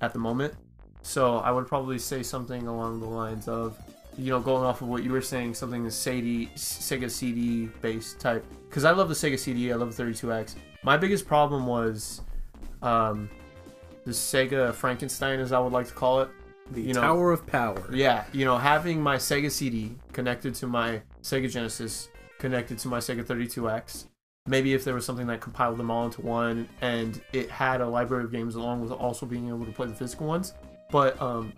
at 0.00 0.12
the 0.12 0.18
moment. 0.18 0.54
So 1.02 1.38
I 1.38 1.50
would 1.50 1.66
probably 1.66 1.98
say 1.98 2.22
something 2.22 2.66
along 2.66 3.00
the 3.00 3.06
lines 3.06 3.48
of, 3.48 3.78
you 4.18 4.30
know, 4.30 4.40
going 4.40 4.64
off 4.64 4.82
of 4.82 4.88
what 4.88 5.04
you 5.04 5.12
were 5.12 5.22
saying, 5.22 5.54
something 5.54 5.84
the 5.84 5.90
CD, 5.90 6.50
Sega 6.56 7.10
CD 7.10 7.66
based 7.80 8.18
type. 8.18 8.44
Because 8.68 8.84
I 8.84 8.90
love 8.90 9.08
the 9.08 9.14
Sega 9.14 9.38
CD, 9.38 9.72
I 9.72 9.76
love 9.76 9.96
the 9.96 10.02
32X. 10.02 10.56
My 10.82 10.96
biggest 10.96 11.26
problem 11.26 11.66
was 11.66 12.22
um, 12.82 13.30
the 14.04 14.10
Sega 14.10 14.74
Frankenstein, 14.74 15.40
as 15.40 15.52
I 15.52 15.58
would 15.58 15.72
like 15.72 15.86
to 15.88 15.94
call 15.94 16.20
it. 16.20 16.28
The 16.70 16.82
You 16.82 16.94
know- 16.94 17.00
Tower 17.00 17.32
of 17.32 17.46
Power. 17.46 17.88
Yeah, 17.92 18.24
you 18.32 18.44
know, 18.44 18.58
having 18.58 19.00
my 19.00 19.16
Sega 19.16 19.50
CD 19.50 19.96
connected 20.12 20.54
to 20.56 20.66
my 20.66 21.02
Sega 21.22 21.50
Genesis, 21.50 22.08
connected 22.38 22.78
to 22.80 22.88
my 22.88 22.98
Sega 22.98 23.24
32X. 23.24 24.06
Maybe 24.48 24.74
if 24.74 24.84
there 24.84 24.94
was 24.94 25.04
something 25.04 25.26
that 25.26 25.40
compiled 25.40 25.76
them 25.76 25.90
all 25.90 26.06
into 26.06 26.20
one, 26.20 26.68
and 26.80 27.20
it 27.32 27.50
had 27.50 27.80
a 27.80 27.88
library 27.88 28.24
of 28.24 28.30
games 28.32 28.54
along 28.54 28.80
with 28.80 28.92
also 28.92 29.26
being 29.26 29.48
able 29.48 29.64
to 29.66 29.72
play 29.72 29.86
the 29.88 29.94
physical 29.94 30.26
ones. 30.26 30.54
But 30.90 31.20
um, 31.20 31.52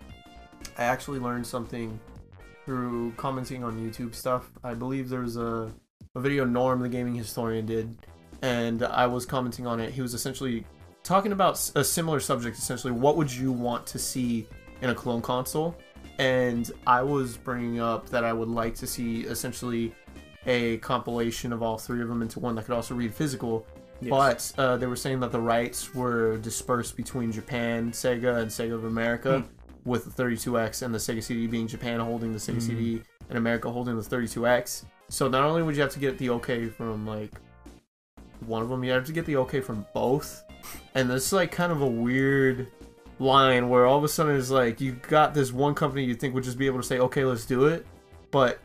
I 0.77 0.85
actually 0.85 1.19
learned 1.19 1.45
something 1.45 1.99
through 2.65 3.11
commenting 3.17 3.63
on 3.63 3.79
YouTube 3.79 4.15
stuff. 4.15 4.49
I 4.63 4.73
believe 4.73 5.09
there 5.09 5.21
was 5.21 5.37
a, 5.37 5.71
a 6.15 6.19
video 6.19 6.45
Norm, 6.45 6.81
the 6.81 6.89
gaming 6.89 7.15
historian, 7.15 7.65
did, 7.67 7.95
and 8.41 8.83
I 8.83 9.05
was 9.05 9.25
commenting 9.25 9.67
on 9.67 9.79
it. 9.79 9.91
He 9.91 10.01
was 10.01 10.13
essentially 10.15 10.65
talking 11.03 11.31
about 11.31 11.53
a 11.75 11.83
similar 11.83 12.19
subject. 12.19 12.57
Essentially, 12.57 12.93
what 12.93 13.17
would 13.17 13.31
you 13.31 13.51
want 13.51 13.85
to 13.87 13.99
see 13.99 14.47
in 14.81 14.89
a 14.89 14.95
clone 14.95 15.21
console? 15.21 15.75
And 16.17 16.69
I 16.85 17.01
was 17.01 17.37
bringing 17.37 17.79
up 17.79 18.09
that 18.09 18.23
I 18.23 18.33
would 18.33 18.49
like 18.49 18.75
to 18.75 18.87
see 18.87 19.21
essentially 19.21 19.93
a 20.45 20.77
compilation 20.77 21.53
of 21.53 21.61
all 21.61 21.77
three 21.77 22.01
of 22.01 22.07
them 22.09 22.21
into 22.21 22.39
one 22.39 22.55
that 22.55 22.65
could 22.65 22.75
also 22.75 22.95
read 22.95 23.13
physical. 23.13 23.65
Yes. 24.01 24.53
But 24.55 24.61
uh, 24.61 24.77
they 24.77 24.85
were 24.87 24.95
saying 24.95 25.19
that 25.21 25.31
the 25.31 25.41
rights 25.41 25.93
were 25.93 26.37
dispersed 26.37 26.95
between 26.95 27.31
Japan, 27.31 27.91
Sega, 27.91 28.37
and 28.37 28.49
Sega 28.49 28.73
of 28.73 28.85
America, 28.85 29.43
with 29.85 30.13
the 30.15 30.23
32X 30.23 30.81
and 30.83 30.93
the 30.93 30.97
Sega 30.97 31.23
CD 31.23 31.47
being 31.47 31.67
Japan 31.67 31.99
holding 31.99 32.31
the 32.31 32.39
Sega 32.39 32.53
Hmm. 32.55 32.59
CD 32.59 33.01
and 33.29 33.37
America 33.37 33.69
holding 33.71 33.95
the 33.97 34.01
32X. 34.03 34.85
So 35.09 35.27
not 35.27 35.43
only 35.43 35.63
would 35.63 35.75
you 35.75 35.81
have 35.81 35.91
to 35.93 35.99
get 35.99 36.17
the 36.17 36.29
okay 36.31 36.67
from 36.67 37.05
like 37.05 37.31
one 38.45 38.61
of 38.61 38.69
them, 38.69 38.83
you 38.83 38.91
have 38.91 39.05
to 39.05 39.13
get 39.13 39.25
the 39.25 39.37
okay 39.37 39.59
from 39.61 39.85
both. 39.93 40.43
And 40.95 41.09
this 41.09 41.27
is 41.27 41.33
like 41.33 41.51
kind 41.51 41.71
of 41.71 41.81
a 41.81 41.87
weird 41.87 42.67
line 43.19 43.69
where 43.69 43.85
all 43.85 43.97
of 43.97 44.03
a 44.03 44.07
sudden 44.07 44.35
it's 44.35 44.49
like 44.49 44.79
you 44.81 44.93
got 44.93 45.33
this 45.33 45.51
one 45.51 45.75
company 45.75 46.03
you 46.05 46.15
think 46.15 46.33
would 46.33 46.43
just 46.43 46.57
be 46.57 46.65
able 46.65 46.77
to 46.79 46.87
say, 46.87 46.99
okay, 46.99 47.23
let's 47.25 47.45
do 47.45 47.65
it, 47.65 47.85
but 48.31 48.59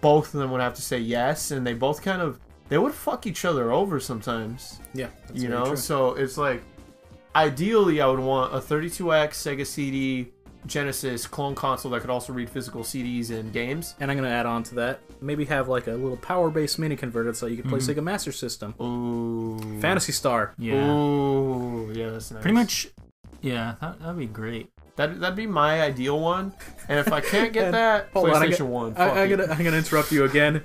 both 0.00 0.34
of 0.34 0.40
them 0.40 0.50
would 0.50 0.60
have 0.60 0.74
to 0.74 0.82
say 0.82 0.98
yes, 0.98 1.50
and 1.50 1.66
they 1.66 1.72
both 1.74 2.02
kind 2.02 2.20
of 2.22 2.38
they 2.68 2.76
would 2.78 2.92
fuck 2.92 3.26
each 3.26 3.44
other 3.46 3.72
over 3.72 3.98
sometimes 3.98 4.78
Yeah. 4.92 5.08
that's 5.26 5.40
you 5.42 5.48
know 5.48 5.68
true. 5.68 5.76
so 5.76 6.12
it's 6.14 6.36
like 6.36 6.62
ideally 7.34 8.00
i 8.02 8.06
would 8.06 8.18
want 8.20 8.54
a 8.54 8.58
32x 8.58 9.30
sega 9.30 9.66
cd 9.66 10.32
Genesis 10.66 11.26
clone 11.26 11.54
console 11.54 11.92
that 11.92 12.00
could 12.00 12.10
also 12.10 12.32
read 12.32 12.50
physical 12.50 12.82
CDs 12.82 13.30
and 13.30 13.52
games. 13.52 13.94
And 14.00 14.10
I'm 14.10 14.16
gonna 14.18 14.28
add 14.28 14.44
on 14.44 14.64
to 14.64 14.74
that. 14.74 14.98
Maybe 15.22 15.44
have 15.46 15.68
like 15.68 15.86
a 15.86 15.92
little 15.92 16.16
power-based 16.16 16.80
mini 16.80 16.96
converter 16.96 17.32
so 17.32 17.46
you 17.46 17.56
can 17.62 17.70
play 17.70 17.78
Mhm. 17.78 17.94
Sega 17.94 18.02
Master 18.02 18.32
System. 18.32 18.74
Ooh. 18.82 19.80
Phantasy 19.80 20.10
Star. 20.12 20.54
Yeah. 20.58 20.90
Ooh, 20.90 21.90
yeah, 21.94 22.10
that's 22.10 22.32
nice. 22.32 22.42
Pretty 22.42 22.56
much. 22.56 22.88
Yeah, 23.40 23.74
that 23.80 24.00
that'd 24.00 24.18
be 24.18 24.26
great. 24.26 24.70
That 24.96 25.20
that'd 25.20 25.36
be 25.36 25.46
my 25.46 25.82
ideal 25.82 26.18
one. 26.20 26.52
And 26.88 26.98
if 26.98 27.12
I 27.12 27.20
can't 27.20 27.52
get 27.52 27.70
that, 27.72 28.08
hold 28.12 28.30
on, 28.30 28.36
I 28.42 28.46
PlayStation 28.46 28.58
got- 28.58 28.66
One. 28.68 28.92
I, 28.92 28.94
fuck 29.08 29.16
I'm 29.16 29.26
it. 29.32 29.36
gonna 29.36 29.52
I'm 29.52 29.64
gonna 29.64 29.76
interrupt 29.76 30.10
you 30.12 30.24
again. 30.24 30.62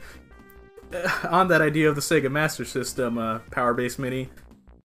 Uh, 0.94 1.10
on 1.30 1.48
that 1.50 1.62
idea 1.62 1.90
of 1.90 1.96
the 1.96 2.02
Sega 2.02 2.32
Master 2.32 2.66
System 2.66 3.18
uh, 3.18 3.40
power-based 3.52 4.00
mini, 4.00 4.30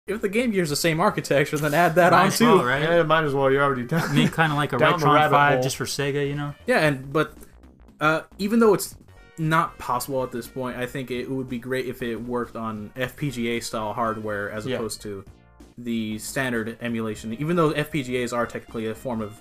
if 0.05 0.21
the 0.21 0.29
Game 0.29 0.51
Gear's 0.51 0.69
the 0.69 0.75
same 0.75 0.99
architecture, 0.99 1.57
then 1.57 1.73
add 1.73 1.95
that 1.95 2.11
Might 2.11 2.19
on 2.21 2.27
as 2.27 2.37
too. 2.37 2.45
well, 2.57 2.65
right? 2.65 2.81
Yeah, 2.81 3.03
might 3.03 3.23
as 3.23 3.33
well. 3.33 3.51
You're 3.51 3.63
already 3.63 3.83
done. 3.85 4.13
Make 4.15 4.31
kind 4.33 4.51
of 4.51 4.57
like 4.57 4.73
a 4.73 4.77
Down 4.79 4.99
the 4.99 5.05
Retron 5.05 5.29
Five 5.29 5.53
hole. 5.55 5.63
just 5.63 5.75
for 5.77 5.85
Sega, 5.85 6.27
you 6.27 6.35
know? 6.35 6.53
Yeah, 6.65 6.79
and 6.79 7.11
but 7.11 7.33
uh, 8.01 8.21
even 8.37 8.59
though 8.59 8.73
it's 8.73 8.95
not 9.37 9.77
possible 9.77 10.23
at 10.23 10.31
this 10.31 10.47
point, 10.47 10.77
I 10.77 10.85
think 10.85 11.11
it 11.11 11.29
would 11.29 11.47
be 11.49 11.59
great 11.59 11.85
if 11.87 12.01
it 12.01 12.15
worked 12.15 12.55
on 12.55 12.91
FPGA 12.95 13.61
style 13.63 13.93
hardware 13.93 14.49
as 14.51 14.65
Yeah. 14.65 14.77
opposed 14.77 15.01
to 15.03 15.23
the 15.77 16.17
standard 16.19 16.77
emulation. 16.81 17.33
Even 17.33 17.55
though 17.55 17.71
FPGAs 17.71 18.35
are 18.35 18.45
technically 18.45 18.87
a 18.87 18.95
form 18.95 19.21
of 19.21 19.39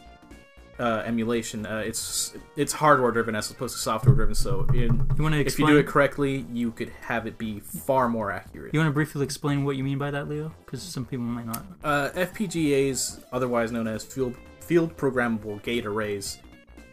uh, 0.78 1.02
emulation, 1.06 1.64
uh, 1.64 1.78
it's 1.78 2.34
it's 2.56 2.72
hardware 2.72 3.10
driven 3.10 3.34
as 3.34 3.50
opposed 3.50 3.74
to 3.74 3.80
software 3.80 4.14
driven. 4.14 4.34
So 4.34 4.66
in, 4.74 5.08
You 5.16 5.22
want 5.22 5.34
to 5.34 5.40
if 5.40 5.58
you 5.58 5.66
do 5.66 5.78
it 5.78 5.86
correctly, 5.86 6.44
you 6.52 6.70
could 6.72 6.90
have 7.00 7.26
it 7.26 7.38
be 7.38 7.60
far 7.60 8.08
more 8.08 8.30
accurate. 8.30 8.74
you 8.74 8.80
want 8.80 8.88
to 8.88 8.94
briefly 8.94 9.24
explain 9.24 9.64
what 9.64 9.76
you 9.76 9.84
mean 9.84 9.98
by 9.98 10.10
that, 10.10 10.28
Leo? 10.28 10.52
Because 10.64 10.82
some 10.82 11.06
people 11.06 11.24
might 11.24 11.46
not. 11.46 11.64
Uh, 11.82 12.10
FPGAs, 12.10 13.24
otherwise 13.32 13.72
known 13.72 13.86
as 13.86 14.04
field 14.04 14.36
field 14.60 14.96
programmable 14.96 15.62
gate 15.62 15.86
arrays, 15.86 16.38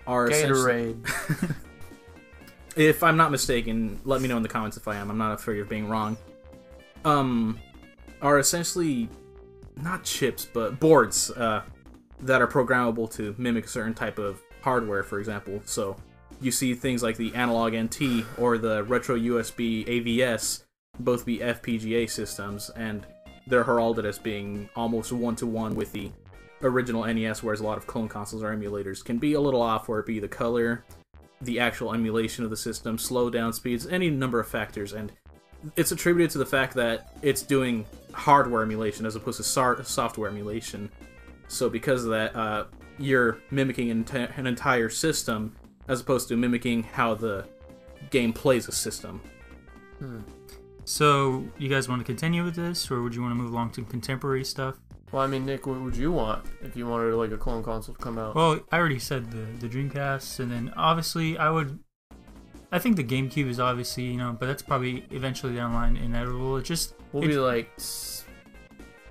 are 0.08 0.30
essentially- 0.30 0.94
Gatorade. 0.94 1.56
if 2.78 3.04
I'm 3.04 3.18
not 3.18 3.32
mistaken, 3.32 4.00
let 4.06 4.22
me 4.22 4.30
know 4.30 4.38
in 4.38 4.44
the 4.44 4.50
comments 4.50 4.78
if 4.78 4.88
I 4.88 4.96
am. 4.96 5.12
I'm 5.12 5.18
not 5.18 5.34
afraid 5.34 5.60
of 5.60 5.68
being 5.68 5.90
wrong. 5.90 6.18
Um, 7.04 7.60
are 8.22 8.40
essentially 8.40 9.10
not 9.82 10.04
chips, 10.04 10.46
but 10.46 10.80
boards 10.80 11.32
uh, 11.32 11.64
that 12.22 12.42
are 12.42 12.48
programmable 12.48 13.12
to 13.16 13.36
mimic 13.38 13.66
a 13.66 13.68
certain 13.68 13.94
type 13.94 14.20
of 14.20 14.42
hardware. 14.62 15.04
For 15.04 15.20
example, 15.20 15.62
so 15.66 15.96
you 16.42 16.52
see 16.52 16.74
things 16.74 17.04
like 17.04 17.18
the 17.18 17.34
Analogue 17.36 17.74
Nt 17.74 18.26
or 18.38 18.58
the 18.58 18.84
RetroUSB 18.86 19.88
AVS 19.88 20.64
both 21.00 21.26
be 21.26 21.40
FPGA 21.40 22.10
systems, 22.10 22.70
and 22.76 23.06
they're 23.48 23.64
heralded 23.64 24.06
as 24.06 24.20
being 24.20 24.70
almost 24.76 25.12
one 25.12 25.36
to 25.38 25.48
one 25.48 25.76
with 25.76 25.92
the 25.92 26.12
original 26.62 27.04
NES, 27.06 27.44
whereas 27.44 27.60
a 27.60 27.64
lot 27.64 27.78
of 27.78 27.88
clone 27.88 28.08
consoles 28.08 28.44
or 28.44 28.56
emulators 28.56 29.04
can 29.04 29.18
be 29.18 29.34
a 29.34 29.42
little 29.42 29.62
off, 29.62 29.88
where 29.88 30.00
it 30.00 30.06
be 30.06 30.20
the 30.20 30.28
color, 30.28 30.86
the 31.42 31.60
actual 31.60 31.94
emulation 31.94 32.44
of 32.44 32.50
the 32.50 32.58
system, 32.58 32.98
slow 32.98 33.30
down 33.30 33.52
speeds, 33.52 33.88
any 33.88 34.10
number 34.10 34.40
of 34.40 34.48
factors, 34.48 34.94
and 34.94 35.12
it's 35.76 35.92
attributed 35.92 36.32
to 36.32 36.38
the 36.38 36.46
fact 36.46 36.74
that 36.76 37.14
it's 37.22 37.42
doing 37.42 37.86
hardware 38.14 38.64
emulation 38.64 39.06
as 39.06 39.16
opposed 39.16 39.38
to 39.38 39.44
sar- 39.44 39.84
software 39.84 40.30
emulation. 40.30 40.90
So 41.48 41.70
because 41.70 42.04
of 42.04 42.12
that, 42.12 42.36
uh, 42.36 42.66
you're 43.00 43.40
mimicking 43.52 43.92
an, 43.92 44.04
enti- 44.04 44.38
an 44.38 44.48
entire 44.48 44.90
system 44.90 45.56
as 45.88 46.02
opposed 46.02 46.28
to 46.30 46.38
mimicking 46.38 46.84
how 46.84 47.16
the 47.16 47.46
game 48.10 48.34
plays 48.34 48.68
a 48.68 48.72
system. 48.72 49.22
So, 50.86 51.46
you 51.58 51.70
guys 51.70 51.88
want 51.88 52.02
to 52.02 52.06
continue 52.06 52.44
with 52.44 52.56
this, 52.56 52.92
or 52.92 53.02
would 53.02 53.16
you 53.16 53.22
want 53.22 53.32
to 53.32 53.36
move 53.36 53.54
along 53.54 53.72
to 53.72 53.84
contemporary 53.86 54.44
stuff? 54.44 54.76
Well, 55.14 55.22
I 55.22 55.28
mean, 55.28 55.46
Nick, 55.46 55.66
what 55.66 55.80
would 55.80 55.96
you 55.96 56.12
want 56.12 56.46
if 56.62 56.76
you 56.76 56.88
wanted 56.88 57.14
like 57.14 57.32
a 57.32 57.38
clone 57.38 57.64
console 57.64 57.96
to 57.96 58.02
come 58.02 58.18
out? 58.18 58.36
Well, 58.36 58.60
I 58.72 58.80
already 58.80 59.00
said 59.00 59.32
the 59.32 59.46
the 59.66 59.74
Dreamcast, 59.74 60.40
and 60.40 60.52
then 60.52 60.74
obviously 60.76 61.38
I 61.38 61.52
would. 61.52 61.80
I 62.74 62.80
think 62.80 62.96
the 62.98 63.04
GameCube 63.04 63.48
is 63.50 63.60
obviously 63.60 64.04
you 64.04 64.18
know, 64.18 64.36
but 64.38 64.48
that's 64.48 64.62
probably 64.64 65.06
eventually 65.12 65.56
down 65.56 65.72
the 65.72 65.78
line 65.78 65.96
inevitable. 65.98 66.58
It 66.58 66.64
just 66.64 66.96
we'll 67.12 67.24
it- 67.24 67.28
be 67.28 67.38
like 67.38 67.70
s- 67.78 68.26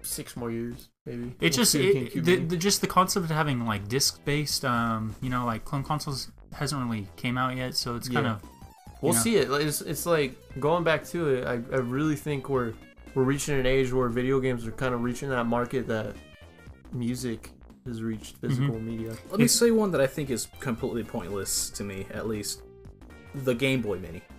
six 0.02 0.36
more 0.36 0.50
years, 0.50 0.88
maybe. 1.06 1.28
It 1.28 1.34
We'll 1.40 1.50
just 1.50 1.74
it, 1.74 2.12
GameCube 2.12 2.24
the, 2.24 2.36
the 2.36 2.56
just 2.56 2.80
the 2.80 2.86
concept 2.88 3.24
of 3.24 3.30
having 3.30 3.64
like 3.64 3.88
disc 3.88 4.24
based, 4.24 4.64
um, 4.64 5.14
you 5.22 5.30
know, 5.30 5.46
like 5.46 5.64
clone 5.64 5.84
consoles 5.84 6.30
hasn't 6.52 6.82
really 6.84 7.06
came 7.16 7.38
out 7.38 7.56
yet, 7.56 7.74
so 7.74 7.96
it's 7.96 8.08
kind 8.08 8.26
Yeah. 8.26 8.32
of 8.34 8.42
We'll 9.00 9.14
know. 9.14 9.18
see 9.20 9.36
it. 9.36 9.50
It's, 9.50 9.80
it's 9.80 10.06
like 10.06 10.36
going 10.60 10.84
back 10.84 11.04
to 11.06 11.28
it. 11.30 11.46
I, 11.46 11.52
I 11.54 11.78
really 11.78 12.14
think 12.16 12.48
we're 12.48 12.72
we're 13.14 13.24
reaching 13.24 13.58
an 13.58 13.66
age 13.66 13.92
where 13.92 14.08
video 14.08 14.38
games 14.40 14.66
are 14.66 14.72
kind 14.72 14.94
of 14.94 15.02
reaching 15.02 15.28
that 15.30 15.44
market 15.44 15.86
that 15.88 16.14
music 16.92 17.50
has 17.86 18.02
reached 18.02 18.36
physical 18.36 18.74
Mm-hmm. 18.76 18.86
media. 18.86 19.14
Let 19.30 19.40
me 19.40 19.46
say 19.48 19.70
one 19.70 19.90
that 19.92 20.00
I 20.00 20.06
think 20.06 20.30
is 20.30 20.46
completely 20.60 21.02
pointless 21.04 21.70
to 21.70 21.84
me, 21.84 22.06
at 22.12 22.26
least. 22.28 22.62
The 23.34 23.54
Game 23.54 23.82
Boy 23.82 23.98
Mini. 23.98 24.22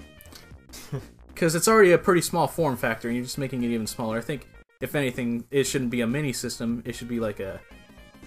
Because 1.33 1.55
it's 1.55 1.67
already 1.67 1.91
a 1.93 1.97
pretty 1.97 2.21
small 2.21 2.45
form 2.47 2.77
factor, 2.77 3.07
and 3.07 3.17
you're 3.17 3.25
just 3.25 3.39
making 3.39 3.63
it 3.63 3.69
even 3.71 3.87
smaller. 3.87 4.19
I 4.19 4.21
think, 4.21 4.47
if 4.81 4.93
anything, 4.93 5.45
it 5.49 5.63
shouldn't 5.63 5.89
be 5.89 6.01
a 6.01 6.07
mini 6.07 6.31
system. 6.31 6.83
It 6.85 6.93
should 6.93 7.07
be 7.07 7.19
like 7.19 7.39
a 7.39 7.59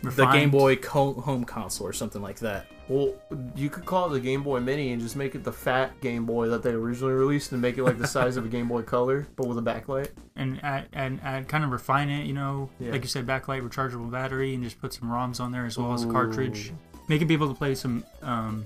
the. 0.02 0.26
Game 0.26 0.50
Boy 0.50 0.74
co- 0.74 1.12
home 1.14 1.44
console 1.44 1.87
or 1.87 1.92
something 1.92 2.20
like 2.20 2.40
that. 2.40 2.66
Well, 2.88 3.14
you 3.55 3.70
could 3.70 3.85
call 3.85 4.09
it 4.09 4.11
the 4.14 4.20
Game 4.20 4.42
Boy 4.42 4.59
Mini 4.59 4.90
and 4.92 5.00
just 5.00 5.14
make 5.14 5.37
it 5.37 5.44
the 5.44 5.52
fat 5.52 5.98
Game 6.00 6.26
Boy 6.26 6.48
that 6.48 6.64
they 6.64 6.70
originally 6.72 7.14
released 7.14 7.52
and 7.52 7.62
make 7.62 7.79
it 7.79 7.85
like 7.85 7.96
the 7.96 8.09
size 8.09 8.37
of 8.37 8.44
a 8.44 8.48
Game 8.48 8.66
Boy 8.66 8.83
Color, 8.83 9.29
but 9.37 9.46
with 9.46 9.59
a 9.59 9.62
backlight. 9.62 10.11
and 10.35 10.59
add, 10.64 10.88
and 10.92 11.20
add 11.22 11.46
kind 11.48 11.62
of 11.62 11.70
refine 11.70 12.11
it, 12.11 12.26
you 12.26 12.33
know, 12.35 12.68
Yeah. 12.81 12.90
like 12.90 13.02
you 13.02 13.09
said, 13.09 13.24
backlight, 13.24 13.62
rechargeable 13.66 14.11
battery, 14.11 14.52
and 14.55 14.64
just 14.64 14.81
put 14.81 14.92
some 14.92 15.09
ROMs 15.09 15.38
on 15.40 15.52
there 15.52 15.64
as 15.64 15.79
well 15.79 15.92
as 15.92 16.02
a 16.02 16.09
cartridge. 16.11 16.72
Make 17.09 17.22
it 17.22 17.26
be 17.26 17.35
able 17.35 17.48
to 17.48 17.55
play 17.55 17.76
some, 17.76 18.05
um, 18.22 18.64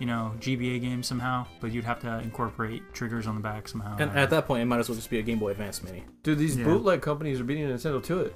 you 0.00 0.06
know, 0.06 0.32
GBA 0.40 0.80
games 0.80 1.06
somehow, 1.06 1.46
but 1.60 1.70
you'd 1.70 1.84
have 1.84 2.00
to 2.00 2.18
incorporate 2.20 2.82
triggers 2.92 3.26
on 3.28 3.36
the 3.36 3.40
back 3.40 3.68
somehow. 3.68 3.96
And 3.98 4.10
at 4.18 4.30
that 4.30 4.46
point, 4.46 4.62
it 4.62 4.64
might 4.64 4.78
as 4.80 4.88
well 4.88 4.96
just 4.96 5.10
be 5.10 5.18
a 5.18 5.22
Game 5.22 5.38
Boy 5.38 5.50
Advance 5.50 5.82
Mini. 5.84 6.02
Dude, 6.24 6.38
these 6.38 6.56
Yeah. 6.56 6.64
bootleg 6.64 7.02
companies 7.02 7.38
are 7.40 7.44
beating 7.44 7.64
Nintendo 7.68 8.02
to 8.02 8.20
it. 8.22 8.34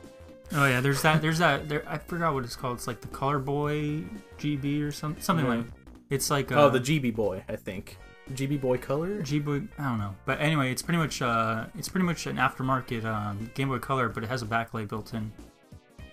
oh 0.53 0.66
yeah, 0.66 0.81
there's 0.81 1.03
that. 1.03 1.22
There's 1.22 1.38
that. 1.38 1.68
There, 1.68 1.83
I 1.88 1.98
forgot 1.98 2.35
what 2.35 2.44
it's 2.44 2.55
called. 2.55 2.77
It's 2.77 2.87
like 2.87 3.00
the 3.00 3.09
Color 3.09 3.38
Boy 3.40 4.05
GB 4.38 4.83
or 4.83 4.92
some, 4.92 5.16
something 5.18 5.46
Yeah. 5.46 5.55
like. 5.57 5.64
It's 6.11 6.31
like 6.31 6.53
uh, 6.53 6.66
oh, 6.66 6.70
the 6.70 6.81
GB 6.81 7.14
Boy, 7.14 7.42
I 7.48 7.57
think. 7.57 7.96
GB 8.35 8.61
Boy 8.61 8.77
Color? 8.79 9.22
G 9.22 9.38
Boy. 9.38 9.62
I 9.79 9.85
don't 9.88 9.98
know, 9.98 10.14
but 10.27 10.40
anyway, 10.40 10.70
it's 10.70 10.83
pretty 10.83 10.98
much 10.98 11.20
uh, 11.22 11.64
it's 11.79 11.88
pretty 11.88 12.05
much 12.07 12.27
an 12.27 12.37
aftermarket 12.37 13.05
um, 13.05 13.50
Game 13.55 13.68
Boy 13.68 13.79
Color, 13.79 14.11
but 14.11 14.22
it 14.22 14.29
has 14.29 14.42
a 14.42 14.46
backlight 14.46 14.88
built 14.88 15.12
in. 15.14 15.33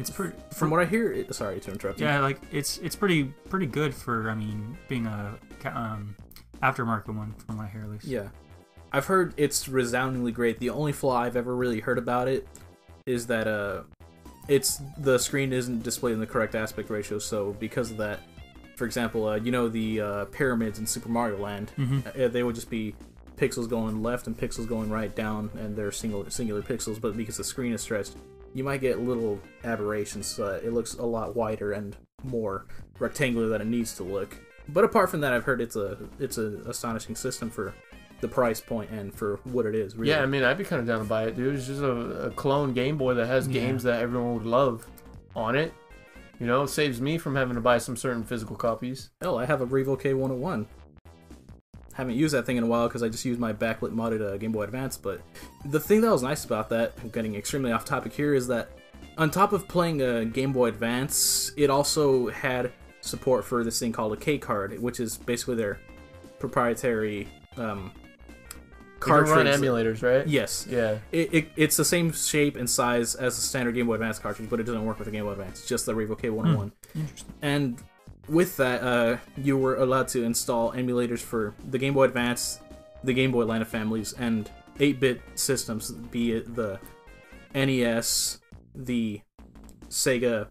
It's 0.02 0.10
pretty. 0.10 0.36
From 0.52 0.70
what 0.72 0.80
I 0.80 0.86
hear, 0.86 1.12
it, 1.14 1.34
sorry 1.34 1.60
to 1.60 1.72
interrupt 1.72 2.00
you. 2.00 2.08
Yeah, 2.08 2.20
like 2.20 2.42
it's 2.52 2.80
it's 2.80 2.96
pretty 2.96 3.26
pretty 3.50 3.68
good 3.68 3.94
for 3.94 4.30
I 4.30 4.36
mean 4.36 4.78
being 4.88 5.06
a 5.06 5.38
um, 5.66 6.16
aftermarket 6.62 7.16
one 7.16 7.34
from 7.46 7.58
my 7.58 7.68
hear 7.68 7.84
at 7.84 7.90
least. 7.90 8.06
Yeah. 8.06 8.30
I've 8.92 9.06
heard 9.06 9.34
it's 9.38 9.70
resoundingly 9.70 10.32
great. 10.32 10.60
The 10.60 10.70
only 10.72 10.92
flaw 10.92 11.22
I've 11.22 11.38
ever 11.38 11.56
really 11.56 11.80
heard 11.80 11.98
about 11.98 12.28
it 12.28 12.48
is 13.06 13.28
that 13.28 13.48
uh 13.48 13.84
it's 14.48 14.82
the 14.98 15.18
screen 15.18 15.54
isn't 15.54 15.84
displayed 15.84 16.14
in 16.14 16.20
the 16.20 16.28
correct 16.28 16.56
aspect 16.56 16.90
ratio, 16.90 17.20
so 17.20 17.54
because 17.60 17.92
of 17.92 17.98
that, 17.98 18.20
for 18.76 18.86
example, 18.86 19.28
uh, 19.28 19.36
you 19.36 19.52
know 19.52 19.70
the 19.70 20.02
uh, 20.02 20.26
pyramids 20.26 20.80
in 20.80 20.86
Super 20.88 21.10
Mario 21.10 21.38
Land, 21.38 21.70
hmm 21.76 22.00
uh, 22.20 22.28
they 22.28 22.44
would 22.44 22.56
just 22.56 22.70
be 22.70 22.96
pixels 23.38 23.70
going 23.70 24.04
left 24.04 24.28
and 24.28 24.38
pixels 24.38 24.68
going 24.68 24.90
right 24.90 25.16
down 25.16 25.50
and 25.58 25.76
they're 25.76 25.92
single 25.92 26.30
singular 26.30 26.62
pixels, 26.62 27.00
but 27.00 27.16
because 27.16 27.38
the 27.38 27.44
screen 27.44 27.72
is 27.72 27.82
stretched, 27.82 28.16
you 28.54 28.64
might 28.64 28.82
get 28.82 29.00
little 29.00 29.40
aberrations. 29.64 30.40
Uh, 30.40 30.60
it 30.64 30.74
looks 30.74 30.96
a 30.96 31.06
lot 31.06 31.36
wider 31.36 31.72
and 31.74 31.96
more 32.24 32.66
rectangular 33.00 33.48
than 33.48 33.62
it 33.62 33.68
needs 33.68 33.96
to 33.96 34.04
look. 34.04 34.38
But 34.70 34.84
apart 34.84 35.10
from 35.10 35.22
that, 35.22 35.34
I've 35.34 35.44
heard 35.44 35.62
it's 35.62 35.76
a 35.76 35.98
it's 36.20 36.38
an 36.38 36.64
astonishing 36.68 37.16
system 37.16 37.50
for 37.50 37.74
the 38.22 38.28
price 38.28 38.62
point 38.62 38.92
and 38.92 39.14
for 39.14 39.40
what 39.46 39.66
it 39.66 39.74
is. 39.74 39.96
Really. 39.96 40.12
Yeah, 40.12 40.22
I 40.22 40.28
mean, 40.28 40.44
I'd 40.44 40.58
be 40.58 40.64
kind 40.64 40.80
of 40.80 40.88
down 40.88 41.00
to 41.00 41.06
buy 41.06 41.24
it, 41.24 41.36
dude. 41.36 41.56
It's 41.56 41.66
just 41.66 41.82
a, 41.82 42.28
a 42.28 42.32
clone 42.32 42.74
Game 42.74 42.98
Boy 42.98 43.16
that 43.16 43.26
has 43.26 43.48
Yeah. 43.48 43.54
games 43.62 43.84
that 43.84 44.02
everyone 44.02 44.36
would 44.36 44.46
love 44.46 44.86
on 45.36 45.56
it. 45.56 45.74
You 46.40 46.46
know, 46.48 46.64
it 46.64 46.70
saves 46.70 47.02
me 47.02 47.18
from 47.18 47.36
having 47.36 47.56
to 47.56 47.62
buy 47.62 47.78
some 47.80 47.96
certain 47.98 48.24
physical 48.24 48.56
copies. 48.56 49.10
Hell, 49.22 49.38
I 49.38 49.46
have 49.46 49.62
a 49.62 49.66
Revo 49.68 50.00
K101. 50.00 50.66
Haven't 51.94 52.16
used 52.16 52.34
that 52.34 52.46
thing 52.46 52.58
in 52.58 52.64
a 52.64 52.68
while 52.68 52.88
because 52.88 53.04
I 53.04 53.10
just 53.10 53.26
used 53.26 53.40
my 53.40 53.54
backlit 53.54 53.94
modded 53.94 54.22
uh, 54.22 54.38
Game 54.38 54.52
Boy 54.52 54.64
Advance. 54.64 54.98
But 54.98 55.22
the 55.66 55.80
thing 55.80 56.02
that 56.02 56.12
was 56.12 56.24
nice 56.24 56.46
about 56.46 56.70
that, 56.70 56.94
I'm 57.02 57.10
getting 57.10 57.36
extremely 57.36 57.72
off 57.72 57.86
topic 57.86 58.14
here, 58.14 58.34
is 58.34 58.48
that 58.48 58.70
on 59.18 59.30
top 59.30 59.52
of 59.54 59.68
playing 59.68 60.02
a 60.02 60.24
Game 60.26 60.54
Boy 60.54 60.68
Advance, 60.68 61.52
it 61.58 61.70
also 61.70 62.30
had 62.30 62.72
support 63.02 63.44
for 63.44 63.64
this 63.64 63.80
thing 63.80 63.92
called 63.92 64.14
a 64.14 64.18
K 64.18 64.38
card, 64.38 64.80
which 64.80 65.00
is 65.00 65.18
basically 65.18 65.56
their 65.56 65.80
proprietary 66.40 67.28
um, 67.58 67.92
You 67.94 69.00
can 69.00 69.14
run 69.14 69.26
cartridge. 69.26 69.56
emulators, 69.56 70.02
right? 70.04 70.28
Yes, 70.28 70.68
Yeah. 70.70 70.98
it, 71.12 71.34
it, 71.34 71.48
it's 71.56 71.78
the 71.78 71.86
same 71.86 72.12
shape 72.12 72.56
and 72.56 72.70
size 72.70 73.16
as 73.16 73.36
the 73.36 73.42
standard 73.42 73.76
Game 73.76 73.88
Boy 73.88 73.96
Advance 73.96 74.20
cartridge, 74.20 74.50
but 74.50 74.60
it 74.60 74.64
doesn't 74.64 74.86
work 74.86 74.98
with 75.00 75.06
the 75.06 75.12
Game 75.12 75.26
Boy 75.26 75.32
Advance. 75.32 75.60
It's 75.60 75.68
just 75.68 75.86
the 75.86 75.94
Revo 75.94 76.18
K101. 76.20 76.72
Interesting. 76.96 77.34
And 77.42 77.82
with 78.28 78.58
that, 78.58 78.84
uh, 78.84 79.18
you 79.38 79.58
were 79.58 79.76
allowed 79.76 80.08
to 80.10 80.24
install 80.24 80.72
emulators 80.74 81.20
for 81.20 81.54
the 81.70 81.78
Game 81.78 81.94
Boy 81.94 82.04
Advance, 82.04 82.60
the 83.04 83.14
Game 83.14 83.32
Boy 83.32 83.46
line 83.46 83.62
of 83.62 83.68
families, 83.68 84.14
and 84.14 84.50
8-bit 84.80 85.22
systems, 85.36 85.92
be 85.92 86.34
it 86.34 86.56
the 86.56 86.80
NES, 87.54 88.40
the 88.74 89.22
Sega 89.90 90.48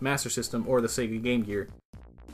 Master 0.00 0.30
System, 0.30 0.64
or 0.68 0.80
the 0.80 0.88
Sega 0.88 1.22
Game 1.22 1.42
Gear. 1.42 1.68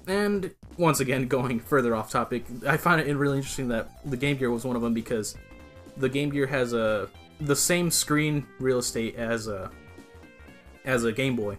And 0.07 0.55
once 0.77 1.01
again, 1.01 1.29
going 1.29 1.61
further 1.61 1.95
off 1.95 2.11
topic, 2.11 2.45
I 2.67 2.77
find 2.77 3.01
it 3.01 3.15
really 3.17 3.37
interesting 3.39 3.69
that 3.69 3.89
the 4.09 4.17
Game 4.17 4.37
Gear 4.37 4.51
was 4.51 4.65
one 4.65 4.77
of 4.77 4.83
them 4.83 4.95
because 4.95 5.37
the 5.97 6.09
Game 6.09 6.31
Gear 6.31 6.47
has 6.47 6.73
a 6.73 7.09
the 7.41 7.57
same 7.57 7.91
screen 7.91 8.47
real 8.59 8.79
estate 8.79 9.17
as 9.17 9.47
a 9.47 9.71
as 10.85 11.05
a 11.05 11.13
Game 11.13 11.37
Boy, 11.37 11.59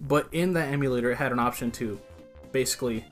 but 0.00 0.28
in 0.32 0.52
that 0.54 0.72
emulator 0.72 1.10
it 1.10 1.16
had 1.16 1.32
an 1.32 1.38
option 1.38 1.70
to 1.72 2.00
basically 2.54 3.04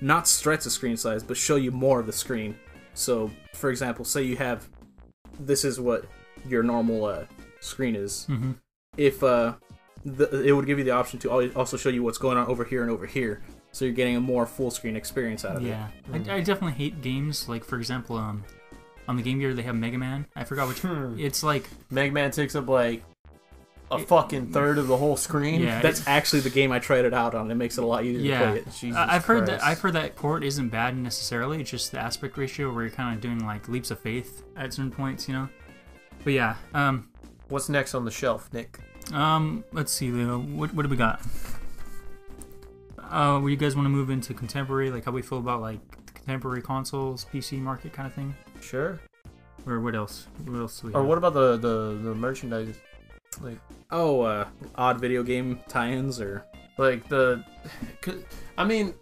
not 0.00 0.28
stretch 0.28 0.64
the 0.64 0.70
screen 0.70 0.96
size 0.98 1.22
but 1.22 1.36
show 1.36 1.56
you 1.56 1.70
more 1.70 2.00
of 2.00 2.06
the 2.06 2.12
screen. 2.12 2.54
So, 2.92 3.30
for 3.54 3.70
example, 3.70 4.04
say 4.04 4.22
you 4.22 4.36
have 4.36 4.68
this 5.40 5.64
is 5.64 5.80
what 5.80 6.04
your 6.46 6.62
normal 6.62 7.06
uh, 7.06 7.24
screen 7.60 7.96
is. 7.96 8.26
hmm 8.26 8.52
If 8.96 9.22
uh, 9.22 9.54
the, 10.04 10.42
it 10.44 10.52
would 10.52 10.66
give 10.66 10.78
you 10.78 10.84
the 10.84 10.90
option 10.90 11.18
to 11.20 11.52
also 11.56 11.76
show 11.76 11.88
you 11.88 12.02
what's 12.02 12.18
going 12.18 12.36
on 12.36 12.46
over 12.46 12.64
here 12.64 12.82
and 12.82 12.90
over 12.90 13.06
here, 13.06 13.42
so 13.72 13.84
you're 13.84 13.94
getting 13.94 14.16
a 14.16 14.20
more 14.20 14.46
full 14.46 14.70
screen 14.70 14.96
experience 14.96 15.44
out 15.44 15.56
of 15.56 15.64
it. 15.64 15.68
Yeah, 15.68 15.88
I, 16.12 16.16
I 16.36 16.40
definitely 16.40 16.72
hate 16.72 17.00
games 17.00 17.48
like, 17.48 17.64
for 17.64 17.76
example, 17.78 18.16
um, 18.16 18.44
on 19.08 19.16
the 19.16 19.22
Game 19.22 19.38
Gear 19.38 19.54
they 19.54 19.62
have 19.62 19.76
Mega 19.76 19.98
Man. 19.98 20.26
I 20.36 20.44
forgot 20.44 20.68
which. 20.68 20.80
Hmm. 20.80 21.18
It's 21.18 21.42
like 21.42 21.68
Mega 21.90 22.12
Man 22.12 22.30
takes 22.30 22.54
up 22.54 22.68
like 22.68 23.02
a 23.94 24.06
fucking 24.06 24.52
third 24.52 24.78
of 24.78 24.86
the 24.88 24.96
whole 24.96 25.16
screen. 25.16 25.60
Yeah, 25.62 25.80
That's 25.80 26.06
actually 26.06 26.40
the 26.40 26.50
game 26.50 26.72
I 26.72 26.78
tried 26.78 27.04
it 27.04 27.14
out 27.14 27.34
on. 27.34 27.50
It 27.50 27.54
makes 27.54 27.78
it 27.78 27.84
a 27.84 27.86
lot 27.86 28.04
easier 28.04 28.20
Yeah. 28.32 28.38
to 28.40 28.46
play 28.46 28.58
it. 28.58 28.72
Jesus 28.72 28.96
I- 28.96 29.14
I've 29.16 29.24
heard 29.24 29.46
that 29.46 29.62
I've 29.64 29.80
heard 29.80 29.92
that 29.94 30.16
port 30.16 30.42
isn't 30.44 30.68
bad 30.68 30.96
necessarily. 30.96 31.60
It's 31.60 31.70
just 31.70 31.92
the 31.92 31.98
aspect 32.00 32.36
ratio 32.36 32.72
where 32.72 32.84
you're 32.84 32.90
kind 32.94 33.14
of 33.14 33.20
doing 33.20 33.44
like 33.44 33.68
leaps 33.68 33.90
of 33.90 33.98
faith 33.98 34.42
at 34.56 34.72
certain 34.74 34.90
points, 34.90 35.28
you 35.28 35.34
know. 35.34 35.48
But 36.24 36.32
yeah, 36.32 36.54
um, 36.74 37.08
What's 37.48 37.68
next 37.68 37.94
on 37.94 38.04
the 38.06 38.10
shelf, 38.10 38.48
Nick? 38.52 38.78
um, 39.12 39.64
let's 39.72 39.92
see, 39.92 40.10
Leo. 40.10 40.38
What 40.38 40.72
what 40.74 40.82
do 40.84 40.88
we 40.88 40.96
got? 40.96 41.20
Uh, 42.98 43.40
you 43.44 43.56
guys 43.56 43.76
want 43.76 43.86
to 43.86 43.90
move 43.90 44.10
into 44.10 44.34
contemporary, 44.34 44.90
like 44.90 45.04
how 45.04 45.12
we 45.12 45.22
feel 45.22 45.38
about 45.38 45.60
like 45.60 45.78
the 46.06 46.12
contemporary 46.12 46.62
consoles, 46.62 47.26
PC 47.32 47.60
market 47.60 47.92
kind 47.92 48.06
of 48.08 48.14
thing, 48.14 48.34
Sure. 48.60 48.98
or 49.66 49.78
what 49.80 49.94
else? 49.94 50.26
What 50.46 50.58
else 50.58 50.80
do 50.80 50.88
we? 50.88 50.94
Or 50.94 51.00
have? 51.00 51.08
what 51.08 51.18
about 51.18 51.34
the 51.34 51.56
the, 51.58 51.98
the 52.02 52.14
merchandise? 52.14 52.76
Like 53.40 53.58
Oh, 53.90 54.22
uh, 54.22 54.48
odd 54.74 55.00
video 55.00 55.22
game 55.22 55.60
tie-ins 55.68 56.20
or 56.20 56.44
like 56.78 57.08
the, 57.08 57.44
I 58.58 58.64
mean, 58.64 58.94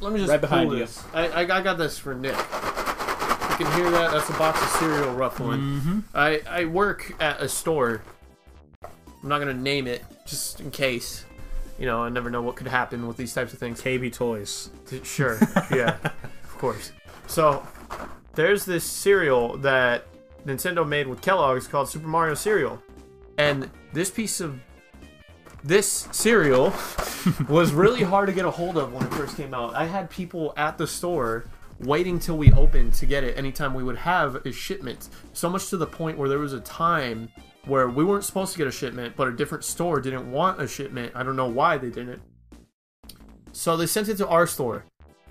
let 0.00 0.12
me 0.12 0.18
just 0.18 0.30
Right 0.30 0.40
behind 0.40 0.70
you. 0.70 0.78
this. 0.78 1.02
I, 1.14 1.28
I 1.28 1.40
I 1.58 1.60
got 1.60 1.78
this 1.78 1.98
for 1.98 2.14
Nick. 2.14 2.36
You 2.36 3.64
can 3.64 3.72
hear 3.76 3.90
that? 3.90 4.10
That's 4.12 4.28
a 4.28 4.32
box 4.34 4.60
of 4.62 4.68
cereal 4.68 5.14
ruffling. 5.14 5.60
Mhm. 5.60 6.02
I 6.14 6.40
I 6.48 6.64
work 6.66 7.14
at 7.20 7.40
a 7.40 7.48
store. 7.48 8.02
I'm 8.82 9.28
not 9.28 9.38
gonna 9.38 9.54
name 9.54 9.86
it 9.86 10.04
just 10.26 10.60
in 10.60 10.70
case. 10.70 11.24
You 11.78 11.84
know, 11.86 12.02
I 12.04 12.08
never 12.08 12.30
know 12.30 12.40
what 12.42 12.56
could 12.56 12.68
happen 12.68 13.06
with 13.06 13.16
these 13.18 13.34
types 13.34 13.52
of 13.52 13.58
things. 13.58 13.80
KB 13.82 14.12
Toys. 14.12 14.70
Sure. 15.02 15.38
Yeah. 15.70 15.96
of 16.04 16.58
course. 16.58 16.92
So 17.26 17.66
there's 18.34 18.64
this 18.64 18.84
cereal 18.84 19.56
that 19.58 20.06
Nintendo 20.46 20.86
made 20.86 21.06
with 21.06 21.20
Kellogg's 21.20 21.66
called 21.66 21.88
Super 21.88 22.06
Mario 22.06 22.34
cereal, 22.34 22.82
and 23.36 23.68
this 23.92 24.10
piece 24.10 24.40
of 24.40 24.58
this 25.64 26.08
cereal 26.12 26.72
was 27.48 27.72
really 27.72 28.02
hard 28.02 28.28
to 28.28 28.32
get 28.32 28.44
a 28.44 28.50
hold 28.50 28.78
of 28.78 28.92
when 28.92 29.04
it 29.04 29.12
first 29.14 29.36
came 29.36 29.52
out. 29.52 29.74
I 29.74 29.84
had 29.84 30.08
people 30.08 30.54
at 30.56 30.78
the 30.78 30.86
store 30.86 31.46
waiting 31.80 32.18
till 32.18 32.38
we 32.38 32.52
opened 32.52 32.94
to 32.94 33.06
get 33.06 33.24
it 33.24 33.36
anytime 33.36 33.74
we 33.74 33.82
would 33.82 33.96
have 33.96 34.36
a 34.46 34.52
shipment. 34.52 35.08
So 35.32 35.50
much 35.50 35.68
to 35.70 35.76
the 35.76 35.86
point 35.86 36.16
where 36.16 36.28
there 36.28 36.38
was 36.38 36.52
a 36.52 36.60
time 36.60 37.28
where 37.64 37.88
we 37.88 38.04
weren't 38.04 38.24
supposed 38.24 38.52
to 38.52 38.58
get 38.58 38.66
a 38.66 38.72
shipment, 38.72 39.16
but 39.16 39.28
a 39.28 39.32
different 39.32 39.64
store 39.64 40.00
didn't 40.00 40.30
want 40.30 40.60
a 40.60 40.68
shipment. 40.68 41.12
I 41.14 41.22
don't 41.22 41.36
know 41.36 41.48
why 41.48 41.78
they 41.78 41.90
didn't. 41.90 42.22
So 43.52 43.76
they 43.76 43.86
sent 43.86 44.08
it 44.08 44.16
to 44.18 44.28
our 44.28 44.46
store. 44.46 44.84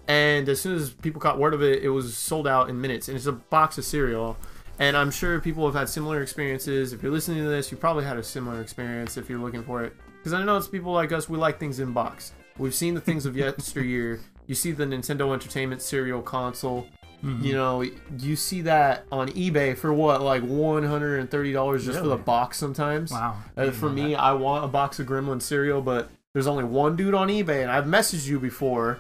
And 0.07 0.47
as 0.49 0.61
soon 0.61 0.76
as 0.76 0.91
people 0.91 1.22
caught 1.22 1.39
word 1.39 1.53
of 1.53 1.63
it, 1.63 1.82
it 1.82 1.89
was 1.89 2.16
sold 2.16 2.47
out 2.47 2.70
in 2.70 2.80
minutes. 2.80 3.07
And 3.07 3.16
it's 3.16 3.26
a 3.26 3.32
box 3.32 3.78
of 3.78 3.86
cereal. 3.86 4.38
And 4.80 4.97
I'm 4.97 5.11
sure 5.11 5.39
people 5.39 5.65
have 5.65 5.76
had 5.76 5.88
similar 5.88 6.21
experiences. 6.21 6.91
If 6.93 7.01
you're 7.01 7.11
listening 7.11 7.43
to 7.43 7.49
this, 7.49 7.71
you 7.71 7.78
probably 7.78 8.03
had 8.03 8.17
a 8.17 8.23
similar 8.23 8.61
experience 8.61 9.15
if 9.17 9.30
you're 9.30 9.39
looking 9.39 9.63
for 9.63 9.84
it. 9.84 9.93
Because 10.17 10.34
I 10.34 10.43
know 10.43 10.57
it's 10.57 10.67
people 10.67 10.91
like 10.91 11.11
us, 11.11 11.30
we 11.30 11.38
like 11.38 11.59
things 11.59 11.80
in 11.80 11.93
box. 11.93 12.34
We've 12.57 12.76
seen 12.76 12.93
the 12.93 13.01
things 13.01 13.26
of 13.26 13.38
yesteryear. 13.38 14.19
You 14.47 14.55
see 14.55 14.71
the 14.71 14.86
Nintendo 14.86 15.34
Entertainment 15.34 15.82
Cereal 15.82 16.21
console. 16.21 16.88
Mhm. 17.23 17.41
You 17.43 17.53
know, 17.53 17.82
you 18.19 18.36
see 18.36 18.61
that 18.61 19.05
on 19.11 19.30
eBay 19.30 19.78
for 19.78 19.93
what, 19.93 20.21
like 20.21 20.43
$130 20.43 21.84
just 21.86 21.99
for 21.99 22.07
the 22.07 22.17
box 22.17 22.57
sometimes. 22.57 23.11
Wow. 23.11 23.38
Uh, 23.55 23.71
for 23.71 23.89
me, 23.89 24.15
I 24.15 24.34
want 24.34 24.65
a 24.65 24.67
box 24.67 24.99
of 24.99 25.07
Gremlin 25.07 25.41
cereal, 25.41 25.82
but 25.82 26.09
there's 26.34 26.47
only 26.47 26.65
one 26.65 26.95
dude 26.95 27.13
on 27.13 27.30
eBay, 27.30 27.61
and 27.61 27.71
I've 27.71 27.86
messaged 27.86 28.28
you 28.28 28.39
before, 28.39 28.99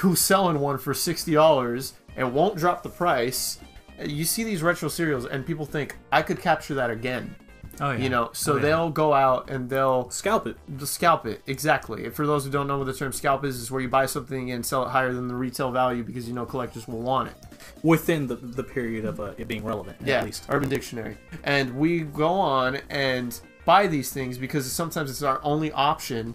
who's 0.00 0.20
selling 0.20 0.58
one 0.60 0.78
for 0.78 0.92
sixty 0.94 1.32
dollars 1.34 1.94
and 2.16 2.34
won't 2.34 2.56
drop 2.56 2.82
the 2.82 2.88
price. 2.88 3.58
You 4.02 4.24
see 4.24 4.44
these 4.44 4.62
retro 4.62 4.88
cereals, 4.88 5.26
and 5.26 5.46
people 5.46 5.66
think 5.66 5.96
I 6.10 6.22
could 6.22 6.40
capture 6.40 6.74
that 6.74 6.90
again. 6.90 7.34
Oh 7.80 7.90
yeah. 7.90 7.98
You 7.98 8.08
know, 8.08 8.30
so 8.32 8.52
Oh, 8.52 8.56
yeah. 8.56 8.62
they'll 8.62 8.90
go 8.90 9.12
out 9.12 9.50
and 9.50 9.68
they'll 9.68 10.08
Scalp 10.10 10.46
it. 10.46 10.56
scalp 10.84 11.26
it 11.26 11.42
exactly. 11.48 12.04
And 12.04 12.14
for 12.14 12.24
those 12.24 12.44
who 12.44 12.50
don't 12.52 12.68
know 12.68 12.78
what 12.78 12.86
the 12.86 12.92
term 12.94 13.12
scalp 13.12 13.44
is, 13.44 13.56
is 13.56 13.68
where 13.70 13.80
you 13.80 13.88
buy 13.88 14.06
something 14.06 14.52
and 14.52 14.64
sell 14.64 14.84
it 14.84 14.90
higher 14.90 15.12
than 15.12 15.26
the 15.26 15.34
retail 15.34 15.72
value 15.72 16.04
because 16.04 16.28
you 16.28 16.34
know 16.34 16.46
collectors 16.46 16.86
will 16.86 17.00
want 17.02 17.30
it. 17.30 17.34
Within 17.82 18.28
the, 18.28 18.36
the 18.36 18.62
period 18.62 19.04
of 19.04 19.18
uh, 19.18 19.32
it 19.38 19.48
being 19.48 19.64
relevant, 19.64 19.96
yeah, 20.04 20.18
at 20.18 20.24
least. 20.24 20.46
Urban 20.48 20.68
Dictionary. 20.68 21.16
And 21.42 21.76
we 21.76 22.00
go 22.00 22.28
on 22.28 22.78
and 22.90 23.38
buy 23.64 23.86
these 23.88 24.12
things 24.12 24.38
because 24.38 24.70
sometimes 24.70 25.10
it's 25.10 25.22
our 25.22 25.40
only 25.42 25.72
option 25.72 26.34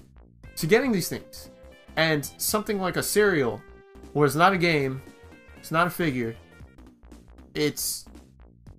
to 0.58 0.68
getting 0.68 0.92
these 0.92 1.08
things. 1.10 1.50
And 1.96 2.30
something 2.38 2.82
like 2.82 2.98
a 2.98 3.04
cereal, 3.04 3.62
where 4.14 4.26
it's 4.26 4.36
not 4.36 4.52
a 4.54 4.58
game, 4.58 5.02
it's 5.58 5.72
not 5.72 5.88
a 5.88 5.90
figure, 5.90 6.36
it's 7.54 8.06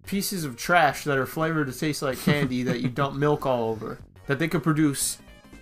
pieces 0.07 0.45
of 0.45 0.57
trash 0.57 1.05
that 1.05 1.19
are 1.19 1.27
flavored 1.27 1.67
to 1.69 1.79
taste 1.79 2.03
like 2.03 2.19
candy 2.19 2.63
that 2.65 2.81
you 2.81 2.89
dump 2.89 3.17
milk 3.17 3.47
all 3.47 3.71
over. 3.71 3.99
That 4.27 4.39
they 4.39 4.49
could 4.49 4.63
produce 4.63 5.19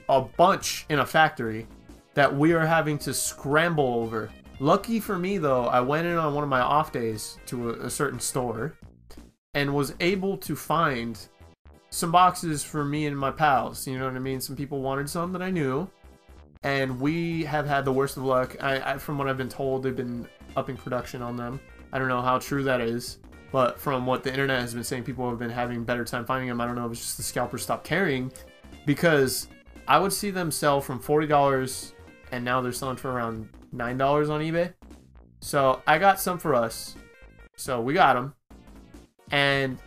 a 0.08 0.20
bunch 0.20 0.86
in 0.88 1.00
a 1.00 1.06
factory 1.06 1.66
that 2.14 2.34
we 2.34 2.52
are 2.52 2.66
having 2.66 2.98
to 2.98 3.14
scramble 3.14 3.94
over. 3.94 4.30
Lucky 4.60 4.98
for 4.98 5.18
me, 5.18 5.38
though, 5.38 5.66
I 5.66 5.80
went 5.80 6.06
in 6.06 6.16
on 6.16 6.34
one 6.34 6.42
of 6.42 6.50
my 6.50 6.60
off 6.60 6.92
days 6.92 7.38
to 7.46 7.70
a, 7.70 7.72
a 7.86 7.90
certain 7.90 8.18
store 8.18 8.74
and 9.54 9.74
was 9.74 9.94
able 10.00 10.36
to 10.38 10.56
find 10.56 11.18
some 11.90 12.10
boxes 12.10 12.64
for 12.64 12.84
me 12.84 13.06
and 13.06 13.16
my 13.16 13.30
pals. 13.30 13.86
You 13.86 13.98
know 13.98 14.06
what 14.06 14.16
I 14.16 14.18
mean? 14.18 14.40
Some 14.40 14.56
people 14.56 14.82
wanted 14.82 15.08
some 15.08 15.32
that 15.32 15.42
I 15.42 15.50
knew, 15.50 15.88
and 16.62 17.00
we 17.00 17.44
have 17.44 17.66
had 17.66 17.84
the 17.84 17.92
worst 17.92 18.16
of 18.16 18.24
luck. 18.24 18.56
I, 18.60 18.94
I 18.94 18.98
from 18.98 19.16
what 19.16 19.28
I've 19.28 19.38
been 19.38 19.48
told, 19.48 19.82
they've 19.82 19.94
been 19.94 20.26
upping 20.56 20.76
production 20.76 21.22
on 21.22 21.36
them. 21.36 21.60
I 21.92 21.98
don't 21.98 22.08
know 22.08 22.22
how 22.22 22.38
true 22.38 22.62
that 22.64 22.80
is, 22.80 23.18
but 23.52 23.80
from 23.80 24.06
what 24.06 24.22
the 24.22 24.30
internet 24.30 24.60
has 24.60 24.74
been 24.74 24.84
saying, 24.84 25.04
people 25.04 25.28
have 25.28 25.38
been 25.38 25.50
having 25.50 25.84
better 25.84 26.04
time 26.04 26.24
finding 26.24 26.48
them. 26.48 26.60
I 26.60 26.66
don't 26.66 26.74
know 26.74 26.86
if 26.86 26.92
it's 26.92 27.00
just 27.00 27.16
the 27.16 27.22
scalpers 27.22 27.62
stopped 27.62 27.84
carrying, 27.84 28.32
because 28.86 29.48
I 29.86 29.98
would 29.98 30.12
see 30.12 30.30
them 30.30 30.50
sell 30.50 30.80
from 30.80 30.98
forty 31.00 31.26
dollars, 31.26 31.94
and 32.32 32.44
now 32.44 32.60
they're 32.60 32.72
selling 32.72 32.96
for 32.96 33.10
around 33.10 33.48
nine 33.72 33.96
dollars 33.96 34.30
on 34.30 34.40
eBay. 34.40 34.72
So 35.40 35.82
I 35.86 35.98
got 35.98 36.20
some 36.20 36.38
for 36.38 36.54
us. 36.54 36.96
So 37.56 37.80
we 37.80 37.94
got 37.94 38.14
them, 38.14 38.34
and 39.30 39.78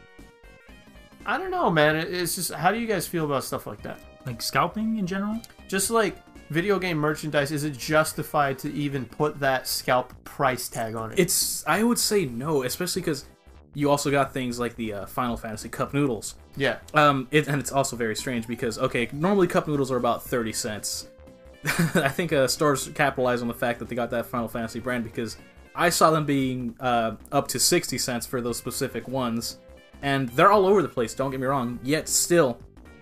I 1.26 1.38
don't 1.38 1.52
know, 1.52 1.70
man. 1.70 1.96
It's 1.96 2.36
just 2.36 2.52
how 2.52 2.72
do 2.72 2.80
you 2.80 2.88
guys 2.88 3.08
feel 3.08 3.26
about 3.26 3.44
stuff 3.44 3.68
like 3.68 3.82
that? 3.84 4.00
like 4.26 4.42
scalping 4.42 4.98
in 4.98 5.08
general. 5.08 5.40
Just 5.68 5.90
like 5.90 6.18
video 6.52 6.78
game 6.78 6.98
merchandise, 6.98 7.52
is 7.52 7.64
it 7.64 7.78
justified 7.78 8.60
to 8.60 8.72
even 8.74 9.06
put 9.06 9.40
that 9.40 9.68
scalp 9.68 10.14
price 10.24 10.68
tag 10.68 10.96
on 10.96 11.12
it? 11.12 11.20
It's 11.20 11.66
I 11.66 11.82
would 11.82 11.98
say 11.98 12.26
no, 12.26 12.64
especially 12.64 13.02
because 13.02 13.26
you 13.74 13.90
also 13.90 14.12
got 14.12 14.34
things 14.34 14.60
like 14.60 14.76
the 14.76 14.94
uh, 14.94 15.06
Final 15.06 15.38
Fantasy 15.38 15.70
cup 15.70 15.94
noodles. 15.94 16.36
yeah, 16.58 16.80
Um, 16.94 17.28
it, 17.32 17.48
and 17.48 17.60
it's 17.60 17.72
also 17.72 17.96
very 17.96 18.16
strange 18.16 18.48
because 18.48 18.78
okay, 18.78 19.08
normally 19.14 19.48
cup 19.48 19.68
noodles 19.68 19.92
are 19.92 19.98
about 19.98 20.24
thirty 20.24 20.54
cents. 20.54 21.08
I 21.96 22.10
think 22.10 22.34
uh, 22.34 22.48
stores 22.48 22.90
capitalize 22.96 23.42
on 23.42 23.48
the 23.48 23.54
fact 23.54 23.80
that 23.80 23.88
they 23.88 23.96
got 23.96 24.10
that 24.12 24.26
Final 24.26 24.48
Fantasy 24.48 24.80
brand 24.80 25.04
because 25.04 25.38
I 25.74 25.90
saw 25.90 26.12
them 26.12 26.26
being 26.26 26.76
uh, 26.80 27.16
up 27.32 27.48
to 27.50 27.60
sixty 27.60 27.98
cents 27.98 28.26
for 28.26 28.42
those 28.42 28.58
specific 28.58 29.08
ones, 29.08 29.60
and 30.02 30.28
they're 30.30 30.52
all 30.52 30.66
over 30.66 30.82
the 30.82 30.90
place. 30.90 31.14
Don't 31.14 31.32
get 31.32 31.40
me 31.40 31.48
wrong. 31.48 31.80
Yet 31.82 32.10
still, 32.10 32.60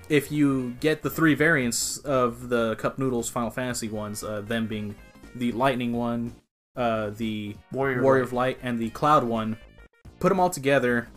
if 0.10 0.32
you 0.32 0.72
get 0.80 1.01
the 1.01 1.10
three 1.10 1.36
variants 1.36 1.97
of 1.99 2.49
the 2.49 2.76
cup 2.76 2.97
noodles 2.97 3.30
Final 3.30 3.51
Fantasy 3.51 3.88
ones, 3.88 4.24
uh, 4.24 4.41
them 4.41 4.68
being 4.68 4.95
the 5.36 5.51
lightning 5.51 5.93
one, 5.93 6.36
uh, 6.76 7.12
the 7.12 7.55
Warrior. 7.72 8.01
Warrior 8.01 8.24
of 8.24 8.34
Light 8.34 8.57
and 8.62 8.80
the 8.80 8.89
Cloud 8.89 9.24
one, 9.24 9.57
put 10.20 10.30
them 10.30 10.39
all 10.39 10.49
together, 10.49 11.07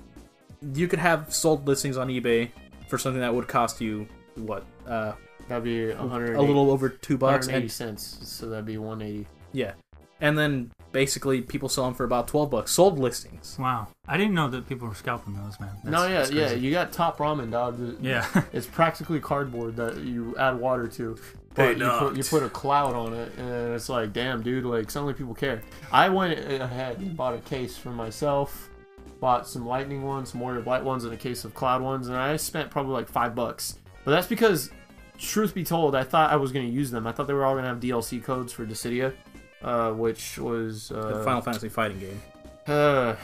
you 0.75 0.87
could 0.87 0.99
have 0.99 1.33
sold 1.35 1.67
listings 1.67 1.97
on 1.97 2.09
eBay 2.09 2.51
for 2.89 2.99
something 2.99 3.21
that 3.21 3.35
would 3.35 3.49
cost 3.49 3.81
you 3.81 4.07
what 4.37 4.65
uh, 4.87 5.13
That'd 5.49 5.65
be 5.65 5.91
a 5.91 6.03
little 6.03 6.71
over 6.71 6.89
two 6.89 7.19
bucks, 7.19 7.49
eighty 7.49 7.63
and 7.63 7.71
cents. 7.71 8.19
So 8.23 8.49
that'd 8.49 8.65
be 8.65 8.79
one 8.79 9.03
eighty. 9.03 9.27
yeah, 9.53 9.73
and 10.21 10.39
then 10.39 10.71
basically 10.93 11.41
people 11.41 11.69
sell 11.69 11.85
them 11.85 11.95
for 11.95 12.05
about 12.05 12.29
twelve 12.29 12.51
bucks, 12.51 12.71
sold 12.71 12.99
listings. 12.99 13.57
Wow. 13.59 13.89
I 14.07 14.17
didn't 14.17 14.35
know 14.35 14.49
that 14.49 14.69
people 14.69 14.89
were 14.89 14.95
scalping 14.95 15.35
those, 15.35 15.59
man. 15.59 15.71
That's, 15.83 15.93
No, 15.93 16.07
yeah, 16.07 16.19
that's 16.19 16.31
yeah. 16.31 16.53
You 16.53 16.71
got 16.71 16.93
top 16.93 17.19
ramen, 17.19 17.51
dog. 17.51 17.97
Yeah. 18.01 18.27
It's 18.53 18.67
practically 18.67 19.21
cardboard 19.21 19.77
that 19.77 19.99
you 19.99 20.35
add 20.39 20.59
water 20.59 20.87
to. 20.89 21.17
But 21.55 21.77
Hey, 21.77 21.85
you 21.85 21.91
put, 21.91 22.17
you 22.17 22.25
put 22.25 22.43
a 22.43 22.49
cloud 22.49 22.95
on 22.95 23.13
it, 23.15 23.33
and 23.37 23.75
it's 23.75 23.89
like, 23.89 24.13
damn, 24.13 24.43
dude, 24.43 24.65
like 24.65 24.91
suddenly 24.91 25.15
people 25.15 25.35
care. 25.35 25.63
I 25.91 26.09
went 26.09 26.39
ahead 26.39 26.99
and 26.99 27.17
bought 27.17 27.35
a 27.35 27.39
case 27.39 27.77
for 27.77 27.91
myself, 27.91 28.71
bought 29.21 29.47
some 29.47 29.67
lightning 29.67 30.03
ones, 30.03 30.33
some 30.33 30.41
Warrior 30.41 30.61
of 30.61 30.67
Light 30.67 30.83
ones, 30.83 31.05
and 31.05 31.13
a 31.13 31.17
case 31.17 31.45
of 31.45 31.55
cloud 31.55 31.83
ones, 31.83 32.09
and 32.09 32.17
I 32.17 32.37
spent 32.37 32.71
probably 32.71 32.93
like 32.93 33.09
five 33.09 33.35
bucks. 33.35 33.79
But 34.05 34.13
that's 34.13 34.27
because, 34.27 34.71
truth 35.19 35.55
be 35.55 35.63
told, 35.65 35.95
I 35.95 36.05
thought 36.05 36.31
I 36.31 36.37
was 36.37 36.53
gonna 36.53 36.65
use 36.65 36.91
them. 36.91 37.07
I 37.07 37.13
thought 37.13 37.27
they 37.27 37.35
were 37.35 37.45
all 37.45 37.55
gonna 37.55 37.69
have 37.69 37.81
DLC 37.81 38.23
codes 38.23 38.53
for 38.53 38.65
Dissidia, 38.67 39.13
uh, 39.63 39.93
which 39.93 40.39
was 40.39 40.91
uh, 40.91 41.19
the 41.19 41.25
Final 41.25 41.41
Fantasy 41.41 41.69
fighting 41.69 42.01
game. 42.01 42.23
uh, 42.67 43.17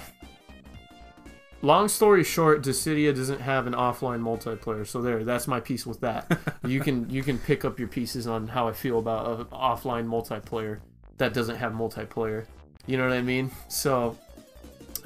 long 1.62 1.88
story 1.88 2.24
short, 2.24 2.62
Dissidia 2.62 3.14
doesn't 3.14 3.40
have 3.40 3.66
an 3.66 3.74
offline 3.74 4.20
multiplayer. 4.20 4.86
So 4.86 5.02
there, 5.02 5.24
that's 5.24 5.48
my 5.48 5.60
piece 5.60 5.86
with 5.86 6.00
that. 6.00 6.38
you 6.66 6.80
can 6.80 7.08
you 7.10 7.22
can 7.22 7.38
pick 7.38 7.64
up 7.64 7.78
your 7.78 7.88
pieces 7.88 8.26
on 8.26 8.48
how 8.48 8.68
I 8.68 8.72
feel 8.72 8.98
about 8.98 9.40
an 9.40 9.44
offline 9.46 10.06
multiplayer 10.06 10.80
that 11.18 11.34
doesn't 11.34 11.56
have 11.56 11.72
multiplayer. 11.72 12.46
You 12.86 12.96
know 12.96 13.08
what 13.08 13.16
I 13.16 13.22
mean? 13.22 13.50
So, 13.68 14.16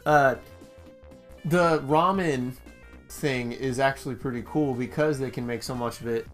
uh, 0.07 0.37
the 1.45 1.81
ramen 1.81 2.53
thing 3.09 3.53
is 3.53 3.81
actually 3.81 4.15
pretty 4.15 4.43
cool 4.47 4.75
because 4.75 5.19
they 5.19 5.31
can 5.31 5.47
make 5.47 5.63
so 5.63 5.75
much 5.75 6.01
of 6.01 6.07
it. 6.07 6.27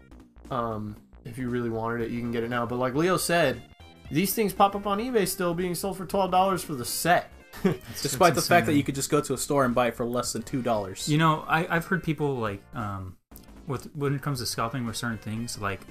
Um, 0.51 0.95
if 1.25 1.37
you 1.37 1.49
really 1.49 1.69
wanted 1.69 2.01
it, 2.01 2.11
you 2.11 2.19
can 2.19 2.31
get 2.31 2.43
it 2.43 2.49
now. 2.49 2.65
But 2.65 2.77
like 2.77 2.93
Leo 2.93 3.17
said, 3.17 3.61
these 4.11 4.33
things 4.33 4.53
pop 4.53 4.75
up 4.75 4.87
on 4.87 4.99
eBay 4.99 5.27
still 5.27 5.53
being 5.53 5.75
sold 5.75 5.97
for 5.97 6.05
twelve 6.05 6.31
dollars 6.31 6.63
for 6.63 6.75
the 6.75 6.85
set. 6.85 7.31
Despite 8.01 8.35
the 8.35 8.41
fact 8.41 8.67
that 8.67 8.73
you 8.73 8.83
could 8.83 8.95
just 8.95 9.09
go 9.09 9.21
to 9.21 9.33
a 9.33 9.37
store 9.37 9.65
and 9.65 9.73
buy 9.73 9.87
it 9.87 9.95
for 9.95 10.05
less 10.05 10.33
than 10.33 10.43
two 10.43 10.61
dollars. 10.61 11.09
You 11.09 11.17
know, 11.17 11.43
I, 11.47 11.75
I've 11.75 11.85
heard 11.85 12.03
people 12.03 12.35
like 12.35 12.61
um, 12.73 13.17
with 13.67 13.89
when 13.95 14.15
it 14.15 14.21
comes 14.21 14.39
to 14.39 14.45
scalping 14.45 14.85
with 14.85 14.95
certain 14.95 15.17
things, 15.17 15.59
like 15.59 15.81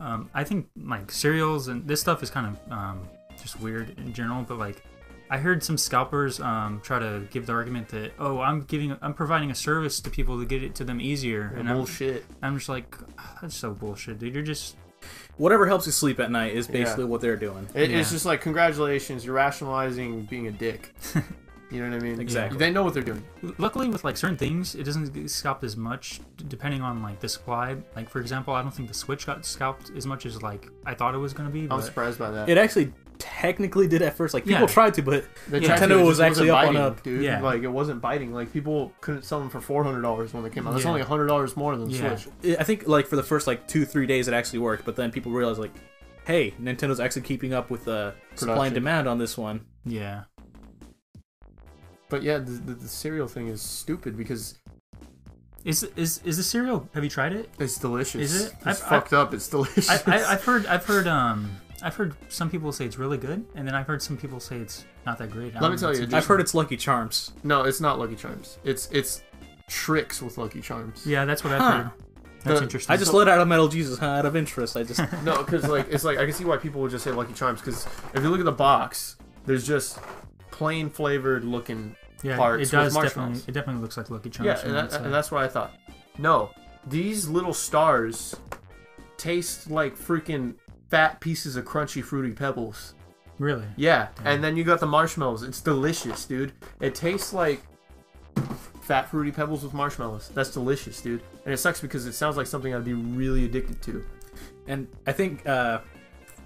um, 0.00 0.30
I 0.34 0.44
think 0.44 0.68
like 0.76 1.10
cereals 1.10 1.68
and 1.68 1.86
this 1.86 2.00
stuff 2.00 2.22
is 2.22 2.30
kind 2.30 2.56
of 2.56 2.72
um, 2.72 3.08
just 3.40 3.60
weird 3.60 3.98
in 3.98 4.12
general. 4.12 4.42
But 4.42 4.58
like, 4.58 4.82
I 5.30 5.38
heard 5.38 5.62
some 5.62 5.78
scalpers 5.78 6.40
um, 6.40 6.80
try 6.82 6.98
to 6.98 7.26
give 7.30 7.46
the 7.46 7.52
argument 7.52 7.88
that 7.88 8.12
oh, 8.18 8.40
I'm 8.40 8.62
giving, 8.62 8.96
I'm 9.02 9.14
providing 9.14 9.50
a 9.50 9.54
service 9.54 10.00
to 10.00 10.10
people 10.10 10.38
to 10.38 10.46
get 10.46 10.62
it 10.62 10.74
to 10.76 10.84
them 10.84 11.00
easier, 11.00 11.54
and 11.56 11.68
I'm, 11.68 11.76
bullshit. 11.76 12.24
I'm 12.42 12.56
just 12.56 12.68
like, 12.68 12.96
"Ah, 13.18 13.38
that's 13.42 13.56
so 13.56 13.72
bullshit, 13.72 14.18
dude. 14.18 14.34
You're 14.34 14.42
just 14.42 14.76
Whatever 15.36 15.66
helps 15.66 15.86
you 15.86 15.92
sleep 15.92 16.20
at 16.20 16.30
night 16.30 16.54
is 16.54 16.66
Yeah. 16.68 16.72
basically 16.72 17.04
what 17.06 17.20
they're 17.20 17.36
doing. 17.36 17.68
It, 17.74 17.90
Yeah. 17.90 17.98
It's 17.98 18.10
just 18.10 18.24
like 18.26 18.40
congratulations, 18.40 19.24
you're 19.24 19.34
rationalizing 19.34 20.22
being 20.24 20.46
a 20.46 20.52
dick. 20.52 20.94
you 21.70 21.82
know 21.82 21.90
what 21.90 22.00
I 22.02 22.06
mean? 22.06 22.20
Exactly. 22.20 22.58
They 22.58 22.70
know 22.70 22.82
what 22.84 22.94
they're 22.94 23.02
doing. 23.02 23.24
luckily 23.58 23.88
with 23.88 24.04
like 24.04 24.16
certain 24.16 24.36
things, 24.36 24.74
it 24.74 24.84
doesn't 24.84 25.12
get 25.12 25.28
scalped 25.30 25.64
as 25.64 25.76
much 25.76 26.20
depending 26.48 26.82
on 26.82 27.02
like 27.02 27.20
the 27.20 27.28
supply. 27.28 27.76
Like 27.96 28.08
for 28.08 28.20
example, 28.20 28.54
I 28.54 28.62
don't 28.62 28.70
think 28.72 28.88
the 28.88 28.94
Switch 28.94 29.26
got 29.26 29.44
scalped 29.44 29.90
as 29.96 30.06
much 30.06 30.24
as 30.26 30.40
like 30.42 30.68
I 30.86 30.94
thought 30.94 31.14
it 31.14 31.18
was 31.18 31.32
gonna 31.32 31.50
be. 31.50 31.66
I'm 31.70 31.82
surprised 31.82 32.18
by 32.18 32.30
that. 32.30 32.48
It 32.48 32.58
actually 32.58 32.92
technically 33.18 33.86
did 33.88 34.02
at 34.02 34.16
first. 34.16 34.34
Like 34.34 34.44
people 34.44 34.62
Yeah. 34.62 34.66
tried 34.66 34.94
to, 34.94 35.02
but 35.02 35.24
They 35.48 35.58
Yeah. 35.60 35.76
to, 35.76 35.86
Nintendo 35.86 36.04
was 36.06 36.20
actually 36.20 36.50
wasn't 36.50 36.50
up 36.50 36.68
on 36.68 36.74
biting, 36.74 36.98
a- 36.98 37.02
dude. 37.16 37.22
Yeah. 37.24 37.40
Like 37.40 37.62
it 37.62 37.68
wasn't 37.68 38.00
biting. 38.00 38.32
Like 38.32 38.52
people 38.52 38.92
couldn't 39.00 39.22
sell 39.22 39.40
them 39.40 39.50
for 39.50 39.60
four 39.60 39.84
hundred 39.84 40.02
dollars 40.02 40.32
when 40.34 40.42
they 40.42 40.50
came 40.50 40.66
out. 40.66 40.72
That's 40.72 40.84
Yeah. 40.84 40.90
only 40.90 41.02
hundred 41.02 41.26
dollars 41.26 41.56
more 41.56 41.76
than 41.76 41.88
the 41.88 41.94
Yeah. 41.96 42.16
Switch. 42.16 42.56
I 42.58 42.64
think 42.64 42.86
like 42.88 43.06
for 43.06 43.16
the 43.16 43.22
first 43.22 43.46
like 43.46 43.66
two 43.68 43.84
three 43.84 44.06
days 44.06 44.28
it 44.28 44.34
actually 44.34 44.60
worked. 44.60 44.84
But 44.84 44.96
then 44.96 45.10
people 45.10 45.32
realized 45.32 45.58
like, 45.60 45.72
hey, 46.26 46.52
Nintendo's 46.60 47.00
actually 47.00 47.22
keeping 47.22 47.52
up 47.54 47.70
with 47.70 47.84
the 47.84 48.14
supply 48.34 48.66
and 48.66 48.74
demand 48.74 49.06
on 49.08 49.18
this 49.18 49.36
one. 49.38 49.60
yeah. 49.84 50.24
But 52.10 52.22
yeah, 52.22 52.38
the, 52.38 52.52
the, 52.52 52.74
the 52.74 52.88
cereal 52.88 53.26
thing 53.26 53.48
is 53.48 53.60
stupid 53.62 54.16
because 54.16 54.58
Is 55.64 55.82
is 55.96 56.20
is 56.24 56.36
the 56.36 56.42
cereal? 56.42 56.88
Have 56.94 57.02
you 57.02 57.10
tried 57.10 57.32
it? 57.32 57.48
it's 57.58 57.78
delicious. 57.78 58.20
Is 58.32 58.42
it? 58.46 58.52
It's 58.66 58.82
I've- 58.82 58.88
fucked 58.90 59.12
up. 59.12 59.32
It's 59.34 59.48
delicious. 59.48 59.88
I, 59.88 60.00
I, 60.06 60.32
I've 60.32 60.44
heard 60.44 60.66
I've 60.66 60.84
heard 60.84 61.06
um 61.06 61.50
I've 61.84 61.94
heard 61.94 62.16
some 62.28 62.50
people 62.50 62.72
say 62.72 62.84
it's 62.86 62.98
really 62.98 63.18
good, 63.18 63.44
and 63.54 63.68
then 63.68 63.74
I've 63.74 63.86
heard 63.86 64.02
some 64.02 64.16
people 64.16 64.40
say 64.40 64.56
it's 64.56 64.84
not 65.06 65.18
that 65.18 65.30
great. 65.30 65.54
I 65.54 65.60
Let 65.60 65.60
don't 65.60 65.70
me 65.70 65.76
know, 65.76 65.80
tell 65.80 65.90
it's 65.90 65.98
you, 65.98 66.04
interesting. 66.04 66.14
I've 66.16 66.26
heard 66.26 66.40
it's 66.40 66.54
Lucky 66.54 66.76
Charms. 66.76 67.32
no, 67.44 67.62
it's 67.64 67.80
not 67.80 67.98
Lucky 67.98 68.16
Charms. 68.16 68.58
It's 68.64 68.88
it's 68.90 69.22
Trix 69.68 70.20
with 70.22 70.38
Lucky 70.38 70.60
Charms. 70.60 71.06
Yeah, 71.06 71.24
that's 71.24 71.44
what 71.44 71.52
I've 71.52 71.60
Huh. 71.60 71.70
heard. 71.82 71.90
That's 72.42 72.58
The- 72.60 72.64
interesting. 72.64 72.92
I 72.92 72.96
just 72.96 73.10
So- 73.10 73.16
let 73.18 73.28
out 73.28 73.40
a 73.40 73.46
Metal 73.46 73.68
Jesus 73.68 73.98
huh, 73.98 74.06
out 74.06 74.26
of 74.26 74.34
interest. 74.36 74.76
I 74.76 74.82
just 74.82 75.00
No, 75.24 75.42
because 75.42 75.66
like 75.68 75.86
it's 75.90 76.04
like 76.04 76.18
I 76.18 76.24
can 76.24 76.34
see 76.34 76.44
why 76.44 76.56
people 76.56 76.80
would 76.82 76.90
just 76.90 77.04
say 77.04 77.10
Lucky 77.12 77.32
Charms. 77.34 77.60
Because 77.60 77.86
if 78.14 78.22
you 78.22 78.28
look 78.30 78.40
at 78.40 78.44
the 78.46 78.52
box, 78.52 79.16
there's 79.46 79.66
just 79.66 79.98
plain 80.50 80.90
flavored 80.90 81.44
looking. 81.44 81.96
yeah, 82.22 82.36
parts 82.36 82.56
it 82.56 82.60
with 82.60 82.70
does 82.70 82.94
marshmallows. 82.94 83.38
definitely. 83.38 83.50
It 83.50 83.54
definitely 83.54 83.82
looks 83.82 83.96
like 83.96 84.10
Lucky 84.10 84.30
Charms. 84.30 84.46
Yeah, 84.46 84.54
from 84.56 84.68
and, 84.70 84.76
that, 84.78 84.84
outside. 84.84 85.02
and 85.04 85.14
that's 85.14 85.30
what 85.30 85.42
I 85.42 85.48
thought. 85.48 85.72
No, 86.18 86.50
these 86.86 87.28
little 87.28 87.52
stars 87.54 88.34
taste 89.16 89.70
like 89.70 89.96
freaking 89.96 90.54
fat 90.90 91.20
pieces 91.20 91.56
of 91.56 91.64
crunchy 91.64 92.02
fruity 92.02 92.32
pebbles. 92.32 92.94
really. 93.38 93.66
Yeah, 93.76 94.08
and 94.24 94.42
then 94.44 94.56
you 94.56 94.64
got 94.64 94.80
the 94.80 94.86
marshmallows. 94.86 95.42
It's 95.42 95.60
delicious, 95.60 96.24
dude. 96.24 96.52
It 96.80 96.94
tastes 96.94 97.32
like 97.32 97.62
fat 98.82 99.08
fruity 99.08 99.30
pebbles 99.32 99.62
with 99.64 99.72
marshmallows. 99.74 100.30
That's 100.34 100.50
delicious, 100.50 101.00
dude. 101.00 101.22
And 101.44 101.54
it 101.54 101.56
sucks 101.56 101.80
because 101.80 102.06
it 102.06 102.12
sounds 102.12 102.36
like 102.36 102.46
something 102.46 102.74
I'd 102.74 102.84
be 102.84 102.92
really 102.94 103.44
addicted 103.44 103.80
to. 103.82 104.04
and 104.66 104.86
I 105.06 105.12
think 105.12 105.46
uh, 105.46 105.80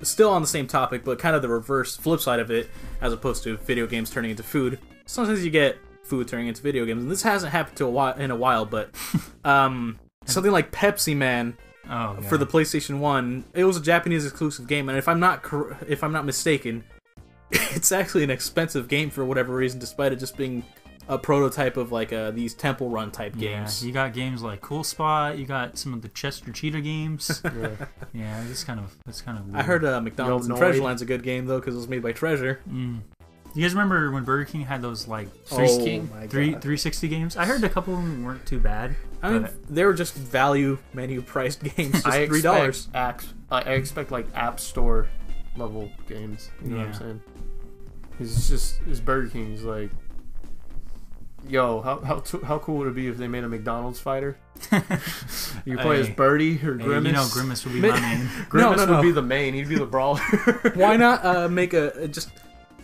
still 0.03 0.30
on 0.30 0.41
the 0.43 0.49
same 0.49 0.66
topic, 0.66 1.05
but 1.05 1.18
kind 1.18 1.34
of 1.36 1.43
the 1.43 1.49
reverse 1.49 1.97
flip 1.97 2.20
side 2.20 2.41
of 2.41 2.51
it, 2.51 2.70
as 3.01 3.12
opposed 3.12 3.43
to 3.45 3.57
video 3.59 3.86
games 3.86 4.11
turning 4.11 4.30
into 4.30 4.43
food. 4.43 4.78
Sometimes 5.07 5.45
you 5.45 5.51
get 5.51 5.76
food 6.05 6.28
turning 6.28 6.47
into 6.47 6.62
video 6.62 6.84
games, 6.84 7.03
and 7.03 7.11
this 7.11 7.22
hasn't 7.22 7.53
happened 7.53 7.76
to 7.78 7.84
a 7.84 7.91
while 7.91 8.14
in 8.14 8.30
a 8.30 8.36
while. 8.36 8.64
But 8.64 8.95
um, 9.45 9.99
something 10.26 10.53
like 10.53 10.70
Pepsiman 10.70 11.55
Oh, 11.91 12.16
for 12.22 12.36
the 12.36 12.47
PlayStation 12.47 12.99
One, 12.99 13.45
it 13.55 13.64
was 13.64 13.76
a 13.76 13.82
Japanese 13.82 14.26
exclusive 14.26 14.66
game, 14.66 14.89
and 14.89 14.99
if 14.99 15.09
I'm 15.09 15.20
not 15.20 15.43
cor- 15.43 15.76
if 15.89 16.05
I'm 16.05 16.12
not 16.12 16.24
mistaken, 16.26 16.84
it's 17.51 17.93
actually 17.93 18.24
an 18.24 18.30
expensive 18.30 18.89
game 18.89 19.11
for 19.11 19.24
whatever 19.24 19.55
reason, 19.55 19.78
despite 19.78 20.12
it 20.12 20.16
just 20.16 20.36
being 20.36 20.64
a 21.09 21.16
prototype 21.16 21.78
of 21.78 21.91
like 21.91 22.12
uh, 22.12 22.30
these 22.30 22.53
temple 22.53 22.91
run 22.91 23.11
type 23.11 23.32
yeah, 23.36 23.61
games. 23.61 23.84
you 23.84 23.93
got 23.93 24.12
games 24.12 24.43
like 24.43 24.61
Cool 24.61 24.84
Spot. 24.84 25.39
You 25.39 25.47
got 25.47 25.78
some 25.78 25.95
of 25.95 26.03
the 26.03 26.09
Chester 26.09 26.53
Cheetah 26.53 26.82
games. 26.82 27.43
Yeah. 27.59 27.86
yeah, 28.12 28.45
it's 28.49 28.62
kind 28.62 28.78
of 28.78 28.95
it's 29.09 29.22
kind 29.22 29.39
of. 29.39 29.47
Weird. 29.47 29.57
I 29.57 29.62
heard 29.62 29.84
uh, 29.84 30.01
McDonald's 30.01 30.47
and 30.47 30.57
Noid. 30.57 30.61
Treasureland's 30.61 31.03
a 31.03 31.07
good 31.07 31.22
game 31.22 31.47
though 31.47 31.59
because 31.59 31.74
it 31.74 31.78
was 31.78 31.89
made 31.89 32.03
by 32.03 32.12
Treasure. 32.12 32.61
Mm. 32.68 33.01
You 33.55 33.62
guys 33.62 33.72
remember 33.72 34.11
when 34.12 34.24
Burger 34.24 34.45
King 34.45 34.61
had 34.62 34.82
those 34.82 35.09
like 35.09 35.28
Three 35.47 35.68
oh 35.68 35.84
King? 35.84 36.09
three 36.28 36.51
360 36.51 37.09
games? 37.09 37.36
I 37.36 37.47
heard 37.47 37.64
a 37.64 37.68
couple 37.68 37.95
of 37.95 38.03
them 38.03 38.22
weren't 38.22 38.45
too 38.47 38.61
bad. 38.61 38.95
I 39.23 39.31
mean, 39.33 39.49
they 39.69 39.85
were 39.85 39.95
just 39.95 40.14
value 40.14 40.79
menu 40.95 41.23
priced 41.23 41.62
games, 41.77 41.93
just 41.93 42.07
I 42.07 42.27
three 42.27 42.43
dollars. 42.43 42.85
expect 42.87 43.27
I 43.51 43.61
I 43.62 43.73
expect 43.73 44.11
like 44.12 44.27
App 44.35 44.61
Store 44.61 45.09
level 45.57 45.91
games. 46.09 46.51
You 46.62 46.71
know 46.71 46.77
what 46.79 46.87
I'm 46.89 46.95
saying? 46.95 47.23
It's 48.21 48.49
just 48.49 48.81
it's 48.87 49.01
Burger 49.01 49.29
King. 49.29 49.51
He's 49.51 49.62
like, 49.64 49.91
yo, 51.49 51.81
how 51.81 52.01
how 52.01 52.19
t- 52.21 52.39
how 52.45 52.59
cool 52.59 52.79
would 52.79 52.89
it 52.89 52.95
be 52.95 53.09
if 53.09 53.16
they 53.16 53.29
made 53.29 53.45
a 53.45 53.49
McDonald's 53.49 54.01
fighter? 54.01 54.39
You 55.64 55.77
could 55.77 55.83
play 55.85 56.01
as 56.01 56.07
Hey. 56.09 56.14
Birdie 56.14 56.55
or 56.66 56.79
Hey, 56.79 56.85
Grimace. 56.85 57.07
you 57.07 57.12
know, 57.12 57.29
Grimace 57.31 57.64
would 57.64 57.75
be 57.75 57.81
Ma- 57.81 57.89
my 57.89 58.01
main. 58.01 58.29
Grimace 58.49 58.79
No, 58.79 58.85
no, 58.87 58.91
would 58.93 58.97
no. 58.99 59.03
be 59.03 59.11
the 59.12 59.23
main. 59.23 59.55
He'd 59.55 59.69
be 59.69 59.77
the 59.77 59.87
brawler. 59.87 60.21
Why 60.75 60.97
not 60.97 61.25
uh, 61.25 61.49
make 61.49 61.75
a 61.75 61.89
a 61.91 62.09
just 62.09 62.31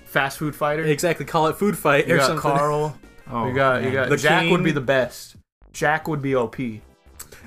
Fast 0.05 0.39
food 0.39 0.55
fighter. 0.55 0.85
exactly 0.85 1.25
call 1.27 1.49
it 1.49 1.57
Food 1.57 1.77
Fight 1.77 2.07
You 2.07 2.15
or 2.15 2.19
got 2.19 2.27
something? 2.27 2.43
Carl. 2.43 2.97
Oh, 3.31 3.49
you 3.49 3.55
got 3.55 3.83
you 3.83 3.91
got 3.91 4.09
The 4.11 4.17
Jack 4.17 4.49
would 4.51 4.63
be 4.63 4.71
the 4.71 4.81
best. 4.81 5.35
Jack 5.75 6.09
would 6.09 6.23
be 6.23 6.35
OP. 6.35 6.57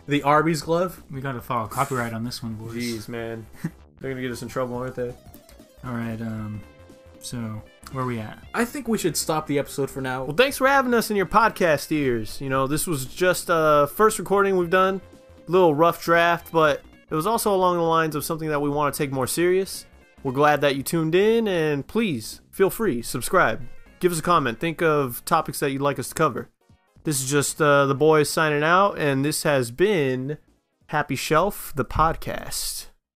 The 0.07 0.21
Arby's 0.23 0.61
glove. 0.61 1.01
We 1.09 1.21
got 1.21 1.31
to 1.31 1.41
follow 1.41 1.67
copyright 1.67 2.13
on 2.13 2.23
this 2.23 2.43
one, 2.43 2.53
boys. 2.53 2.75
Jeez, 2.75 3.07
man. 3.07 3.47
They're 3.99 4.11
gonna 4.11 4.21
get 4.21 4.31
us 4.31 4.43
in 4.43 4.47
trouble, 4.47 4.77
aren't 4.77 4.95
they? 4.95 5.09
All 5.83 5.93
right. 5.93 6.21
Um. 6.21 6.61
So 7.19 7.61
where 7.93 8.05
we 8.05 8.19
at? 8.19 8.37
I 8.53 8.63
think 8.63 8.87
we 8.87 8.97
should 8.97 9.17
stop 9.17 9.47
the 9.47 9.57
episode 9.57 9.89
for 9.89 10.01
now. 10.01 10.25
Well, 10.25 10.35
thanks 10.35 10.57
for 10.57 10.67
having 10.67 10.93
us 10.93 11.09
in 11.09 11.17
your 11.17 11.25
podcast 11.25 11.91
ears. 11.91 12.39
You 12.39 12.49
know, 12.49 12.67
this 12.67 12.85
was 12.85 13.05
just 13.05 13.49
uh 13.49 13.87
first 13.87 14.19
recording 14.19 14.55
we've 14.57 14.69
done. 14.69 15.01
a 15.47 15.51
Little 15.51 15.73
rough 15.73 16.03
draft, 16.03 16.51
but 16.51 16.83
it 17.09 17.15
was 17.15 17.25
also 17.25 17.55
along 17.55 17.77
the 17.77 17.83
lines 17.83 18.15
of 18.15 18.23
something 18.23 18.49
that 18.49 18.61
we 18.61 18.69
want 18.69 18.93
to 18.93 18.97
take 18.97 19.11
more 19.11 19.27
serious. 19.27 19.85
We're 20.23 20.31
glad 20.33 20.61
that 20.61 20.75
you 20.75 20.83
tuned 20.83 21.15
in, 21.15 21.47
and 21.47 21.87
please 21.87 22.41
feel 22.51 22.69
free 22.69 23.01
subscribe, 23.01 23.65
give 23.99 24.11
us 24.11 24.19
a 24.19 24.23
comment, 24.23 24.59
think 24.59 24.81
of 24.81 25.23
topics 25.25 25.59
that 25.59 25.71
you'd 25.71 25.81
like 25.81 25.97
us 25.97 26.09
to 26.09 26.15
cover. 26.15 26.49
This 27.07 27.23
is 27.23 27.31
just 27.31 27.61
uh, 27.61 27.85
the 27.85 27.95
boys 27.95 28.29
signing 28.29 28.63
out, 28.63 28.99
and 28.99 29.23
this 29.23 29.43
has 29.43 29.71
been 29.71 30.39
Happy 30.87 31.15
Shelf, 31.15 31.71
the 31.73 31.85
podcast. 31.85 32.87